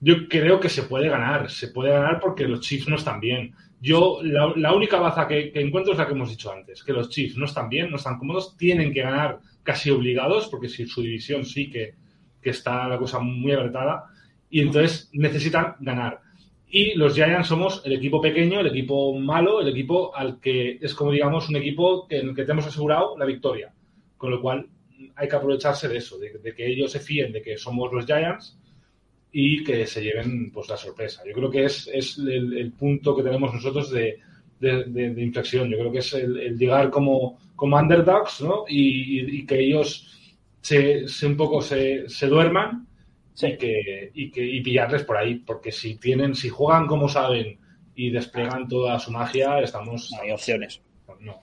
Yo 0.00 0.28
creo 0.28 0.60
que 0.60 0.68
se 0.68 0.82
puede 0.82 1.08
ganar. 1.08 1.50
Se 1.50 1.68
puede 1.68 1.90
ganar 1.90 2.20
porque 2.20 2.46
los 2.46 2.60
Chiefs 2.60 2.88
no 2.88 2.96
están 2.96 3.20
bien. 3.20 3.54
Yo, 3.82 4.20
la, 4.22 4.72
única 4.72 5.00
baza 5.00 5.26
que, 5.26 5.50
encuentro 5.56 5.92
es 5.92 5.98
la 5.98 6.06
que 6.06 6.12
hemos 6.12 6.30
dicho 6.30 6.52
antes, 6.52 6.84
que 6.84 6.92
los 6.92 7.08
Chiefs 7.08 7.36
no 7.36 7.46
están 7.46 7.68
bien, 7.68 7.90
no 7.90 7.96
están 7.96 8.16
cómodos, 8.16 8.56
tienen 8.56 8.92
que 8.94 9.02
ganar 9.02 9.40
casi 9.64 9.90
obligados, 9.90 10.46
porque 10.46 10.68
si 10.68 10.86
su 10.86 11.02
división 11.02 11.44
sí 11.44 11.68
que, 11.68 11.96
que 12.40 12.50
está 12.50 12.86
la 12.86 12.96
cosa 12.96 13.18
muy 13.18 13.50
apretada, 13.50 14.04
y 14.48 14.60
entonces 14.60 15.10
necesitan 15.14 15.74
ganar. 15.80 16.20
Y 16.68 16.94
los 16.94 17.16
Giants 17.16 17.48
somos 17.48 17.82
el 17.84 17.94
equipo 17.94 18.20
pequeño, 18.20 18.60
el 18.60 18.68
equipo 18.68 19.18
malo, 19.18 19.60
el 19.60 19.68
equipo 19.68 20.14
al 20.14 20.38
que 20.38 20.78
es 20.80 20.94
como 20.94 21.10
digamos 21.10 21.48
un 21.48 21.56
equipo 21.56 22.06
en 22.08 22.28
el 22.28 22.34
que 22.36 22.44
te 22.44 22.52
hemos 22.52 22.66
asegurado 22.68 23.18
la 23.18 23.24
victoria. 23.24 23.74
Con 24.16 24.30
lo 24.30 24.40
cual 24.40 24.68
hay 25.16 25.28
que 25.28 25.36
aprovecharse 25.36 25.88
de 25.88 25.96
eso, 25.96 26.18
de, 26.18 26.38
de 26.38 26.54
que 26.54 26.68
ellos 26.68 26.92
se 26.92 27.00
fíen 27.00 27.32
de 27.32 27.42
que 27.42 27.58
somos 27.58 27.92
los 27.92 28.06
Giants 28.06 28.56
y 29.32 29.64
que 29.64 29.86
se 29.86 30.02
lleven 30.02 30.50
pues 30.52 30.68
la 30.68 30.76
sorpresa. 30.76 31.22
Yo 31.26 31.32
creo 31.32 31.50
que 31.50 31.64
es, 31.64 31.88
es 31.92 32.18
el, 32.18 32.56
el 32.56 32.72
punto 32.72 33.16
que 33.16 33.22
tenemos 33.22 33.52
nosotros 33.54 33.90
de, 33.90 34.18
de- 34.60 34.84
de- 34.84 35.14
de 35.14 35.22
inflexión. 35.22 35.70
Yo 35.70 35.78
creo 35.78 35.90
que 35.92 35.98
es 36.00 36.12
el, 36.14 36.38
el 36.38 36.58
llegar 36.58 36.90
como, 36.90 37.38
como 37.56 37.76
underdogs 37.78 38.42
¿no? 38.42 38.64
y, 38.68 39.20
y- 39.20 39.38
y 39.38 39.46
que 39.46 39.58
ellos 39.58 40.34
se, 40.60 41.08
se 41.08 41.26
un 41.26 41.36
poco 41.36 41.60
se, 41.62 42.08
se 42.08 42.26
duerman 42.28 42.86
Sí. 43.34 43.46
y, 43.46 43.56
que, 43.56 44.10
y, 44.14 44.30
que, 44.30 44.44
y 44.44 44.60
pillarles 44.60 45.04
por 45.04 45.16
ahí. 45.16 45.36
Porque 45.36 45.72
si 45.72 45.96
tienen, 45.96 46.34
si 46.34 46.50
juegan 46.50 46.86
como 46.86 47.08
saben 47.08 47.58
y 47.94 48.10
despliegan 48.10 48.68
toda 48.68 48.98
su 48.98 49.10
magia, 49.10 49.58
estamos. 49.60 50.10
No 50.12 50.20
hay 50.22 50.32
opciones. 50.32 50.82
No. 51.20 51.40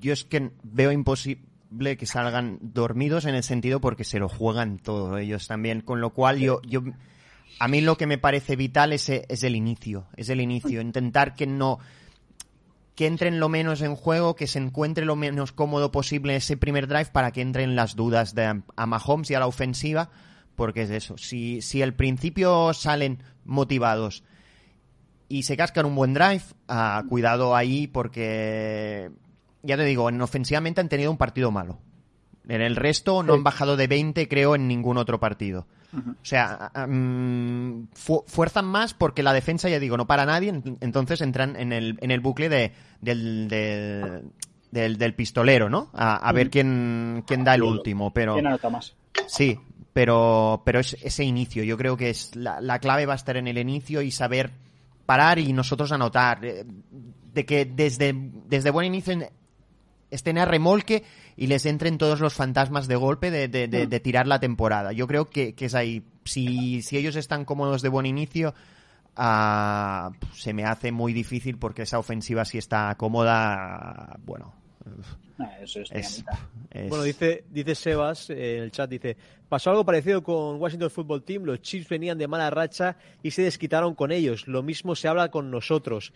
Yo 0.00 0.12
es 0.14 0.24
que 0.24 0.50
veo 0.62 0.90
imposible 0.92 1.44
que 1.78 2.06
salgan 2.06 2.58
dormidos 2.60 3.24
en 3.24 3.34
el 3.34 3.42
sentido 3.42 3.80
porque 3.80 4.04
se 4.04 4.18
lo 4.18 4.28
juegan 4.28 4.78
todo 4.78 5.18
ellos 5.18 5.46
también, 5.46 5.80
con 5.80 6.00
lo 6.00 6.10
cual 6.10 6.38
yo, 6.38 6.60
yo 6.62 6.82
a 7.58 7.68
mí 7.68 7.80
lo 7.80 7.96
que 7.96 8.06
me 8.06 8.18
parece 8.18 8.56
vital 8.56 8.92
es, 8.92 9.08
es 9.08 9.42
el 9.44 9.54
inicio, 9.54 10.06
es 10.16 10.28
el 10.28 10.40
inicio, 10.40 10.80
intentar 10.80 11.34
que 11.34 11.46
no 11.46 11.78
que 12.94 13.06
entren 13.06 13.40
lo 13.40 13.48
menos 13.48 13.80
en 13.80 13.94
juego, 13.94 14.36
que 14.36 14.46
se 14.46 14.58
encuentre 14.58 15.06
lo 15.06 15.16
menos 15.16 15.52
cómodo 15.52 15.90
posible 15.90 16.36
ese 16.36 16.58
primer 16.58 16.86
drive 16.86 17.06
para 17.06 17.30
que 17.30 17.40
entren 17.40 17.74
las 17.74 17.96
dudas 17.96 18.34
de, 18.34 18.62
a 18.76 18.86
Mahomes 18.86 19.30
y 19.30 19.34
a 19.34 19.40
la 19.40 19.46
ofensiva, 19.46 20.10
porque 20.54 20.82
es 20.82 20.90
eso, 20.90 21.16
si, 21.16 21.62
si 21.62 21.80
al 21.80 21.94
principio 21.94 22.74
salen 22.74 23.22
motivados 23.44 24.22
y 25.28 25.44
se 25.44 25.56
cascan 25.56 25.86
un 25.86 25.94
buen 25.94 26.12
drive, 26.12 26.42
ah, 26.68 27.02
cuidado 27.08 27.56
ahí 27.56 27.86
porque, 27.86 29.10
ya 29.62 29.76
te 29.76 29.84
digo, 29.84 30.08
en 30.08 30.20
ofensivamente 30.20 30.80
han 30.80 30.88
tenido 30.88 31.10
un 31.10 31.16
partido 31.16 31.50
malo. 31.50 31.78
En 32.48 32.62
el 32.62 32.76
resto 32.76 33.22
no 33.22 33.34
Sí. 33.34 33.38
han 33.38 33.44
bajado 33.44 33.76
de 33.76 33.86
20, 33.86 34.26
creo, 34.28 34.54
en 34.54 34.66
ningún 34.66 34.96
otro 34.96 35.20
partido. 35.20 35.66
O 35.92 36.24
sea, 36.24 36.70
mm, 36.88 37.88
fu- 37.94 38.24
fuerzan 38.26 38.64
más 38.64 38.94
porque 38.94 39.22
la 39.22 39.32
defensa, 39.32 39.68
ya 39.68 39.78
digo, 39.80 39.96
no 39.96 40.06
para 40.06 40.24
nadie, 40.24 40.52
ent- 40.52 40.76
entonces 40.80 41.20
entran 41.20 41.56
en 41.56 41.72
el, 41.72 41.98
en 42.00 42.10
el 42.12 42.20
bucle 42.20 42.48
de, 42.48 42.72
del, 43.00 43.48
del, 43.48 44.22
del- 44.70 44.96
del 44.98 45.14
pistolero, 45.14 45.68
¿no? 45.68 45.90
A, 45.92 46.16
a 46.16 46.32
ver 46.32 46.48
quién, 46.50 47.24
quién 47.26 47.42
da 47.44 47.54
el 47.54 47.62
último, 47.64 48.12
pero... 48.12 48.34
¿Quién 48.34 48.46
anota 48.46 48.70
más? 48.70 48.94
Sí, 49.26 49.58
pero, 49.92 50.62
pero 50.64 50.78
es 50.78 50.96
ese 51.02 51.24
inicio. 51.24 51.64
Yo 51.64 51.76
creo 51.76 51.96
que 51.96 52.10
es 52.10 52.34
la, 52.36 52.60
la 52.60 52.78
clave 52.78 53.06
va 53.06 53.14
a 53.14 53.16
estar 53.16 53.36
en 53.36 53.48
el 53.48 53.58
inicio 53.58 54.00
y 54.02 54.12
saber 54.12 54.52
parar 55.06 55.38
y 55.40 55.52
nosotros 55.52 55.90
anotar. 55.92 56.44
eh, 56.44 56.64
De 57.32 57.44
que 57.44 57.64
desde, 57.64 58.14
desde 58.48 58.70
buen 58.70 58.86
inicio 58.86 59.18
estén 60.10 60.38
a 60.38 60.44
remolque 60.44 61.04
y 61.36 61.46
les 61.46 61.66
entren 61.66 61.98
todos 61.98 62.20
los 62.20 62.34
fantasmas 62.34 62.88
de 62.88 62.96
golpe 62.96 63.30
de, 63.30 63.48
de- 63.48 63.68
de- 63.68 63.86
de 63.86 64.00
tirar 64.00 64.26
la 64.26 64.40
temporada. 64.40 64.92
Yo 64.92 65.06
creo 65.06 65.30
que, 65.30 65.54
que 65.54 65.66
es 65.66 65.74
ahí. 65.74 66.02
Si, 66.24 66.82
si 66.82 66.96
ellos 66.98 67.16
están 67.16 67.44
cómodos 67.44 67.82
de 67.82 67.88
buen 67.88 68.06
inicio, 68.06 68.54
ah, 69.16 70.10
se 70.34 70.52
me 70.52 70.64
hace 70.64 70.92
muy 70.92 71.12
difícil 71.12 71.58
porque 71.58 71.82
esa 71.82 71.98
ofensiva 71.98 72.44
si 72.44 72.58
está 72.58 72.94
cómoda, 72.96 74.18
bueno, 74.24 74.54
Ah, 75.38 75.58
eso 75.60 75.80
es, 75.80 75.90
es, 75.92 76.16
dinamita. 76.18 76.48
es- 76.70 76.88
Bueno, 76.88 77.04
dice, 77.04 77.44
dice 77.50 77.74
Sebas 77.74 78.30
eh, 78.30 78.56
en 78.58 78.62
el 78.64 78.70
chat, 78.72 78.90
dice, 78.90 79.16
pasó 79.48 79.70
algo 79.70 79.84
parecido 79.84 80.22
con 80.22 80.60
Washington 80.60 80.90
Football 80.90 81.22
Team, 81.22 81.44
los 81.44 81.60
Chiefs 81.62 81.88
venían 81.88 82.18
de 82.18 82.28
mala 82.28 82.50
racha 82.50 82.96
y 83.22 83.30
se 83.30 83.42
desquitaron 83.42 83.94
con 83.94 84.12
ellos, 84.12 84.46
lo 84.48 84.62
mismo 84.62 84.94
se 84.94 85.08
habla 85.08 85.30
con 85.30 85.50
nosotros. 85.50 86.12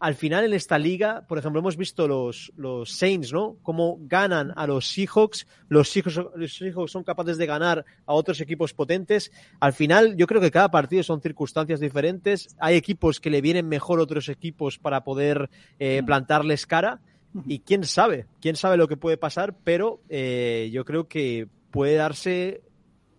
Al 0.00 0.14
final 0.14 0.44
en 0.44 0.54
esta 0.54 0.78
liga, 0.78 1.24
por 1.28 1.38
ejemplo, 1.38 1.60
hemos 1.60 1.76
visto 1.76 2.08
los, 2.08 2.52
los 2.56 2.90
Saints, 2.90 3.32
¿no? 3.32 3.56
Cómo 3.62 3.98
ganan 4.02 4.52
a 4.56 4.66
los 4.66 4.86
Seahawks, 4.88 5.46
los 5.68 5.88
Seahawks, 5.90 6.20
los 6.36 6.54
Seahawks 6.56 6.90
son 6.90 7.04
capaces 7.04 7.38
de 7.38 7.46
ganar 7.46 7.84
a 8.06 8.12
otros 8.14 8.40
equipos 8.40 8.72
potentes. 8.74 9.30
Al 9.60 9.72
final, 9.72 10.16
yo 10.16 10.26
creo 10.26 10.40
que 10.40 10.50
cada 10.50 10.70
partido 10.70 11.02
son 11.02 11.20
circunstancias 11.20 11.80
diferentes. 11.80 12.48
Hay 12.58 12.76
equipos 12.76 13.20
que 13.20 13.30
le 13.30 13.40
vienen 13.40 13.68
mejor 13.68 14.00
a 14.00 14.02
otros 14.02 14.28
equipos 14.28 14.78
para 14.78 15.04
poder 15.04 15.48
eh, 15.78 16.02
plantarles 16.04 16.66
cara. 16.66 17.00
Y 17.46 17.60
quién 17.60 17.84
sabe, 17.84 18.26
quién 18.40 18.56
sabe 18.56 18.76
lo 18.76 18.88
que 18.88 18.96
puede 18.96 19.16
pasar, 19.16 19.54
pero 19.64 20.00
eh, 20.08 20.70
yo 20.72 20.84
creo 20.84 21.08
que 21.08 21.48
puede 21.70 21.96
darse 21.96 22.62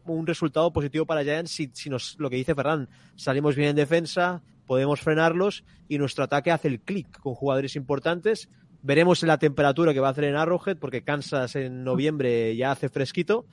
un 0.06 0.28
resultado 0.28 0.72
positivo 0.72 1.06
para 1.06 1.24
Giants 1.24 1.52
si, 1.52 1.70
si 1.74 1.90
nos, 1.90 2.16
lo 2.20 2.30
que 2.30 2.38
dice 2.38 2.56
Ferran, 2.56 2.90
salimos 3.16 3.56
bien 3.56 3.70
en 3.70 3.76
defensa, 3.76 4.42
podemos 4.66 5.02
frenarlos 5.02 5.64
y 5.88 5.98
nuestro 5.98 6.24
ataque 6.24 6.52
hace 6.52 6.68
el 6.68 6.80
clic 6.80 7.20
con 7.20 7.34
jugadores 7.34 7.76
importantes. 7.76 8.50
Veremos 8.82 9.24
la 9.24 9.40
temperatura 9.40 9.94
que 9.94 10.00
va 10.00 10.10
a 10.10 10.12
hacer 10.12 10.26
en 10.26 10.36
Arrowhead, 10.36 10.78
porque 10.78 11.02
Kansas 11.02 11.56
en 11.56 11.84
noviembre 11.84 12.56
ya 12.56 12.72
hace 12.72 12.88
fresquito, 12.88 13.46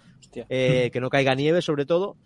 eh, 0.48 0.90
que 0.92 1.00
no 1.00 1.08
caiga 1.08 1.34
nieve 1.34 1.62
sobre 1.62 1.86
todo. 1.86 2.16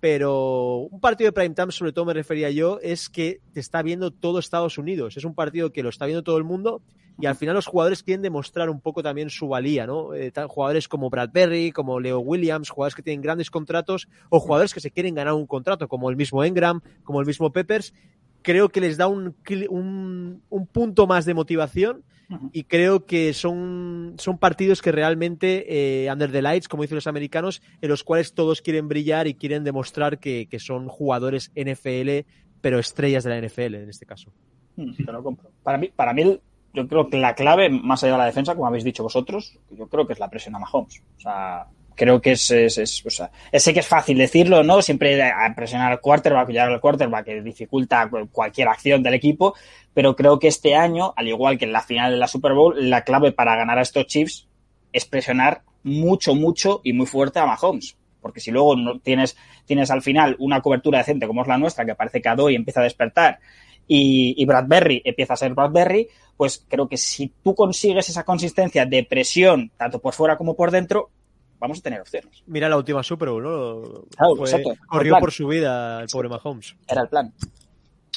Pero 0.00 0.88
un 0.90 1.00
partido 1.00 1.28
de 1.28 1.32
prime 1.32 1.54
time, 1.54 1.72
sobre 1.72 1.92
todo 1.92 2.04
me 2.04 2.12
refería 2.12 2.50
yo, 2.50 2.78
es 2.82 3.08
que 3.08 3.40
te 3.52 3.60
está 3.60 3.82
viendo 3.82 4.10
todo 4.10 4.38
Estados 4.38 4.78
Unidos. 4.78 5.16
Es 5.16 5.24
un 5.24 5.34
partido 5.34 5.72
que 5.72 5.82
lo 5.82 5.88
está 5.88 6.06
viendo 6.06 6.22
todo 6.22 6.36
el 6.36 6.44
mundo 6.44 6.82
y 7.18 7.26
al 7.26 7.34
final 7.34 7.54
los 7.54 7.66
jugadores 7.66 8.02
quieren 8.02 8.20
demostrar 8.20 8.68
un 8.68 8.80
poco 8.80 9.02
también 9.02 9.30
su 9.30 9.48
valía, 9.48 9.86
¿no? 9.86 10.12
Eh, 10.12 10.32
jugadores 10.48 10.86
como 10.86 11.08
Bradbury, 11.08 11.72
como 11.72 11.98
Leo 11.98 12.18
Williams, 12.20 12.68
jugadores 12.68 12.94
que 12.94 13.02
tienen 13.02 13.22
grandes 13.22 13.50
contratos 13.50 14.06
o 14.28 14.38
jugadores 14.38 14.74
que 14.74 14.80
se 14.80 14.90
quieren 14.90 15.14
ganar 15.14 15.32
un 15.32 15.46
contrato, 15.46 15.88
como 15.88 16.10
el 16.10 16.16
mismo 16.16 16.44
Engram, 16.44 16.82
como 17.04 17.20
el 17.20 17.26
mismo 17.26 17.52
Peppers. 17.52 17.94
Creo 18.42 18.68
que 18.68 18.82
les 18.82 18.98
da 18.98 19.06
un, 19.06 19.34
un 19.48 20.66
punto 20.66 21.06
más 21.06 21.24
de 21.24 21.34
motivación 21.34 22.04
y 22.52 22.64
creo 22.64 23.06
que 23.06 23.32
son, 23.32 24.14
son 24.18 24.38
partidos 24.38 24.82
que 24.82 24.92
realmente, 24.92 26.04
eh, 26.04 26.10
under 26.10 26.32
the 26.32 26.42
lights, 26.42 26.68
como 26.68 26.82
dicen 26.82 26.96
los 26.96 27.06
americanos, 27.06 27.62
en 27.80 27.88
los 27.88 28.02
cuales 28.02 28.34
todos 28.34 28.62
quieren 28.62 28.88
brillar 28.88 29.26
y 29.26 29.34
quieren 29.34 29.64
demostrar 29.64 30.18
que, 30.18 30.46
que 30.50 30.58
son 30.58 30.88
jugadores 30.88 31.52
NFL, 31.54 32.28
pero 32.60 32.78
estrellas 32.78 33.24
de 33.24 33.30
la 33.30 33.46
NFL 33.46 33.74
en 33.76 33.88
este 33.88 34.06
caso. 34.06 34.32
Mm, 34.76 35.04
Te 35.04 35.12
lo 35.12 35.22
compro. 35.22 35.50
Para 35.62 35.78
mí, 35.78 35.90
para 35.94 36.12
mí 36.12 36.40
yo 36.74 36.88
creo 36.88 37.08
que 37.08 37.16
la 37.16 37.34
clave, 37.34 37.70
más 37.70 38.02
allá 38.02 38.12
de 38.12 38.18
la 38.18 38.26
defensa, 38.26 38.54
como 38.54 38.66
habéis 38.66 38.84
dicho 38.84 39.02
vosotros, 39.02 39.58
yo 39.70 39.86
creo 39.88 40.06
que 40.06 40.12
es 40.12 40.18
la 40.18 40.28
presión 40.28 40.54
a 40.56 40.58
Mahomes. 40.58 41.02
O 41.16 41.20
sea, 41.20 41.66
creo 41.96 42.20
que 42.20 42.32
es, 42.32 42.50
es, 42.50 43.02
o 43.04 43.10
sea, 43.10 43.30
sé 43.52 43.72
que 43.74 43.80
es 43.80 43.86
fácil 43.86 44.18
decirlo, 44.18 44.62
¿no? 44.62 44.82
Siempre 44.82 45.20
a 45.22 45.52
presionar 45.56 45.90
al 45.90 46.00
quarterback, 46.00 46.48
llegar 46.48 46.70
al 46.70 46.80
quarterback, 46.80 47.24
que 47.24 47.42
dificulta 47.42 48.08
cu- 48.08 48.28
cualquier 48.30 48.68
acción 48.68 49.02
del 49.02 49.14
equipo, 49.14 49.54
pero 49.94 50.14
creo 50.14 50.38
que 50.38 50.48
este 50.48 50.74
año, 50.74 51.12
al 51.16 51.26
igual 51.26 51.58
que 51.58 51.64
en 51.64 51.72
la 51.72 51.82
final 51.82 52.12
de 52.12 52.18
la 52.18 52.28
Super 52.28 52.52
Bowl, 52.52 52.88
la 52.90 53.02
clave 53.02 53.32
para 53.32 53.56
ganar 53.56 53.78
a 53.78 53.82
estos 53.82 54.06
Chiefs 54.06 54.46
es 54.92 55.04
presionar 55.06 55.62
mucho, 55.82 56.34
mucho 56.34 56.80
y 56.84 56.92
muy 56.92 57.06
fuerte 57.06 57.38
a 57.38 57.46
Mahomes. 57.46 57.96
Porque 58.20 58.40
si 58.40 58.50
luego 58.50 58.74
no 58.76 58.98
tienes, 58.98 59.36
tienes 59.66 59.90
al 59.90 60.02
final 60.02 60.36
una 60.38 60.60
cobertura 60.60 60.98
decente 60.98 61.26
como 61.26 61.42
es 61.42 61.48
la 61.48 61.58
nuestra, 61.58 61.84
que 61.86 61.94
parece 61.94 62.20
que 62.20 62.28
Adoy 62.28 62.56
empieza 62.56 62.80
a 62.80 62.84
despertar 62.84 63.38
y, 63.86 64.34
y 64.36 64.44
Bradbury 64.44 65.00
empieza 65.04 65.34
a 65.34 65.36
ser 65.36 65.54
Bradbury, 65.54 66.08
pues 66.36 66.64
creo 66.68 66.88
que 66.88 66.96
si 66.96 67.32
tú 67.42 67.54
consigues 67.54 68.08
esa 68.08 68.24
consistencia 68.24 68.84
de 68.84 69.04
presión, 69.04 69.70
tanto 69.76 70.00
por 70.00 70.12
fuera 70.12 70.36
como 70.36 70.54
por 70.56 70.70
dentro, 70.72 71.10
vamos 71.58 71.78
a 71.78 71.82
tener 71.82 72.00
opciones. 72.00 72.42
Mira 72.46 72.68
la 72.68 72.76
última 72.76 73.02
Super 73.02 73.28
Bowl, 73.30 73.42
¿no? 73.42 73.82
Claro, 74.16 74.36
Fue- 74.36 74.50
exacto. 74.50 74.70
corrió 74.86 75.18
por 75.18 75.32
su 75.32 75.46
vida 75.48 76.00
el 76.02 76.08
pobre 76.08 76.28
Mahomes. 76.28 76.76
Era 76.88 77.02
el 77.02 77.08
plan. 77.08 77.32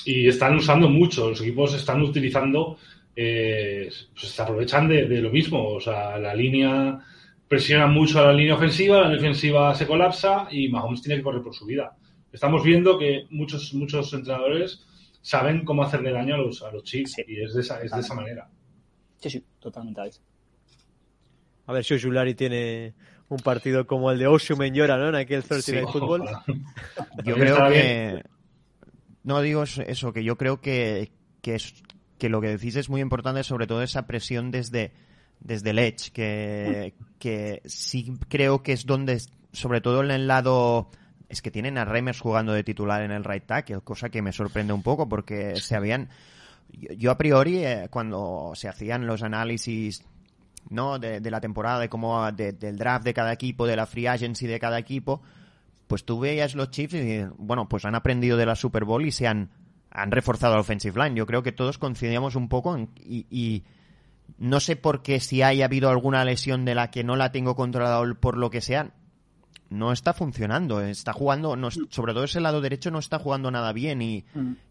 Y 0.06 0.28
están 0.28 0.56
usando 0.56 0.90
mucho, 0.90 1.30
los 1.30 1.42
equipos 1.42 1.74
están 1.74 2.02
utilizando, 2.02 2.78
eh, 3.16 3.90
pues 4.14 4.32
se 4.32 4.42
aprovechan 4.42 4.88
de, 4.88 5.08
de 5.08 5.22
lo 5.22 5.30
mismo. 5.30 5.68
O 5.76 5.82
sea, 5.82 6.18
la 6.18 6.34
línea 6.34 7.00
presiona 7.48 7.88
mucho 7.88 8.20
a 8.20 8.28
la 8.28 8.34
línea 8.34 8.56
ofensiva, 8.56 9.02
la 9.02 9.08
línea 9.10 9.20
ofensiva 9.32 9.76
se 9.76 9.88
colapsa 9.88 10.48
y 10.52 10.70
Mahomes 10.70 11.02
tiene 11.02 11.18
que 11.18 11.24
correr 11.24 11.42
por 11.42 11.54
su 11.54 11.66
vida. 11.66 11.96
Estamos 12.32 12.64
viendo 12.64 12.98
que 12.98 13.26
muchos, 13.32 13.74
muchos 13.74 14.14
entrenadores 14.14 14.86
saben 15.22 15.66
cómo 15.66 15.84
hacerle 15.84 16.12
daño 16.12 16.36
a 16.36 16.38
los, 16.38 16.62
a 16.62 16.72
los 16.72 16.84
Chiefs 16.84 17.14
Sí. 17.16 17.24
y 17.28 17.42
es 17.44 17.54
de 17.56 17.62
esa, 17.62 17.82
es 17.82 17.92
de 17.92 18.00
esa 18.00 18.14
manera. 18.14 18.48
Sí, 19.18 19.30
sí, 19.32 19.44
totalmente. 19.60 20.00
A 21.66 21.74
ver 21.74 21.84
si 21.84 21.94
Ojulari 21.96 22.36
tiene 22.36 22.94
un 23.30 23.38
partido 23.40 23.86
como 23.88 24.12
el 24.12 24.20
de 24.20 24.28
Oshumen 24.28 24.74
Llora, 24.74 24.98
¿no? 24.98 25.10
En 25.10 25.16
aquel 25.16 25.44
Thursday 25.44 25.62
Sí, 25.62 25.72
Night 25.82 25.90
Football. 25.90 26.22
ojalá. 26.22 26.44
Yo 27.24 27.36
creo 27.36 27.70
que. 27.70 28.24
No 29.24 29.42
digo 29.42 29.64
eso- 29.64 30.14
que 30.14 30.24
yo 30.24 30.38
creo 30.38 30.62
que, 30.62 31.12
que, 31.42 31.56
es, 31.56 31.74
que 32.18 32.30
lo 32.30 32.42
que 32.42 32.48
decís 32.48 32.76
es 32.76 32.90
muy 32.90 33.02
importante, 33.02 33.44
sobre 33.44 33.68
todo 33.68 33.84
esa 33.84 34.08
presión 34.08 34.50
desde, 34.50 34.92
desde 35.40 35.70
el 35.72 35.80
Edge, 35.80 36.12
que, 36.12 36.96
que 37.20 37.62
sí 37.66 38.14
creo 38.30 38.64
que 38.64 38.72
es 38.72 38.86
donde, 38.86 39.22
sobre 39.52 39.82
todo 39.82 40.04
en 40.04 40.12
el 40.12 40.28
lado. 40.28 40.90
Es 41.28 41.44
que 41.44 41.52
tienen 41.52 41.78
a 41.78 41.86
Reimers 41.86 42.20
jugando 42.22 42.54
de 42.54 42.64
titular 42.64 43.04
en 43.04 43.12
el 43.12 43.24
right 43.24 43.46
tackle, 43.46 43.82
cosa 43.82 44.10
que 44.10 44.24
me 44.24 44.32
sorprende 44.32 44.74
un 44.74 44.82
poco 44.82 45.08
porque 45.08 45.58
se 45.58 45.76
habían. 45.76 46.10
Yo, 46.72 46.92
yo 46.94 47.12
a 47.12 47.18
priori, 47.20 47.58
eh, 47.64 47.88
cuando 47.92 48.54
se 48.56 48.68
hacían 48.68 49.06
los 49.06 49.22
análisis 49.22 50.04
¿no? 50.70 51.00
de, 51.00 51.20
de 51.20 51.32
la 51.32 51.40
temporada, 51.42 51.80
de 51.80 51.90
cómo, 51.90 52.32
de- 52.32 52.54
del 52.54 52.78
draft 52.78 53.06
de 53.06 53.14
cada 53.14 53.32
equipo, 53.34 53.66
de 53.68 53.76
la 53.76 53.86
free 53.86 54.08
agency 54.08 54.48
de 54.48 54.60
cada 54.60 54.78
equipo, 54.80 55.22
pues 55.88 56.04
tú 56.06 56.20
veías 56.20 56.54
los 56.56 56.70
Chiefs 56.72 56.94
y 56.96 57.24
bueno, 57.38 57.68
pues 57.68 57.86
han 57.86 57.96
aprendido 57.96 58.38
de 58.38 58.46
la 58.46 58.56
Super 58.56 58.86
Bowl 58.86 59.06
y 59.06 59.12
se 59.12 59.28
han, 59.28 59.50
han 59.92 60.12
reforzado 60.12 60.54
la 60.56 60.62
offensive 60.62 61.04
line. 61.04 61.16
Yo 61.18 61.26
creo 61.26 61.42
que 61.44 61.52
todos 61.52 61.78
coincidíamos 61.78 62.36
un 62.36 62.48
poco 62.50 62.76
en- 62.76 62.90
y, 62.98 63.26
y 63.32 63.64
no 64.38 64.60
sé 64.60 64.76
por 64.76 65.02
qué 65.02 65.20
si 65.20 65.42
haya 65.42 65.66
habido 65.66 65.90
alguna 65.90 66.24
lesión 66.24 66.64
de 66.66 66.76
la 66.76 66.92
que 66.92 67.04
no 67.04 67.16
la 67.16 67.32
tengo 67.32 67.56
controlada 67.56 68.14
por 68.16 68.38
lo 68.38 68.52
que 68.52 68.62
sea, 68.62 68.92
no 69.72 69.92
está 69.92 70.14
funcionando. 70.14 70.82
Está 70.82 71.14
jugando, 71.14 71.56
no, 71.56 71.70
sobre 71.72 72.14
todo 72.14 72.24
ese 72.24 72.40
lado 72.40 72.62
derecho 72.62 72.92
no 72.92 73.00
está 73.00 73.18
jugando 73.20 73.50
nada 73.50 73.74
bien 73.74 74.02
y, 74.02 74.26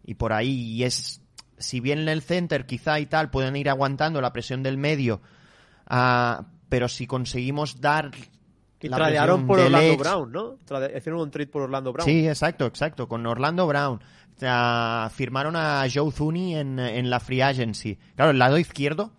y 0.05 0.13
por 0.15 0.31
ahí 0.33 0.49
y 0.77 0.83
es, 0.85 1.21
si 1.57 1.81
bien 1.81 1.99
en 1.99 2.09
el 2.09 2.21
center 2.21 2.65
quizá 2.65 2.99
y 3.01 3.05
tal 3.05 3.29
pueden 3.29 3.55
ir 3.57 3.69
aguantando 3.69 4.21
la 4.21 4.31
presión 4.31 4.63
del 4.63 4.77
medio, 4.77 5.21
ah, 5.89 6.45
pero 6.69 6.87
si 6.87 7.05
conseguimos 7.07 7.81
dar 7.81 8.11
Y 8.81 8.87
la 8.89 8.97
tradearon 8.97 9.45
por 9.47 9.59
Orlando 9.59 9.91
Edge- 9.93 9.97
Brown, 9.99 10.31
¿no? 10.31 10.55
Trade- 10.65 10.97
Hicieron 10.97 11.21
un 11.21 11.31
trade 11.31 11.47
por 11.47 11.63
Orlando 11.63 11.91
Brown. 11.91 12.05
Sí, 12.05 12.27
exacto, 12.27 12.65
exacto, 12.65 13.07
con 13.07 13.25
Orlando 13.25 13.67
Brown. 13.67 13.99
O 14.35 14.39
sea, 14.39 15.09
firmaron 15.13 15.55
a 15.57 15.83
Joe 15.93 16.11
Thuney 16.13 16.55
en, 16.55 16.79
en 16.79 17.09
la 17.09 17.19
Free 17.19 17.41
Agency. 17.41 17.97
Claro, 18.15 18.31
el 18.31 18.39
lado 18.39 18.57
izquierdo, 18.57 19.11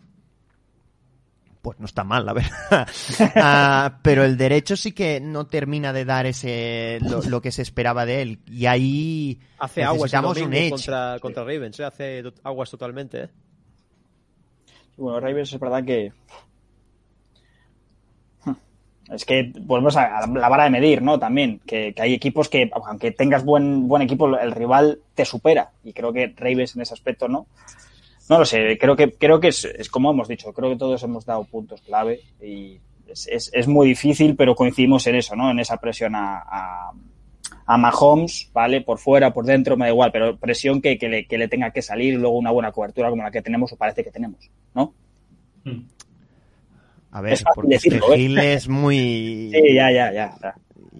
pues 1.60 1.78
no 1.78 1.84
está 1.84 2.04
mal, 2.04 2.24
la 2.24 2.32
verdad. 2.32 2.88
Ah, 3.36 3.98
pero 4.02 4.24
el 4.24 4.38
derecho 4.38 4.76
sí 4.76 4.92
que 4.92 5.20
no 5.20 5.46
termina 5.46 5.92
de 5.92 6.06
dar 6.06 6.24
ese 6.24 6.98
lo, 7.02 7.20
lo 7.22 7.42
que 7.42 7.52
se 7.52 7.60
esperaba 7.60 8.06
de 8.06 8.22
él. 8.22 8.38
Y 8.46 8.64
ahí 8.64 9.38
Hace 9.58 9.82
aguas 9.84 10.10
un 10.40 10.54
edge. 10.54 10.70
contra, 10.70 11.18
contra 11.20 11.42
Ravens, 11.44 11.78
¿eh? 11.80 11.84
Hace 11.84 12.22
aguas 12.44 12.70
totalmente, 12.70 13.24
¿eh? 13.24 13.28
Bueno, 14.96 15.20
Ravens 15.20 15.52
es 15.52 15.60
verdad 15.60 15.84
que. 15.84 16.12
Es 19.10 19.24
que 19.24 19.52
volvemos 19.62 19.96
a 19.96 20.26
la 20.26 20.48
vara 20.48 20.64
de 20.64 20.70
medir, 20.70 21.02
¿no? 21.02 21.18
También, 21.18 21.60
que, 21.66 21.94
hay 21.98 22.14
equipos 22.14 22.48
que, 22.48 22.70
aunque 22.72 23.10
tengas 23.10 23.44
buen, 23.44 23.88
buen 23.88 24.02
equipo, 24.02 24.38
el 24.38 24.52
rival 24.52 25.00
te 25.14 25.24
supera. 25.24 25.70
Y 25.82 25.92
creo 25.92 26.12
que 26.12 26.32
Ravens 26.36 26.76
en 26.76 26.82
ese 26.82 26.94
aspecto 26.94 27.26
no. 27.28 27.46
No 28.28 28.38
lo 28.38 28.44
sé, 28.44 28.78
creo 28.78 28.94
que, 28.94 29.10
creo 29.10 29.40
que 29.40 29.48
es, 29.48 29.64
es 29.64 29.88
como 29.88 30.12
hemos 30.12 30.28
dicho, 30.28 30.52
creo 30.52 30.70
que 30.70 30.76
todos 30.76 31.02
hemos 31.02 31.26
dado 31.26 31.42
puntos 31.42 31.80
clave 31.80 32.20
y 32.40 32.78
es, 33.08 33.50
es, 33.52 33.66
muy 33.66 33.88
difícil, 33.88 34.36
pero 34.36 34.54
coincidimos 34.54 35.04
en 35.08 35.16
eso, 35.16 35.34
¿no? 35.34 35.50
En 35.50 35.58
esa 35.58 35.78
presión 35.78 36.14
a, 36.14 36.38
a, 36.38 36.92
a 37.66 37.76
Mahomes, 37.76 38.48
¿vale? 38.52 38.82
Por 38.82 38.98
fuera, 38.98 39.32
por 39.32 39.44
dentro, 39.44 39.76
me 39.76 39.86
da 39.86 39.90
igual, 39.90 40.12
pero 40.12 40.36
presión 40.36 40.80
que, 40.80 40.96
que, 40.96 41.08
le, 41.08 41.26
que 41.26 41.38
le 41.38 41.48
tenga 41.48 41.72
que 41.72 41.82
salir 41.82 42.14
luego 42.14 42.38
una 42.38 42.52
buena 42.52 42.70
cobertura 42.70 43.10
como 43.10 43.24
la 43.24 43.32
que 43.32 43.42
tenemos 43.42 43.72
o 43.72 43.76
parece 43.76 44.04
que 44.04 44.12
tenemos, 44.12 44.48
¿no? 44.74 44.94
Mm. 45.64 45.80
A 47.12 47.20
ver, 47.20 47.32
Es 47.34 47.44
porque 47.54 47.74
decirlo, 47.74 47.98
este 47.98 48.14
¿eh? 48.14 48.18
Gil 48.18 48.38
es 48.38 48.68
muy... 48.68 49.50
Sí, 49.52 49.74
ya, 49.74 49.90
ya, 49.90 50.12
ya. 50.12 50.54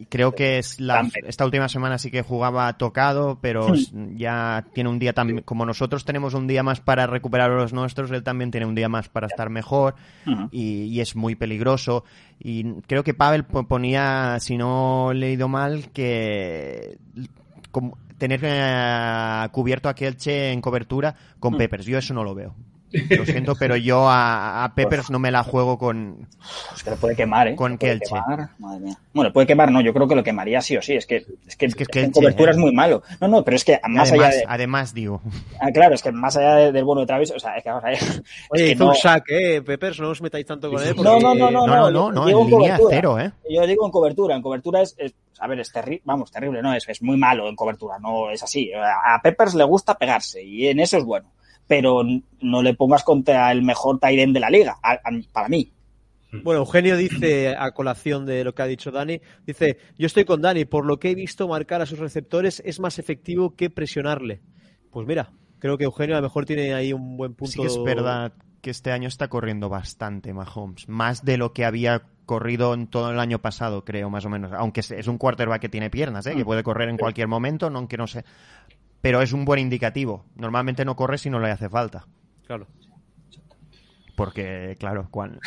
Creo 0.09 0.35
que 0.35 0.59
es 0.59 0.81
la, 0.81 1.09
esta 1.27 1.45
última 1.45 1.69
semana 1.69 1.99
sí 1.99 2.11
que 2.11 2.23
jugaba 2.23 2.73
tocado, 2.79 3.39
pero 3.41 3.75
s- 3.75 3.93
ya 4.17 4.65
tiene 4.73 4.89
un 4.89 4.99
día 4.99 5.13
también, 5.13 5.43
como 5.43 5.67
nosotros 5.67 6.05
tenemos 6.05 6.33
un 6.35 6.47
día 6.47 6.63
más 6.63 6.81
para 6.81 7.07
recuperar 7.07 7.51
los 7.51 7.73
nuestros, 7.73 8.11
él 8.11 8.23
también 8.23 8.51
tiene 8.51 8.67
un 8.67 8.75
día 8.75 8.89
más 8.89 9.09
para 9.09 9.27
estar 9.27 9.51
mejor 9.51 9.95
y, 10.51 10.85
y 10.85 11.01
es 11.01 11.17
muy 11.17 11.35
peligroso. 11.35 12.05
Y 12.39 12.65
creo 12.87 13.05
que 13.05 13.15
Pavel 13.15 13.45
po- 13.45 13.67
ponía, 13.69 14.39
si 14.41 14.57
no 14.57 15.11
he 15.13 15.15
leído 15.17 15.49
mal, 15.49 15.91
que 15.93 16.97
como 17.71 17.99
tener 18.19 18.41
eh, 18.43 19.49
cubierto 19.53 19.89
a 19.89 19.95
Kelche 19.95 20.53
en 20.53 20.61
cobertura 20.61 21.15
con 21.39 21.55
Mm. 21.55 21.59
Peppers. 21.59 21.87
Yo 21.87 21.99
eso 21.99 22.15
no 22.15 22.25
lo 22.25 22.35
veo. 22.35 22.55
Lo 22.93 23.25
siento, 23.25 23.55
pero 23.59 23.77
yo 23.77 24.09
a, 24.09 24.65
a 24.65 24.75
Peppers 24.75 25.11
no 25.11 25.19
me 25.19 25.31
la 25.31 25.43
juego 25.45 25.79
con, 25.79 26.27
Es 26.75 26.83
que 26.83 26.91
le 26.91 26.97
puede 26.97 27.15
quemar, 27.15 27.49
¿eh? 27.49 27.57
Con 27.57 27.79
quemar, 27.79 28.51
Madre 28.59 28.81
mía. 28.81 28.97
Bueno, 29.13 29.29
le 29.29 29.33
puede 29.33 29.47
quemar, 29.47 29.71
no, 29.71 29.81
yo 29.81 29.93
creo 29.95 30.09
que 30.09 30.15
lo 30.17 30.25
quemaría 30.25 30.61
sí 30.61 30.77
o 30.77 30.83
sí. 30.83 30.95
Es 30.95 31.07
que, 31.07 31.17
es 31.47 31.57
que, 31.57 31.67
Es 31.67 31.75
que 31.75 31.83
es 31.85 31.89
en 31.89 31.95
Kelche, 32.07 32.13
cobertura 32.13 32.51
¿eh? 32.51 32.55
es 32.55 32.59
muy 32.59 32.73
malo. 32.73 33.03
No, 33.21 33.29
no, 33.29 33.45
pero 33.45 33.57
es 33.57 33.65
que 33.65 33.81
más 33.89 34.11
además, 34.11 34.29
allá 34.29 34.37
de. 34.39 34.45
además 34.49 34.95
digo. 34.95 35.21
Ah, 35.61 35.71
claro, 35.73 35.95
es 35.95 36.03
que 36.03 36.11
más 36.13 36.37
allá 36.37 36.55
de- 36.57 36.73
del 36.73 36.85
bueno 36.85 37.03
de 37.03 37.07
Travis, 37.07 37.31
o 37.31 37.39
sea, 37.39 37.57
es 37.57 37.63
que 37.63 37.69
vamos 37.71 37.85
a 37.85 37.89
ver. 37.89 37.99
es 38.03 38.23
Oye, 38.51 38.65
que 38.67 38.71
hizo 38.73 38.85
no- 38.85 38.91
un 38.91 38.97
sack, 38.97 39.25
¿eh? 39.31 39.63
Peppers, 39.63 40.01
no 40.01 40.09
os 40.11 40.21
metáis 40.23 40.47
tanto 40.47 40.71
con 40.71 40.83
él. 40.83 40.89
No, 40.89 40.95
porque- 40.97 41.11
no, 41.11 41.21
no, 41.21 41.35
no, 41.51 41.51
No, 41.51 41.67
no, 41.67 41.91
no, 41.91 41.91
yo 41.91 42.13
no, 42.13 42.27
digo 42.27 42.41
en 42.43 42.51
línea 42.51 42.77
cobertura. 42.77 42.97
cero, 42.97 43.19
¿eh? 43.21 43.33
Yo 43.49 43.67
digo 43.67 43.87
en 43.87 43.93
cobertura, 43.93 44.35
en 44.37 44.43
cobertura 44.43 44.83
es, 44.83 44.95
es- 44.99 45.15
a 45.39 45.47
ver, 45.47 45.61
es 45.61 45.73
terrible, 45.73 46.03
vamos, 46.05 46.31
terrible, 46.31 46.61
no, 46.61 46.75
es, 46.75 46.87
es 46.89 47.01
muy 47.03 47.17
malo 47.17 47.49
en 47.49 47.57
cobertura, 47.57 47.99
no 47.99 48.31
es 48.31 48.43
así. 48.43 48.71
A 48.75 49.19
Peppers 49.23 49.55
le 49.55 49.65
gusta 49.65 49.97
pegarse 49.97 50.43
y 50.43 50.67
en 50.69 50.81
eso 50.81 50.99
es 50.99 51.05
bueno, 51.05 51.31
pero 51.71 52.03
no 52.41 52.63
le 52.65 52.75
pongas 52.75 53.05
contra 53.05 53.53
el 53.53 53.63
mejor 53.63 54.01
tight 54.01 54.19
end 54.19 54.35
de 54.35 54.41
la 54.41 54.51
liga, 54.51 54.77
a- 54.83 54.95
a- 54.95 55.21
para 55.33 55.49
mí. 55.49 55.71
Bueno, 56.43 56.61
Eugenio 56.61 56.97
dice, 56.97 57.55
a 57.57 57.71
colación 57.71 58.27
de 58.27 58.43
lo 58.43 58.53
que 58.57 58.63
ha 58.63 58.67
dicho 58.67 58.91
Dani, 58.91 59.21
dice, 59.47 59.79
yo 59.97 60.07
estoy 60.07 60.25
con 60.25 60.43
Dani, 60.43 60.65
por 60.65 60.85
lo 60.85 60.99
que 60.99 61.11
he 61.11 61.15
visto 61.15 61.47
marcar 61.47 61.81
a 61.81 61.87
sus 61.87 62.01
receptores 62.01 62.61
es 62.67 62.81
más 62.81 62.99
efectivo 62.99 63.55
que 63.55 63.71
presionarle. 63.71 64.41
Pues 64.91 65.07
mira, 65.07 65.31
creo 65.61 65.79
que 65.79 65.85
Eugenio 65.85 66.17
a 66.17 66.21
lo 66.21 66.25
mejor 66.27 66.45
tiene 66.45 66.75
ahí 66.75 66.93
un 66.93 67.17
buen 67.17 67.35
punto. 67.35 67.53
Sí 67.53 67.61
que 67.61 67.67
es 67.67 67.81
verdad 67.85 68.33
que 68.63 68.71
este 68.71 68.91
año 68.91 69.07
está 69.07 69.29
corriendo 69.29 69.69
bastante 69.69 70.33
Mahomes, 70.35 70.89
más 70.89 71.25
de 71.25 71.37
lo 71.37 71.53
que 71.53 71.65
había 71.65 72.03
corrido 72.27 72.75
en 72.75 72.89
todo 72.89 73.13
el 73.13 73.21
año 73.21 73.39
pasado, 73.41 73.85
creo, 73.85 74.11
más 74.11 74.25
o 74.25 74.29
menos. 74.29 74.53
Aunque 74.53 74.81
es- 74.81 74.91
es 74.91 75.07
un 75.07 75.19
quarterback 75.19 75.61
que 75.63 75.69
tiene 75.69 75.89
piernas, 75.91 76.27
¿eh? 76.27 76.35
que 76.37 76.45
puede 76.45 76.63
correr 76.65 76.89
en 76.89 76.97
cualquier 77.03 77.29
momento, 77.29 77.71
no, 77.71 77.79
aunque 77.79 77.97
no 77.97 78.07
sé. 78.09 78.25
Pero 79.01 79.23
es 79.23 79.33
un 79.33 79.45
buen 79.45 79.61
indicativo. 79.61 80.27
Normalmente 80.37 80.85
no 80.85 80.97
corre 80.97 81.19
si 81.19 81.31
no 81.31 81.41
le 81.41 81.51
hace 81.51 81.69
falta. 81.69 82.07
Claro. 82.47 82.67
Porque, 84.15 84.77
claro, 84.79 85.09
con, 85.11 85.41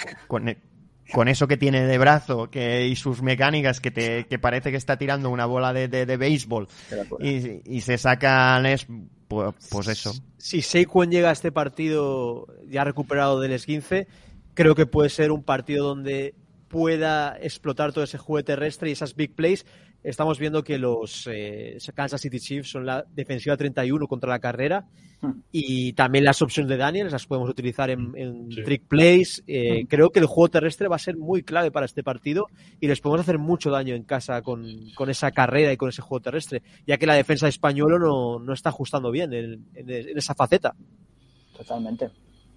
con 1.12 1.28
eso 1.28 1.48
que 1.48 1.58
tiene 1.58 1.86
de 1.86 1.98
brazo 1.98 2.50
que, 2.50 2.88
y 2.88 2.96
sus 2.96 3.22
mecánicas 3.22 3.80
que, 3.80 3.92
te, 3.92 4.26
que 4.26 4.40
parece 4.40 4.72
que 4.72 4.78
está 4.78 4.98
tirando 4.98 5.30
una 5.30 5.46
bola 5.46 5.74
de, 5.74 5.88
de, 5.88 6.06
de 6.06 6.18
béisbol 6.18 6.68
y, 7.20 7.62
y 7.66 7.82
se 7.82 7.98
saca 7.98 8.60
Les, 8.60 8.88
pues, 9.28 9.54
pues 9.70 9.88
eso. 9.88 10.14
Si 10.38 10.62
Saquon 10.62 11.12
llega 11.12 11.30
a 11.30 11.34
este 11.34 11.52
partido 11.52 12.48
ya 12.68 12.84
recuperado 12.84 13.40
del 13.40 13.52
esguince, 13.52 14.08
creo 14.54 14.76
que 14.76 14.86
puede 14.86 15.10
ser 15.10 15.32
un 15.32 15.44
partido 15.44 15.88
donde 15.88 16.36
pueda 16.68 17.38
explotar 17.40 17.94
todo 17.94 18.04
ese 18.04 18.18
juego 18.18 18.44
terrestre 18.44 18.90
y 18.90 18.94
esas 18.94 19.16
big 19.16 19.36
plays. 19.36 19.66
Estamos 20.04 20.38
viendo 20.38 20.64
que 20.64 20.78
los 20.78 21.28
eh, 21.32 21.78
Kansas 21.96 22.20
City 22.22 22.40
Chiefs 22.40 22.70
son 22.72 22.86
la 22.86 23.06
defensiva 23.14 23.56
31 23.56 24.06
contra 24.08 24.30
la 24.30 24.40
carrera 24.40 24.86
y 25.54 25.94
también 25.94 26.26
las 26.26 26.42
opciones 26.42 26.70
de 26.70 26.76
Daniels 26.76 27.14
las 27.14 27.26
podemos 27.26 27.50
utilizar 27.50 27.90
en, 27.90 28.12
en 28.18 28.52
Sí. 28.52 28.62
trick 28.64 28.84
plays. 28.90 29.42
Eh, 29.48 29.86
creo 29.88 30.10
que 30.10 30.20
el 30.20 30.26
juego 30.26 30.50
terrestre 30.50 30.90
va 30.90 30.98
a 30.98 31.00
ser 31.00 31.16
muy 31.16 31.44
clave 31.44 31.72
para 31.72 31.86
este 31.86 32.04
partido 32.04 32.48
y 32.82 32.88
les 32.88 33.00
podemos 33.00 33.22
hacer 33.22 33.40
mucho 33.40 33.72
daño 33.72 33.96
en 33.96 34.04
casa 34.04 34.42
con, 34.42 34.66
con 34.96 35.10
esa 35.10 35.32
carrera 35.32 35.72
y 35.72 35.78
con 35.78 35.88
ese 35.88 36.02
juego 36.02 36.22
terrestre, 36.22 36.62
ya 36.86 36.98
que 36.98 37.06
la 37.08 37.14
defensa 37.16 37.46
de 37.46 37.52
Españolo 37.52 37.98
no, 37.98 38.40
no 38.40 38.52
está 38.54 38.70
ajustando 38.70 39.10
bien 39.12 39.32
en, 39.32 39.66
en- 39.76 39.90
en 39.90 40.18
esa 40.18 40.36
faceta. 40.36 40.76
Totalmente. 41.56 42.10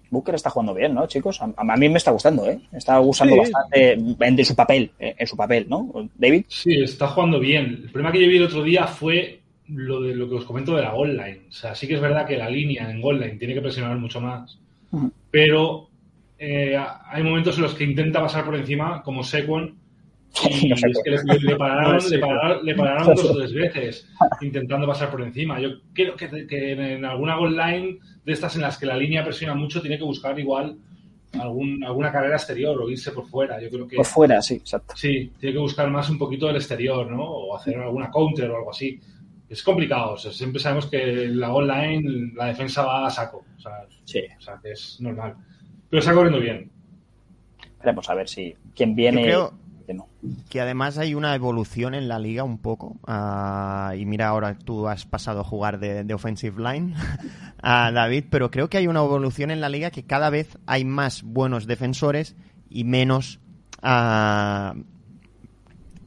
Booker 0.09 0.35
está 0.35 0.49
jugando 0.49 0.73
bien, 0.73 0.93
¿no, 0.93 1.07
chicos? 1.07 1.41
A, 1.41 1.51
a 1.57 1.77
mí 1.77 1.89
me 1.89 1.97
está 1.97 2.11
gustando, 2.11 2.49
¿eh? 2.49 2.59
Está 2.71 2.99
usando 2.99 3.35
Sí. 3.35 3.39
bastante 3.41 3.91
en, 3.93 4.45
su 4.45 4.55
papel, 4.55 4.91
eh, 4.99 5.15
en 5.17 5.27
su 5.27 5.35
papel, 5.37 5.65
¿no? 5.69 6.09
David. 6.15 6.45
Sí, 6.47 6.75
está 6.81 7.07
jugando 7.07 7.39
bien. 7.39 7.81
El 7.83 7.89
problema 7.91 8.11
que 8.11 8.21
yo 8.21 8.27
vi 8.29 8.37
el 8.37 8.43
otro 8.45 8.63
día 8.63 8.87
fue 8.87 9.39
lo 9.69 10.01
de 10.01 10.15
lo 10.15 10.29
que 10.29 10.35
os 10.35 10.45
comento 10.45 10.75
de 10.75 10.81
la 10.83 10.91
goal 10.91 11.17
line. 11.17 11.41
O 11.49 11.51
sea, 11.51 11.75
sí 11.75 11.87
que 11.87 11.95
es 11.95 12.01
verdad 12.01 12.25
que 12.25 12.37
la 12.37 12.49
línea 12.49 12.89
en 12.89 13.01
goal 13.01 13.19
line 13.19 13.35
tiene 13.37 13.53
que 13.53 13.61
presionar 13.61 13.97
mucho 13.97 14.21
más, 14.21 14.57
pero 15.29 15.89
eh, 16.39 16.77
hay 17.09 17.23
momentos 17.23 17.57
en 17.57 17.63
los 17.63 17.73
que 17.73 17.83
intenta 17.83 18.21
pasar 18.21 18.45
por 18.45 18.55
encima, 18.55 19.01
como 19.03 19.23
Sequon, 19.23 19.75
y 20.45 20.69
No 20.69 20.77
sé 20.77 20.87
es 20.89 21.01
que 21.03 21.39
le, 21.39 21.55
pararon, 21.55 22.01
Sí. 22.01 22.11
le 22.15 22.19
pararon, 22.19 22.65
le 22.65 22.75
pararon 22.75 23.07
dos 23.15 23.25
o 23.25 23.35
tres 23.35 23.53
veces 23.55 24.07
intentando 24.41 24.85
pasar 24.87 25.09
por 25.09 25.21
encima. 25.21 25.59
Yo 25.59 25.69
creo 25.93 26.15
que, 26.15 26.47
que 26.47 26.71
en 26.71 27.05
alguna 27.05 27.35
goal 27.37 27.55
line 27.55 27.99
de 28.25 28.33
estas 28.33 28.55
en 28.55 28.61
las 28.61 28.77
que 28.77 28.85
la 28.85 28.97
línea 28.97 29.23
presiona 29.23 29.53
mucho, 29.55 29.81
tiene 29.81 29.97
que 29.97 30.03
buscar 30.03 30.37
igual 30.39 30.77
algún, 31.39 31.83
alguna 31.83 32.11
carrera 32.11 32.35
exterior 32.35 32.81
o 32.81 32.89
irse 32.89 33.11
por 33.11 33.27
fuera. 33.27 33.61
Yo 33.61 33.69
creo 33.69 33.87
que 33.87 33.95
Por 33.97 34.05
fuera, 34.05 34.41
sí, 34.41 34.55
exacto. 34.55 34.95
Sí, 34.95 35.31
tiene 35.39 35.53
que 35.53 35.59
buscar 35.59 35.89
más 35.89 36.09
un 36.09 36.17
poquito 36.17 36.47
del 36.47 36.55
exterior, 36.55 37.09
¿no? 37.11 37.23
O 37.23 37.55
hacer 37.55 37.77
alguna 37.77 38.09
counter 38.09 38.49
o 38.49 38.57
algo 38.57 38.71
así. 38.71 38.99
Es 39.49 39.63
complicado, 39.63 40.13
o 40.13 40.17
sea, 40.17 40.31
siempre 40.31 40.59
sabemos 40.59 40.87
que 40.87 41.27
la 41.29 41.53
online, 41.53 42.31
la 42.35 42.47
defensa 42.47 42.83
va 42.85 43.07
a 43.07 43.09
saco, 43.09 43.45
o 43.55 43.59
sea, 43.59 43.71
Sí. 44.03 44.19
o 44.37 44.41
sea, 44.41 44.59
que 44.61 44.71
es 44.71 44.99
normal. 44.99 45.35
Pero 45.89 45.99
está 46.01 46.13
corriendo 46.13 46.39
bien. 46.39 46.69
veremos 47.79 48.09
a 48.09 48.15
ver 48.15 48.27
si 48.27 48.53
quién 48.75 48.95
viene. 48.95 49.33
Que 50.49 50.61
además 50.61 50.97
hay 50.97 51.15
una 51.15 51.33
evolución 51.35 51.93
en 51.95 52.07
la 52.07 52.19
liga 52.19 52.43
un 52.43 52.57
poco. 52.57 52.97
Uh, 53.07 53.93
y 53.95 54.05
mira, 54.05 54.27
ahora 54.27 54.57
tú 54.57 54.87
has 54.87 55.05
pasado 55.05 55.41
a 55.41 55.43
jugar 55.43 55.79
de, 55.79 56.03
de 56.03 56.13
offensive 56.13 56.61
line 56.61 56.93
David, 57.61 58.25
pero 58.29 58.51
creo 58.51 58.69
que 58.69 58.77
hay 58.77 58.87
una 58.87 58.99
evolución 58.99 59.51
en 59.51 59.61
la 59.61 59.69
liga 59.69 59.91
que 59.91 60.03
cada 60.03 60.29
vez 60.29 60.57
hay 60.65 60.85
más 60.85 61.23
buenos 61.23 61.67
defensores 61.67 62.35
y 62.69 62.83
menos 62.83 63.39
uh, 63.83 64.79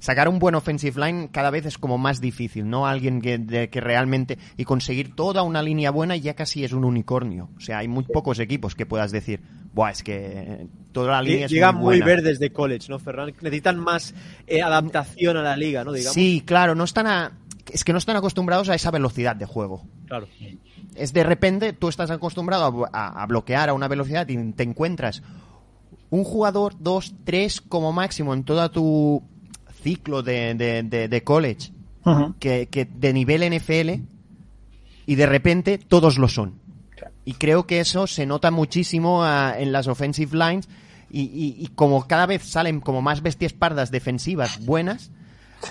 sacar 0.01 0.29
un 0.29 0.39
buen 0.39 0.55
offensive 0.55 1.01
line 1.01 1.29
cada 1.31 1.51
vez 1.51 1.67
es 1.67 1.79
como 1.79 1.99
más 1.99 2.21
difícil, 2.21 2.69
¿no? 2.69 2.87
Alguien 2.87 3.21
que, 3.21 3.39
de, 3.39 3.69
que 3.69 3.81
realmente... 3.81 4.39
Y 4.57 4.65
conseguir 4.65 5.15
toda 5.15 5.43
una 5.43 5.63
línea 5.63 5.91
buena 5.91 6.17
ya 6.17 6.35
casi 6.35 6.65
es 6.65 6.73
un 6.73 6.85
unicornio. 6.85 7.51
O 7.57 7.61
sea, 7.61 7.79
hay 7.79 7.89
muy 7.89 8.05
pocos 8.05 8.39
equipos 8.41 8.75
que 8.75 8.87
puedas 8.87 9.13
decir, 9.13 9.41
Buah, 9.73 9.91
es 9.91 10.03
que 10.03 10.67
toda 10.93 11.13
la 11.13 11.23
línea 11.23 11.47
Llegan 11.47 11.77
es 11.77 11.81
muy, 11.81 11.99
muy, 11.99 12.07
verdes 12.07 12.41
de 12.41 12.51
college, 12.51 12.89
¿no, 12.89 12.99
Ferran? 12.99 13.33
Necesitan 13.41 13.79
más 13.79 14.15
eh, 14.47 14.63
adaptación 14.63 15.37
a 15.37 15.43
la 15.43 15.57
liga, 15.57 15.85
¿no? 15.85 15.93
Digamos. 15.93 16.15
Sí, 16.15 16.43
claro, 16.45 16.75
no 16.75 16.85
están 16.85 17.07
a... 17.07 17.39
Es 17.71 17.85
que 17.85 17.93
no 17.93 17.99
están 17.99 18.17
acostumbrados 18.17 18.69
a 18.69 18.75
esa 18.75 18.91
velocidad 18.91 19.37
de 19.37 19.45
juego. 19.45 19.85
Claro. 20.09 20.27
Es 20.97 21.13
de 21.13 21.23
repente, 21.23 21.73
tú 21.73 21.89
estás 21.89 22.11
acostumbrado 22.11 22.87
a, 22.87 22.91
a, 22.93 23.23
a 23.23 23.27
bloquear 23.27 23.69
a 23.69 23.75
una 23.75 23.87
velocidad 23.87 24.27
y 24.29 24.53
te 24.53 24.65
encuentras 24.65 25.23
un 26.09 26.25
jugador, 26.25 26.75
dos, 26.81 27.15
tres 27.25 27.61
como 27.61 27.93
máximo 27.93 28.35
en 28.35 28.43
toda 28.43 28.71
tu 28.71 29.23
ciclo 29.83 30.23
de, 30.23 30.55
de, 30.55 30.83
de, 30.83 31.09
de 31.09 31.25
college 31.25 31.73
uh 32.05 32.11
-huh. 32.11 32.35
que, 32.39 32.69
que, 32.69 32.85
de 32.85 33.13
nivel 33.13 33.43
NFL 33.43 34.03
y 35.07 35.15
de 35.15 35.27
repente 35.27 35.79
todos 35.79 36.19
lo 36.19 36.29
son. 36.29 36.61
Y 37.25 37.35
creo 37.35 37.67
que 37.67 37.81
eso 37.81 38.07
se 38.07 38.27
nota 38.27 38.51
muchísimo 38.51 39.21
uh, 39.21 39.55
en 39.57 39.73
las 39.73 39.89
offensive 39.89 40.37
lines 40.37 40.69
y, 41.11 41.23
y, 41.23 41.57
y, 41.59 41.67
como 41.69 42.07
cada 42.07 42.27
vez 42.27 42.43
salen 42.43 42.81
como 42.81 43.03
más 43.03 43.21
bestias 43.21 43.53
pardas 43.53 43.91
defensivas 43.91 44.65
buenas, 44.65 45.11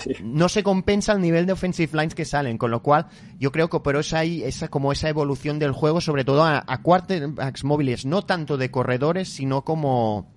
sí. 0.04 0.12
no 0.22 0.50
se 0.50 0.64
compensa 0.64 1.14
el 1.14 1.22
nivel 1.22 1.46
de 1.46 1.54
offensive 1.54 1.98
lines 1.98 2.14
que 2.14 2.26
salen, 2.26 2.58
con 2.58 2.72
lo 2.72 2.82
cual 2.82 3.08
yo 3.40 3.52
creo 3.52 3.70
que 3.70 3.80
pero 3.80 4.02
es 4.02 4.14
ahí 4.14 4.44
esa 4.44 4.68
como 4.68 4.92
esa 4.92 5.10
evolución 5.10 5.58
del 5.58 5.72
juego, 5.72 6.02
sobre 6.02 6.26
todo 6.26 6.44
a, 6.44 6.64
a 6.68 6.82
quarterbacks 6.82 7.64
móviles, 7.64 8.06
no 8.06 8.24
tanto 8.24 8.58
de 8.58 8.70
corredores, 8.70 9.30
sino 9.30 9.64
como 9.64 10.28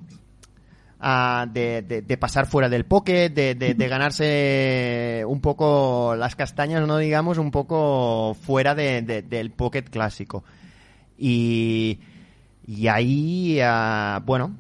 Uh, 1.05 1.50
de, 1.53 2.16
pasar 2.20 2.46
fuera 2.46 2.68
del 2.68 2.84
pocket, 2.84 3.30
de, 3.30 3.57
de, 3.57 3.88
ganarse 3.88 5.24
un 5.26 5.40
poco 5.40 6.14
las 6.16 6.36
castañas, 6.36 6.86
no 6.86 6.96
digamos, 6.98 7.38
un 7.38 7.50
poco 7.50 8.36
fuera 8.40 8.76
del 8.76 9.50
pocket 9.50 9.82
clásico. 9.82 10.44
Y, 11.18 11.98
y 12.68 12.86
ahí, 12.86 13.59
uh, 13.61 14.20
bueno, 14.24 14.55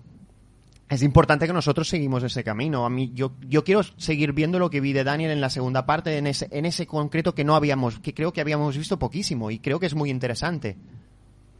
es 0.88 1.04
importante 1.04 1.46
que 1.46 1.52
nosotros 1.52 1.88
seguimos 1.88 2.24
ese 2.24 2.42
camino. 2.42 2.84
A 2.84 2.90
mí, 2.90 3.12
yo, 3.14 3.34
yo 3.48 3.62
quiero 3.62 3.84
seguir 3.96 4.32
viendo 4.32 4.58
lo 4.58 4.68
que 4.68 4.80
vi 4.80 4.92
de 4.92 5.04
Daniel 5.04 5.30
en 5.30 5.40
la 5.40 5.48
segunda 5.48 5.86
parte, 5.86 6.18
en 6.18 6.26
ese, 6.26 6.48
en 6.50 6.66
ese 6.66 6.88
concreto 6.88 7.36
que 7.36 7.44
no 7.44 7.54
habíamos, 7.54 8.00
que 8.00 8.14
creo 8.14 8.32
que 8.32 8.40
habíamos 8.40 8.76
visto 8.76 8.98
poquísimo 8.98 9.52
y 9.52 9.60
creo 9.60 9.78
que 9.78 9.86
es 9.86 9.94
muy 9.94 10.10
interesante 10.10 10.76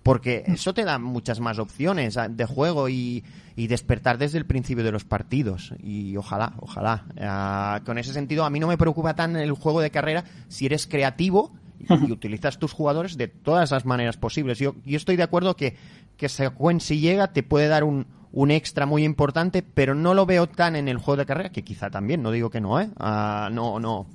porque 0.03 0.43
eso 0.47 0.75
te 0.75 0.85
da 0.85 0.99
muchas 0.99 1.41
más 1.41 1.59
opciones 1.59 2.19
de 2.31 2.45
juego 2.45 2.89
y, 2.89 3.25
y, 3.55 3.67
despertar 3.69 4.19
desde 4.19 4.39
el 4.39 4.47
principio 4.47 4.83
de 4.83 4.91
los 4.91 5.05
partidos 5.05 5.75
y 5.83 6.17
ojalá, 6.17 6.55
ojalá. 6.59 7.05
Uh, 7.17 7.85
con 7.85 7.99
ese 7.99 8.13
sentido 8.13 8.45
a 8.45 8.51
mí 8.51 8.59
no 8.59 8.67
me 8.67 8.79
preocupa 8.79 9.15
tan 9.15 9.37
el 9.37 9.53
juego 9.53 9.81
de 9.81 9.91
carrera 9.91 10.25
si 10.49 10.67
eres 10.67 10.87
creativo 10.87 11.53
y, 11.79 11.93
utilizas 12.13 12.59
tus 12.59 12.73
jugadores 12.73 13.17
de 13.17 13.29
todas 13.29 13.71
las 13.71 13.85
maneras 13.85 14.17
posibles. 14.17 14.59
Yo, 14.59 14.75
yo 14.85 14.97
estoy 14.97 15.17
de 15.17 15.23
acuerdo 15.23 15.55
que, 15.55 15.77
que 16.17 16.29
Sequen 16.29 16.81
si 16.81 16.99
llega 16.99 17.33
te 17.33 17.45
puede 17.45 17.69
dar 17.69 17.85
un, 17.85 18.07
un 18.33 18.51
extra 18.51 18.87
muy 18.87 19.05
importante, 19.05 19.63
pero 19.63 19.95
no 19.95 20.15
lo 20.15 20.27
veo 20.27 20.49
tan 20.49 20.75
en 20.75 20.89
el 20.89 20.99
juego 20.99 21.19
de 21.19 21.27
carrera, 21.27 21.53
que 21.53 21.63
quizá 21.63 21.91
también, 21.91 22.23
no 22.23 22.33
digo 22.33 22.51
que 22.51 22.61
no, 22.61 22.81
¿eh? 22.81 22.91
Uh, 22.99 23.53
no, 23.53 23.79
no. 23.79 24.07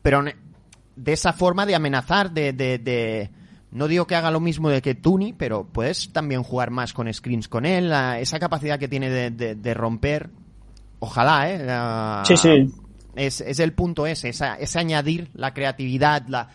Pero 0.00 0.24
de 0.96 1.12
esa 1.12 1.32
forma 1.34 1.66
de 1.66 1.74
amenazar, 1.74 2.30
de, 2.30 2.52
de, 2.52 2.78
de 2.78 3.30
no 3.72 3.88
digo 3.88 4.06
que 4.06 4.14
haga 4.14 4.30
lo 4.30 4.40
mismo 4.40 4.68
de 4.68 4.82
que 4.82 4.94
Tuni, 4.94 5.32
pero 5.32 5.64
puedes 5.64 6.12
también 6.12 6.42
jugar 6.42 6.70
más 6.70 6.92
con 6.92 7.12
screens 7.12 7.48
con 7.48 7.64
él, 7.64 7.88
la, 7.88 8.20
esa 8.20 8.38
capacidad 8.38 8.78
que 8.78 8.88
tiene 8.88 9.08
de, 9.08 9.30
de, 9.30 9.54
de 9.54 9.74
romper, 9.74 10.30
ojalá, 10.98 11.50
¿eh? 11.50 11.64
La, 11.64 12.22
sí, 12.26 12.36
sí. 12.36 12.70
Es, 13.16 13.40
es, 13.40 13.60
el 13.60 13.72
punto 13.72 14.06
ese, 14.06 14.28
esa, 14.28 14.54
ese 14.56 14.78
añadir 14.78 15.30
la 15.34 15.52
creatividad, 15.52 16.26
la 16.28 16.48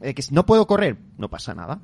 eh, 0.00 0.14
que 0.14 0.22
no 0.30 0.44
puedo 0.44 0.66
correr, 0.66 0.96
no 1.16 1.28
pasa 1.28 1.54
nada. 1.54 1.80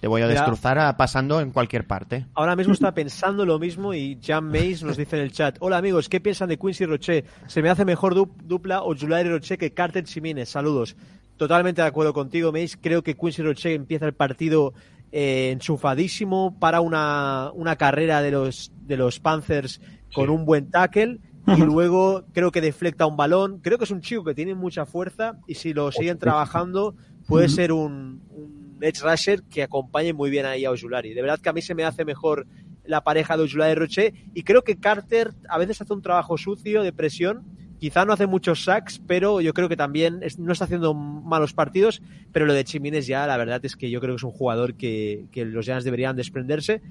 Te 0.00 0.06
voy 0.06 0.22
a 0.22 0.28
destrozar 0.28 0.78
a, 0.78 0.96
pasando 0.96 1.40
en 1.40 1.50
cualquier 1.50 1.86
parte. 1.86 2.26
Ahora 2.34 2.54
mismo 2.54 2.72
está 2.72 2.92
pensando 2.94 3.44
lo 3.44 3.58
mismo 3.58 3.92
y 3.92 4.18
Jan 4.22 4.44
Mays 4.44 4.82
nos 4.82 4.96
dice 4.96 5.16
en 5.16 5.22
el 5.22 5.32
chat. 5.32 5.56
Hola 5.60 5.76
amigos, 5.76 6.08
¿qué 6.08 6.20
piensan 6.20 6.48
de 6.48 6.56
Quincy 6.56 6.86
Roche? 6.86 7.24
Se 7.46 7.62
me 7.62 7.68
hace 7.68 7.84
mejor 7.84 8.14
du 8.14 8.30
dupla 8.44 8.82
o 8.82 8.94
Julari 8.96 9.28
Roche 9.28 9.58
que 9.58 9.72
Carter 9.72 10.04
Chimines. 10.04 10.48
Saludos. 10.48 10.96
Totalmente 11.38 11.80
de 11.80 11.88
acuerdo 11.88 12.12
contigo, 12.12 12.50
Mace. 12.50 12.76
Creo 12.80 13.02
que 13.02 13.16
Quincy 13.16 13.42
Roche 13.42 13.72
empieza 13.72 14.06
el 14.06 14.12
partido 14.12 14.74
eh, 15.12 15.50
enchufadísimo 15.52 16.58
para 16.58 16.80
una, 16.80 17.52
una, 17.54 17.76
carrera 17.76 18.20
de 18.20 18.32
los, 18.32 18.72
de 18.82 18.96
los 18.96 19.20
Panthers 19.20 19.80
con 20.12 20.26
sí. 20.26 20.30
un 20.32 20.44
buen 20.44 20.70
tackle. 20.70 21.20
Y 21.46 21.60
luego 21.62 22.24
creo 22.34 22.50
que 22.50 22.60
deflecta 22.60 23.06
un 23.06 23.16
balón. 23.16 23.60
Creo 23.60 23.78
que 23.78 23.84
es 23.84 23.90
un 23.90 24.02
chico 24.02 24.24
que 24.24 24.34
tiene 24.34 24.54
mucha 24.54 24.84
fuerza 24.84 25.38
y 25.46 25.54
si 25.54 25.72
lo 25.72 25.90
siguen 25.92 26.18
trabajando 26.18 26.94
puede 27.26 27.48
ser 27.48 27.72
un, 27.72 28.20
un 28.30 28.76
edge 28.82 29.00
rusher 29.00 29.42
que 29.44 29.62
acompañe 29.62 30.12
muy 30.12 30.28
bien 30.28 30.44
ahí 30.44 30.64
a 30.64 30.72
Ojulari. 30.72 31.14
De 31.14 31.22
verdad 31.22 31.38
que 31.38 31.48
a 31.48 31.52
mí 31.52 31.62
se 31.62 31.74
me 31.74 31.84
hace 31.84 32.04
mejor 32.04 32.46
la 32.84 33.02
pareja 33.02 33.36
de 33.36 33.44
Ojulari 33.44 33.72
y 33.72 33.74
Roche 33.76 34.14
y 34.34 34.42
creo 34.42 34.62
que 34.62 34.76
Carter 34.76 35.32
a 35.48 35.56
veces 35.56 35.80
hace 35.80 35.92
un 35.92 36.02
trabajo 36.02 36.36
sucio 36.36 36.82
de 36.82 36.92
presión 36.92 37.44
Quizá 37.78 38.04
no 38.04 38.12
hace 38.12 38.26
muchos 38.26 38.64
sacks, 38.64 39.00
pero 39.06 39.40
yo 39.40 39.54
creo 39.54 39.68
que 39.68 39.76
también 39.76 40.20
es, 40.22 40.38
no 40.38 40.52
está 40.52 40.64
haciendo 40.64 40.94
malos 40.94 41.52
partidos. 41.52 42.02
Pero 42.32 42.46
lo 42.46 42.52
de 42.52 42.64
Chimines 42.64 43.06
ya, 43.06 43.26
la 43.26 43.36
verdad 43.36 43.64
es 43.64 43.76
que 43.76 43.90
yo 43.90 44.00
creo 44.00 44.14
que 44.14 44.18
es 44.18 44.24
un 44.24 44.32
jugador 44.32 44.74
que, 44.74 45.26
que 45.32 45.44
los 45.44 45.64
Giants 45.64 45.84
deberían 45.84 46.16
desprenderse. 46.16 46.82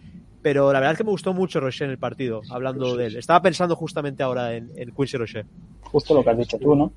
Pero 0.41 0.71
la 0.71 0.79
verdad 0.79 0.93
es 0.93 0.97
que 0.99 1.03
me 1.03 1.11
gustó 1.11 1.33
mucho 1.33 1.59
Roche 1.59 1.83
en 1.83 1.91
el 1.91 1.97
partido, 1.97 2.41
hablando 2.49 2.91
sí, 2.91 2.97
de 2.97 3.05
él. 3.07 3.15
Estaba 3.17 3.41
pensando 3.41 3.75
justamente 3.75 4.23
ahora 4.23 4.55
en, 4.55 4.71
en 4.75 4.91
Quincy 4.91 5.17
Roche. 5.17 5.45
Justo 5.81 6.13
lo 6.13 6.23
que 6.23 6.29
has 6.29 6.37
dicho 6.37 6.57
tú, 6.57 6.75
¿no? 6.75 6.91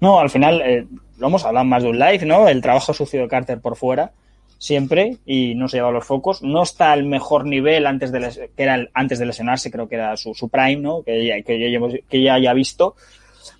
No, 0.00 0.20
al 0.20 0.30
final, 0.30 0.60
eh, 0.60 0.86
lo 1.18 1.26
hemos 1.26 1.44
hablado 1.44 1.64
más 1.64 1.82
de 1.82 1.88
un 1.88 1.98
live, 1.98 2.24
¿no? 2.24 2.48
El 2.48 2.62
trabajo 2.62 2.92
sucio 2.92 3.20
de 3.20 3.28
Carter 3.28 3.60
por 3.60 3.74
fuera, 3.74 4.12
siempre, 4.58 5.16
y 5.24 5.54
no 5.54 5.68
se 5.68 5.78
lleva 5.78 5.90
los 5.90 6.04
focos. 6.04 6.42
No 6.42 6.62
está 6.62 6.92
al 6.92 7.04
mejor 7.04 7.46
nivel 7.46 7.86
antes 7.86 8.12
de, 8.12 8.20
les, 8.20 8.38
que 8.38 8.62
era 8.62 8.74
el, 8.74 8.90
antes 8.92 9.18
de 9.18 9.26
lesionarse, 9.26 9.70
creo 9.70 9.88
que 9.88 9.94
era 9.94 10.16
su, 10.16 10.34
su 10.34 10.48
prime, 10.48 10.76
¿no? 10.76 11.02
Que 11.02 11.24
ya, 11.24 11.40
que, 11.42 11.70
ya, 11.70 11.80
que 12.08 12.22
ya 12.22 12.34
haya 12.34 12.52
visto. 12.52 12.96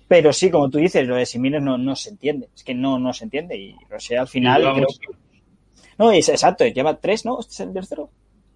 Pero 0.07 0.33
sí, 0.33 0.49
como 0.49 0.69
tú 0.69 0.79
dices, 0.79 1.07
lo 1.07 1.15
de 1.15 1.25
Simines 1.25 1.61
no, 1.61 1.77
no 1.77 1.95
se 1.95 2.09
entiende. 2.09 2.49
Es 2.55 2.63
que 2.63 2.73
no, 2.73 2.99
no 2.99 3.13
se 3.13 3.23
entiende. 3.25 3.57
Y 3.57 3.75
Roche 3.89 4.17
al 4.17 4.27
final. 4.27 4.61
Creo 4.61 4.87
que... 4.87 5.17
No, 5.97 6.11
es 6.11 6.29
exacto, 6.29 6.65
lleva 6.65 6.97
tres, 6.97 7.25
¿no? 7.25 7.39
¿Este 7.39 7.53
es 7.53 7.59
el 7.59 7.73
tercero? 7.73 8.09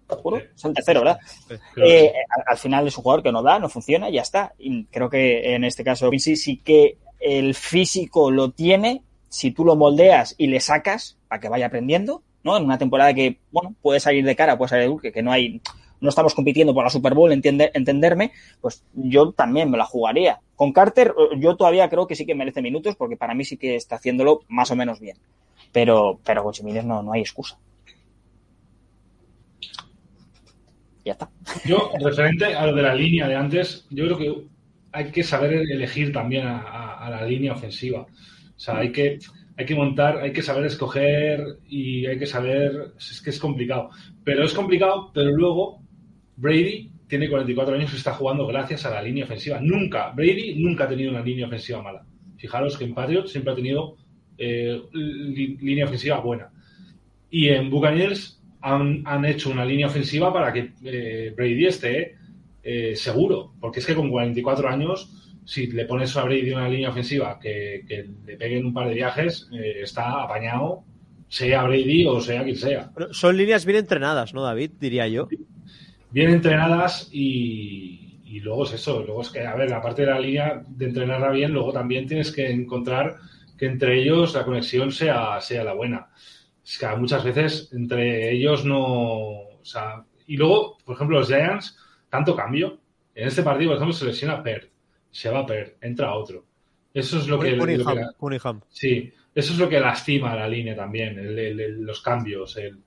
¿Juro? 0.08 0.38
Es 0.38 0.64
el 0.64 0.74
tercero, 0.74 1.00
¿verdad? 1.00 1.18
Eh, 1.76 2.12
al, 2.36 2.44
al, 2.46 2.58
final 2.58 2.86
es 2.86 2.96
un 2.96 3.02
jugador 3.02 3.22
que 3.22 3.32
no 3.32 3.42
da, 3.42 3.58
no 3.58 3.68
funciona, 3.68 4.08
y 4.10 4.14
ya 4.14 4.22
está. 4.22 4.52
Y 4.58 4.84
creo 4.86 5.08
que 5.08 5.54
en 5.54 5.64
este 5.64 5.84
caso 5.84 6.10
sí, 6.18 6.36
sí 6.36 6.56
que 6.58 6.98
el 7.20 7.54
físico 7.54 8.30
lo 8.30 8.50
tiene. 8.50 9.02
Si 9.28 9.50
tú 9.50 9.64
lo 9.64 9.76
moldeas 9.76 10.34
y 10.38 10.46
le 10.46 10.60
sacas 10.60 11.18
para 11.28 11.40
que 11.40 11.48
vaya 11.48 11.66
aprendiendo, 11.66 12.22
¿no? 12.44 12.56
En 12.56 12.64
una 12.64 12.78
temporada 12.78 13.12
que, 13.14 13.38
bueno, 13.50 13.74
puede 13.82 13.98
salir 13.98 14.24
de 14.24 14.36
cara, 14.36 14.56
puede 14.56 14.68
salir 14.68 14.90
de 14.90 14.96
que, 15.00 15.12
que 15.12 15.22
no 15.22 15.32
hay, 15.32 15.60
no 16.00 16.10
estamos 16.10 16.34
compitiendo 16.34 16.74
por 16.74 16.84
la 16.84 16.90
Super 16.90 17.14
Bowl, 17.14 17.32
entiende, 17.32 17.70
entenderme, 17.74 18.32
pues 18.60 18.84
yo 18.92 19.32
también 19.32 19.70
me 19.70 19.78
la 19.78 19.86
jugaría. 19.86 20.40
Con 20.54 20.72
Carter, 20.72 21.14
yo 21.38 21.56
todavía 21.56 21.88
creo 21.88 22.06
que 22.06 22.14
sí 22.14 22.26
que 22.26 22.34
merece 22.34 22.62
minutos, 22.62 22.94
porque 22.96 23.16
para 23.16 23.34
mí 23.34 23.44
sí 23.44 23.56
que 23.56 23.74
está 23.74 23.96
haciéndolo 23.96 24.42
más 24.48 24.70
o 24.70 24.76
menos 24.76 25.00
bien. 25.00 25.16
Pero, 25.72 26.20
pero 26.24 26.44
con 26.44 26.52
no, 26.86 27.02
no 27.02 27.12
hay 27.12 27.22
excusa. 27.22 27.58
Ya 31.04 31.12
está. 31.12 31.30
Yo, 31.66 31.90
referente 32.00 32.54
a 32.54 32.66
lo 32.66 32.74
de 32.74 32.82
la 32.82 32.94
línea 32.94 33.26
de 33.26 33.34
antes, 33.34 33.86
yo 33.90 34.04
creo 34.04 34.18
que 34.18 34.46
hay 34.92 35.10
que 35.10 35.24
saber 35.24 35.52
elegir 35.52 36.12
también 36.12 36.46
a, 36.46 36.98
a 36.98 37.10
la 37.10 37.24
línea 37.24 37.52
ofensiva. 37.52 38.02
O 38.02 38.58
sea, 38.58 38.78
hay 38.78 38.92
que, 38.92 39.18
hay 39.56 39.66
que 39.66 39.74
montar, 39.74 40.18
hay 40.18 40.32
que 40.32 40.42
saber 40.42 40.64
escoger 40.64 41.58
y 41.68 42.06
hay 42.06 42.18
que 42.18 42.26
saber, 42.26 42.92
es 42.98 43.20
que 43.22 43.30
es 43.30 43.38
complicado. 43.38 43.90
Pero 44.24 44.44
es 44.44 44.52
complicado, 44.52 45.10
pero 45.14 45.30
luego 45.30 45.80
Brady 46.36 46.90
tiene 47.06 47.28
44 47.28 47.74
años 47.74 47.92
y 47.92 47.96
está 47.96 48.14
jugando 48.14 48.46
gracias 48.46 48.84
a 48.84 48.90
la 48.90 49.02
línea 49.02 49.24
ofensiva. 49.24 49.60
Nunca, 49.60 50.10
Brady 50.10 50.56
nunca 50.56 50.84
ha 50.84 50.88
tenido 50.88 51.10
una 51.10 51.22
línea 51.22 51.46
ofensiva 51.46 51.82
mala. 51.82 52.04
Fijaros 52.36 52.76
que 52.76 52.84
en 52.84 52.94
Patriots 52.94 53.30
siempre 53.30 53.52
ha 53.52 53.56
tenido 53.56 53.96
eh, 54.36 54.80
línea 54.92 55.84
ofensiva 55.84 56.18
buena. 56.20 56.50
Y 57.30 57.48
en 57.48 57.70
Buccaneers 57.70 58.42
han, 58.60 59.02
han, 59.04 59.24
hecho 59.24 59.50
una 59.50 59.64
línea 59.64 59.86
ofensiva 59.86 60.32
para 60.32 60.52
que 60.52 60.72
eh, 60.84 61.32
Brady 61.36 61.66
esté 61.66 62.16
eh, 62.62 62.96
seguro. 62.96 63.54
Porque 63.60 63.80
es 63.80 63.86
que 63.86 63.94
con 63.94 64.10
44 64.10 64.68
años 64.68 65.23
si 65.44 65.66
le 65.68 65.84
pones 65.84 66.16
a 66.16 66.24
Brady 66.24 66.52
una 66.52 66.68
línea 66.68 66.90
ofensiva 66.90 67.38
que, 67.38 67.84
que 67.86 68.08
le 68.24 68.36
peguen 68.36 68.66
un 68.66 68.74
par 68.74 68.88
de 68.88 68.94
viajes, 68.94 69.48
eh, 69.52 69.80
está 69.82 70.22
apañado, 70.22 70.84
sea 71.28 71.64
Brady 71.64 72.06
o 72.06 72.20
sea 72.20 72.44
quien 72.44 72.56
sea. 72.56 72.90
Pero 72.94 73.12
son 73.12 73.36
líneas 73.36 73.64
bien 73.64 73.78
entrenadas, 73.78 74.32
¿no, 74.34 74.42
David? 74.42 74.72
Diría 74.80 75.06
yo. 75.08 75.28
bien 76.10 76.30
entrenadas 76.30 77.08
y, 77.12 78.20
y 78.24 78.40
luego 78.40 78.64
es 78.64 78.72
eso. 78.72 79.02
Luego 79.02 79.20
es 79.22 79.30
que, 79.30 79.46
a 79.46 79.54
ver, 79.54 79.70
la 79.70 79.82
parte 79.82 80.02
de 80.02 80.10
la 80.10 80.18
línea 80.18 80.62
de 80.66 80.86
entrenarla 80.86 81.30
bien, 81.30 81.52
luego 81.52 81.72
también 81.72 82.06
tienes 82.06 82.32
que 82.32 82.50
encontrar 82.50 83.16
que 83.58 83.66
entre 83.66 84.00
ellos 84.00 84.34
la 84.34 84.44
conexión 84.44 84.90
sea, 84.92 85.40
sea 85.40 85.62
la 85.64 85.74
buena. 85.74 86.08
Es 86.64 86.78
que 86.78 86.86
muchas 86.96 87.22
veces 87.22 87.70
entre 87.72 88.32
ellos 88.32 88.64
no. 88.64 88.80
O 88.80 89.64
sea, 89.64 90.04
y 90.26 90.36
luego, 90.36 90.78
por 90.84 90.96
ejemplo, 90.96 91.18
los 91.18 91.28
Giants, 91.28 91.76
tanto 92.08 92.34
cambio. 92.34 92.78
En 93.14 93.28
este 93.28 93.42
partido, 93.42 93.70
por 93.70 93.76
ejemplo, 93.76 93.92
se 93.92 94.06
lesiona 94.06 94.42
Pert, 94.42 94.70
se 95.14 95.30
va 95.30 95.46
Pert, 95.46 95.76
entra 95.82 96.12
otro. 96.14 96.44
Eso 96.92 97.18
es 97.18 97.28
lo 97.28 97.38
que, 97.38 97.50
lo 97.56 97.62
que- 97.66 97.72
Cunningham. 98.18 98.60
Sí, 98.68 99.12
eso 99.34 99.52
es 99.52 99.58
lo 99.58 99.68
que 99.68 99.80
lastima 99.80 100.34
la 100.34 100.48
línea 100.48 100.74
también, 100.76 101.18
el- 101.18 101.38
el- 101.38 101.60
el- 101.60 101.82
los 101.82 102.00
cambios. 102.02 102.56
el- 102.56 102.78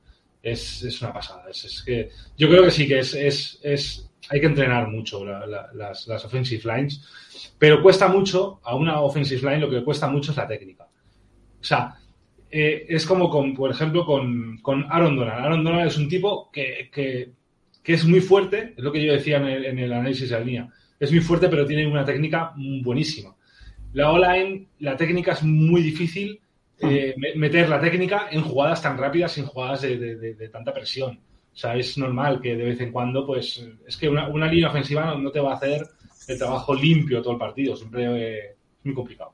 es, 0.43 0.83
es 0.83 1.01
una 1.01 1.11
pasada. 1.13 1.45
Es, 1.49 1.65
es 1.65 1.83
que 1.83 2.09
yo 2.37 2.47
creo 2.47 2.63
que 2.63 2.71
sí 2.71 2.87
que 2.87 2.99
es, 2.99 3.13
es, 3.15 3.59
es 3.63 4.09
hay 4.29 4.39
que 4.39 4.45
entrenar 4.47 4.87
mucho 4.89 5.25
la- 5.25 5.45
la- 5.47 5.69
las, 5.73 6.07
las 6.07 6.23
offensive 6.25 6.63
lines, 6.63 7.01
pero 7.57 7.81
cuesta 7.81 8.07
mucho 8.07 8.59
a 8.63 8.75
una 8.75 9.01
offensive 9.01 9.41
line 9.41 9.59
lo 9.59 9.69
que 9.69 9.83
cuesta 9.83 10.07
mucho 10.07 10.31
es 10.31 10.37
la 10.37 10.47
técnica. 10.47 10.85
O 10.85 11.63
sea, 11.63 11.95
eh, 12.49 12.85
es 12.87 13.05
como 13.05 13.29
con, 13.29 13.53
por 13.53 13.71
ejemplo, 13.71 14.05
con, 14.05 14.57
con 14.59 14.85
Aaron 14.89 15.15
Donald. 15.17 15.43
Aaron 15.45 15.63
Donald 15.63 15.87
es 15.87 15.97
un 15.97 16.07
tipo 16.07 16.49
que, 16.51 16.89
que, 16.93 17.31
que 17.83 17.93
es 17.93 18.05
muy 18.05 18.21
fuerte, 18.21 18.73
es 18.77 18.83
lo 18.83 18.91
que 18.91 19.03
yo 19.03 19.11
decía 19.13 19.37
en 19.37 19.45
el, 19.47 19.65
en 19.65 19.79
el 19.79 19.91
análisis 19.91 20.29
de 20.29 20.39
la 20.39 20.45
línea. 20.45 20.69
Es 20.99 21.11
muy 21.11 21.21
fuerte, 21.21 21.47
pero 21.49 21.65
tiene 21.65 21.85
una 21.87 22.03
técnica 22.05 22.53
buenísima. 22.55 23.35
La 23.93 24.11
O-line, 24.11 24.67
la 24.79 24.95
técnica 24.97 25.33
es 25.33 25.43
muy 25.43 25.81
difícil 25.81 26.39
eh, 26.79 27.15
me- 27.17 27.33
meter 27.35 27.67
la 27.69 27.79
técnica 27.79 28.27
en 28.29 28.41
jugadas 28.41 28.81
tan 28.81 28.97
rápidas, 28.97 29.35
en 29.39 29.45
jugadas 29.47 29.81
de, 29.81 29.97
de- 29.97 30.15
de- 30.17 30.33
de 30.35 30.49
tanta 30.49 30.73
presión. 30.73 31.19
O 31.53 31.57
sea, 31.57 31.75
es 31.75 31.97
normal 31.97 32.39
que 32.39 32.55
de 32.55 32.63
vez 32.65 32.79
en 32.81 32.91
cuando, 32.91 33.25
pues, 33.25 33.67
es 33.87 33.97
que 33.97 34.07
una, 34.07 34.27
una 34.27 34.45
línea 34.47 34.69
ofensiva 34.69 35.05
no, 35.05 35.17
no 35.17 35.31
te 35.31 35.39
va 35.39 35.53
a 35.53 35.55
hacer 35.55 35.87
el 36.27 36.37
trabajo 36.37 36.75
limpio 36.75 37.21
todo 37.21 37.33
el 37.33 37.39
partido. 37.39 37.75
Siempre 37.75 38.05
eh, 38.05 38.39
es 38.79 38.85
muy 38.85 38.93
complicado. 38.93 39.31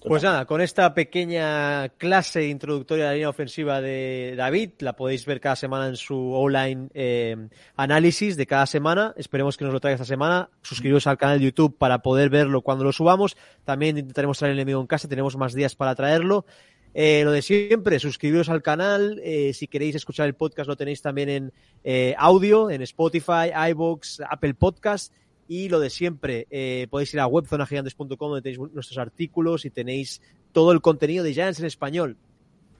Pues 0.00 0.22
nada, 0.22 0.44
con 0.46 0.60
esta 0.60 0.94
pequeña 0.94 1.88
clase 1.90 2.46
introductoria 2.46 3.04
de 3.04 3.10
la 3.10 3.14
línea 3.14 3.28
ofensiva 3.28 3.80
de 3.80 4.34
David, 4.36 4.70
la 4.78 4.94
podéis 4.94 5.26
ver 5.26 5.40
cada 5.40 5.56
semana 5.56 5.88
en 5.88 5.96
su 5.96 6.32
online 6.32 6.88
eh, 6.94 7.36
análisis 7.76 8.36
de 8.36 8.46
cada 8.46 8.66
semana. 8.66 9.12
Esperemos 9.16 9.56
que 9.56 9.64
nos 9.64 9.72
lo 9.72 9.80
traiga 9.80 9.96
esta 9.96 10.04
semana. 10.04 10.50
Suscribiros 10.62 11.06
al 11.08 11.18
canal 11.18 11.40
de 11.40 11.46
YouTube 11.46 11.76
para 11.76 11.98
poder 11.98 12.30
verlo 12.30 12.62
cuando 12.62 12.84
lo 12.84 12.92
subamos. 12.92 13.36
También 13.64 13.98
intentaremos 13.98 14.38
traer 14.38 14.52
el 14.52 14.58
enemigo 14.58 14.80
en 14.80 14.86
casa, 14.86 15.08
tenemos 15.08 15.36
más 15.36 15.52
días 15.52 15.74
para 15.74 15.94
traerlo. 15.94 16.46
Eh, 16.94 17.22
lo 17.24 17.32
de 17.32 17.42
siempre, 17.42 17.98
suscribiros 17.98 18.48
al 18.48 18.62
canal. 18.62 19.20
eh, 19.22 19.52
si 19.52 19.66
queréis 19.66 19.94
escuchar 19.94 20.26
el 20.26 20.34
podcast, 20.34 20.68
lo 20.68 20.76
tenéis 20.76 21.02
también 21.02 21.28
en 21.28 21.52
eh, 21.84 22.14
audio, 22.18 22.70
en 22.70 22.82
Spotify, 22.82 23.50
iVoox, 23.70 24.20
Apple 24.28 24.54
Podcast. 24.54 25.12
Y 25.48 25.70
lo 25.70 25.80
de 25.80 25.88
siempre, 25.90 26.46
eh, 26.50 26.86
podéis 26.90 27.14
ir 27.14 27.20
a 27.20 27.26
webzonagigantes.com 27.26 28.06
donde 28.18 28.42
tenéis 28.42 28.58
nuestros 28.58 28.98
artículos 28.98 29.64
y 29.64 29.70
tenéis 29.70 30.20
todo 30.52 30.72
el 30.72 30.82
contenido 30.82 31.24
de 31.24 31.32
Giants 31.32 31.58
en 31.58 31.66
español. 31.66 32.16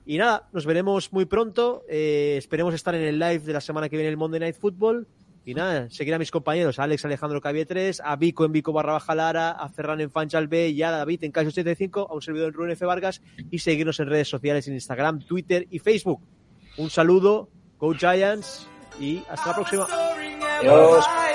Y 0.05 0.17
nada, 0.17 0.47
nos 0.53 0.65
veremos 0.65 1.11
muy 1.11 1.25
pronto. 1.25 1.83
eh, 1.89 2.35
esperemos 2.37 2.73
estar 2.73 2.95
en 2.95 3.01
el 3.01 3.19
live 3.19 3.39
de 3.39 3.53
la 3.53 3.61
semana 3.61 3.89
que 3.89 3.97
viene 3.97 4.09
el 4.09 4.17
Monday 4.17 4.39
Night 4.39 4.55
Football. 4.55 5.07
Y 5.45 5.55
nada, 5.55 5.89
seguir 5.89 6.13
a 6.13 6.19
mis 6.19 6.29
compañeros, 6.29 6.77
a 6.77 6.83
Alex 6.83 7.05
Alejandro 7.05 7.41
Cavie3, 7.41 8.01
a 8.03 8.15
Vico 8.17 8.45
en 8.45 8.51
Vico 8.51 8.71
barra 8.71 8.93
baja 8.93 9.15
Lara, 9.15 9.51
a 9.51 9.67
Ferran 9.69 9.99
en 9.99 10.11
Fanchal 10.11 10.47
B 10.47 10.69
y 10.69 10.83
a 10.83 10.91
David 10.91 11.23
en 11.23 11.31
Cash 11.31 11.47
85, 11.47 12.07
a 12.09 12.13
un 12.13 12.21
servidor 12.21 12.49
en 12.49 12.53
Rubén 12.53 12.71
F. 12.71 12.85
Vargas 12.85 13.21
y 13.49 13.57
seguirnos 13.57 13.99
en 13.99 14.07
redes 14.09 14.27
sociales 14.27 14.67
en 14.67 14.75
Instagram, 14.75 15.19
Twitter 15.21 15.65
y 15.71 15.79
Facebook. 15.79 16.21
Un 16.77 16.89
saludo, 16.91 17.49
Go 17.79 17.93
Giants 17.95 18.67
y 18.99 19.23
hasta 19.29 19.47
la 19.47 19.55
próxima. 19.55 19.87
Adiós. 20.59 21.28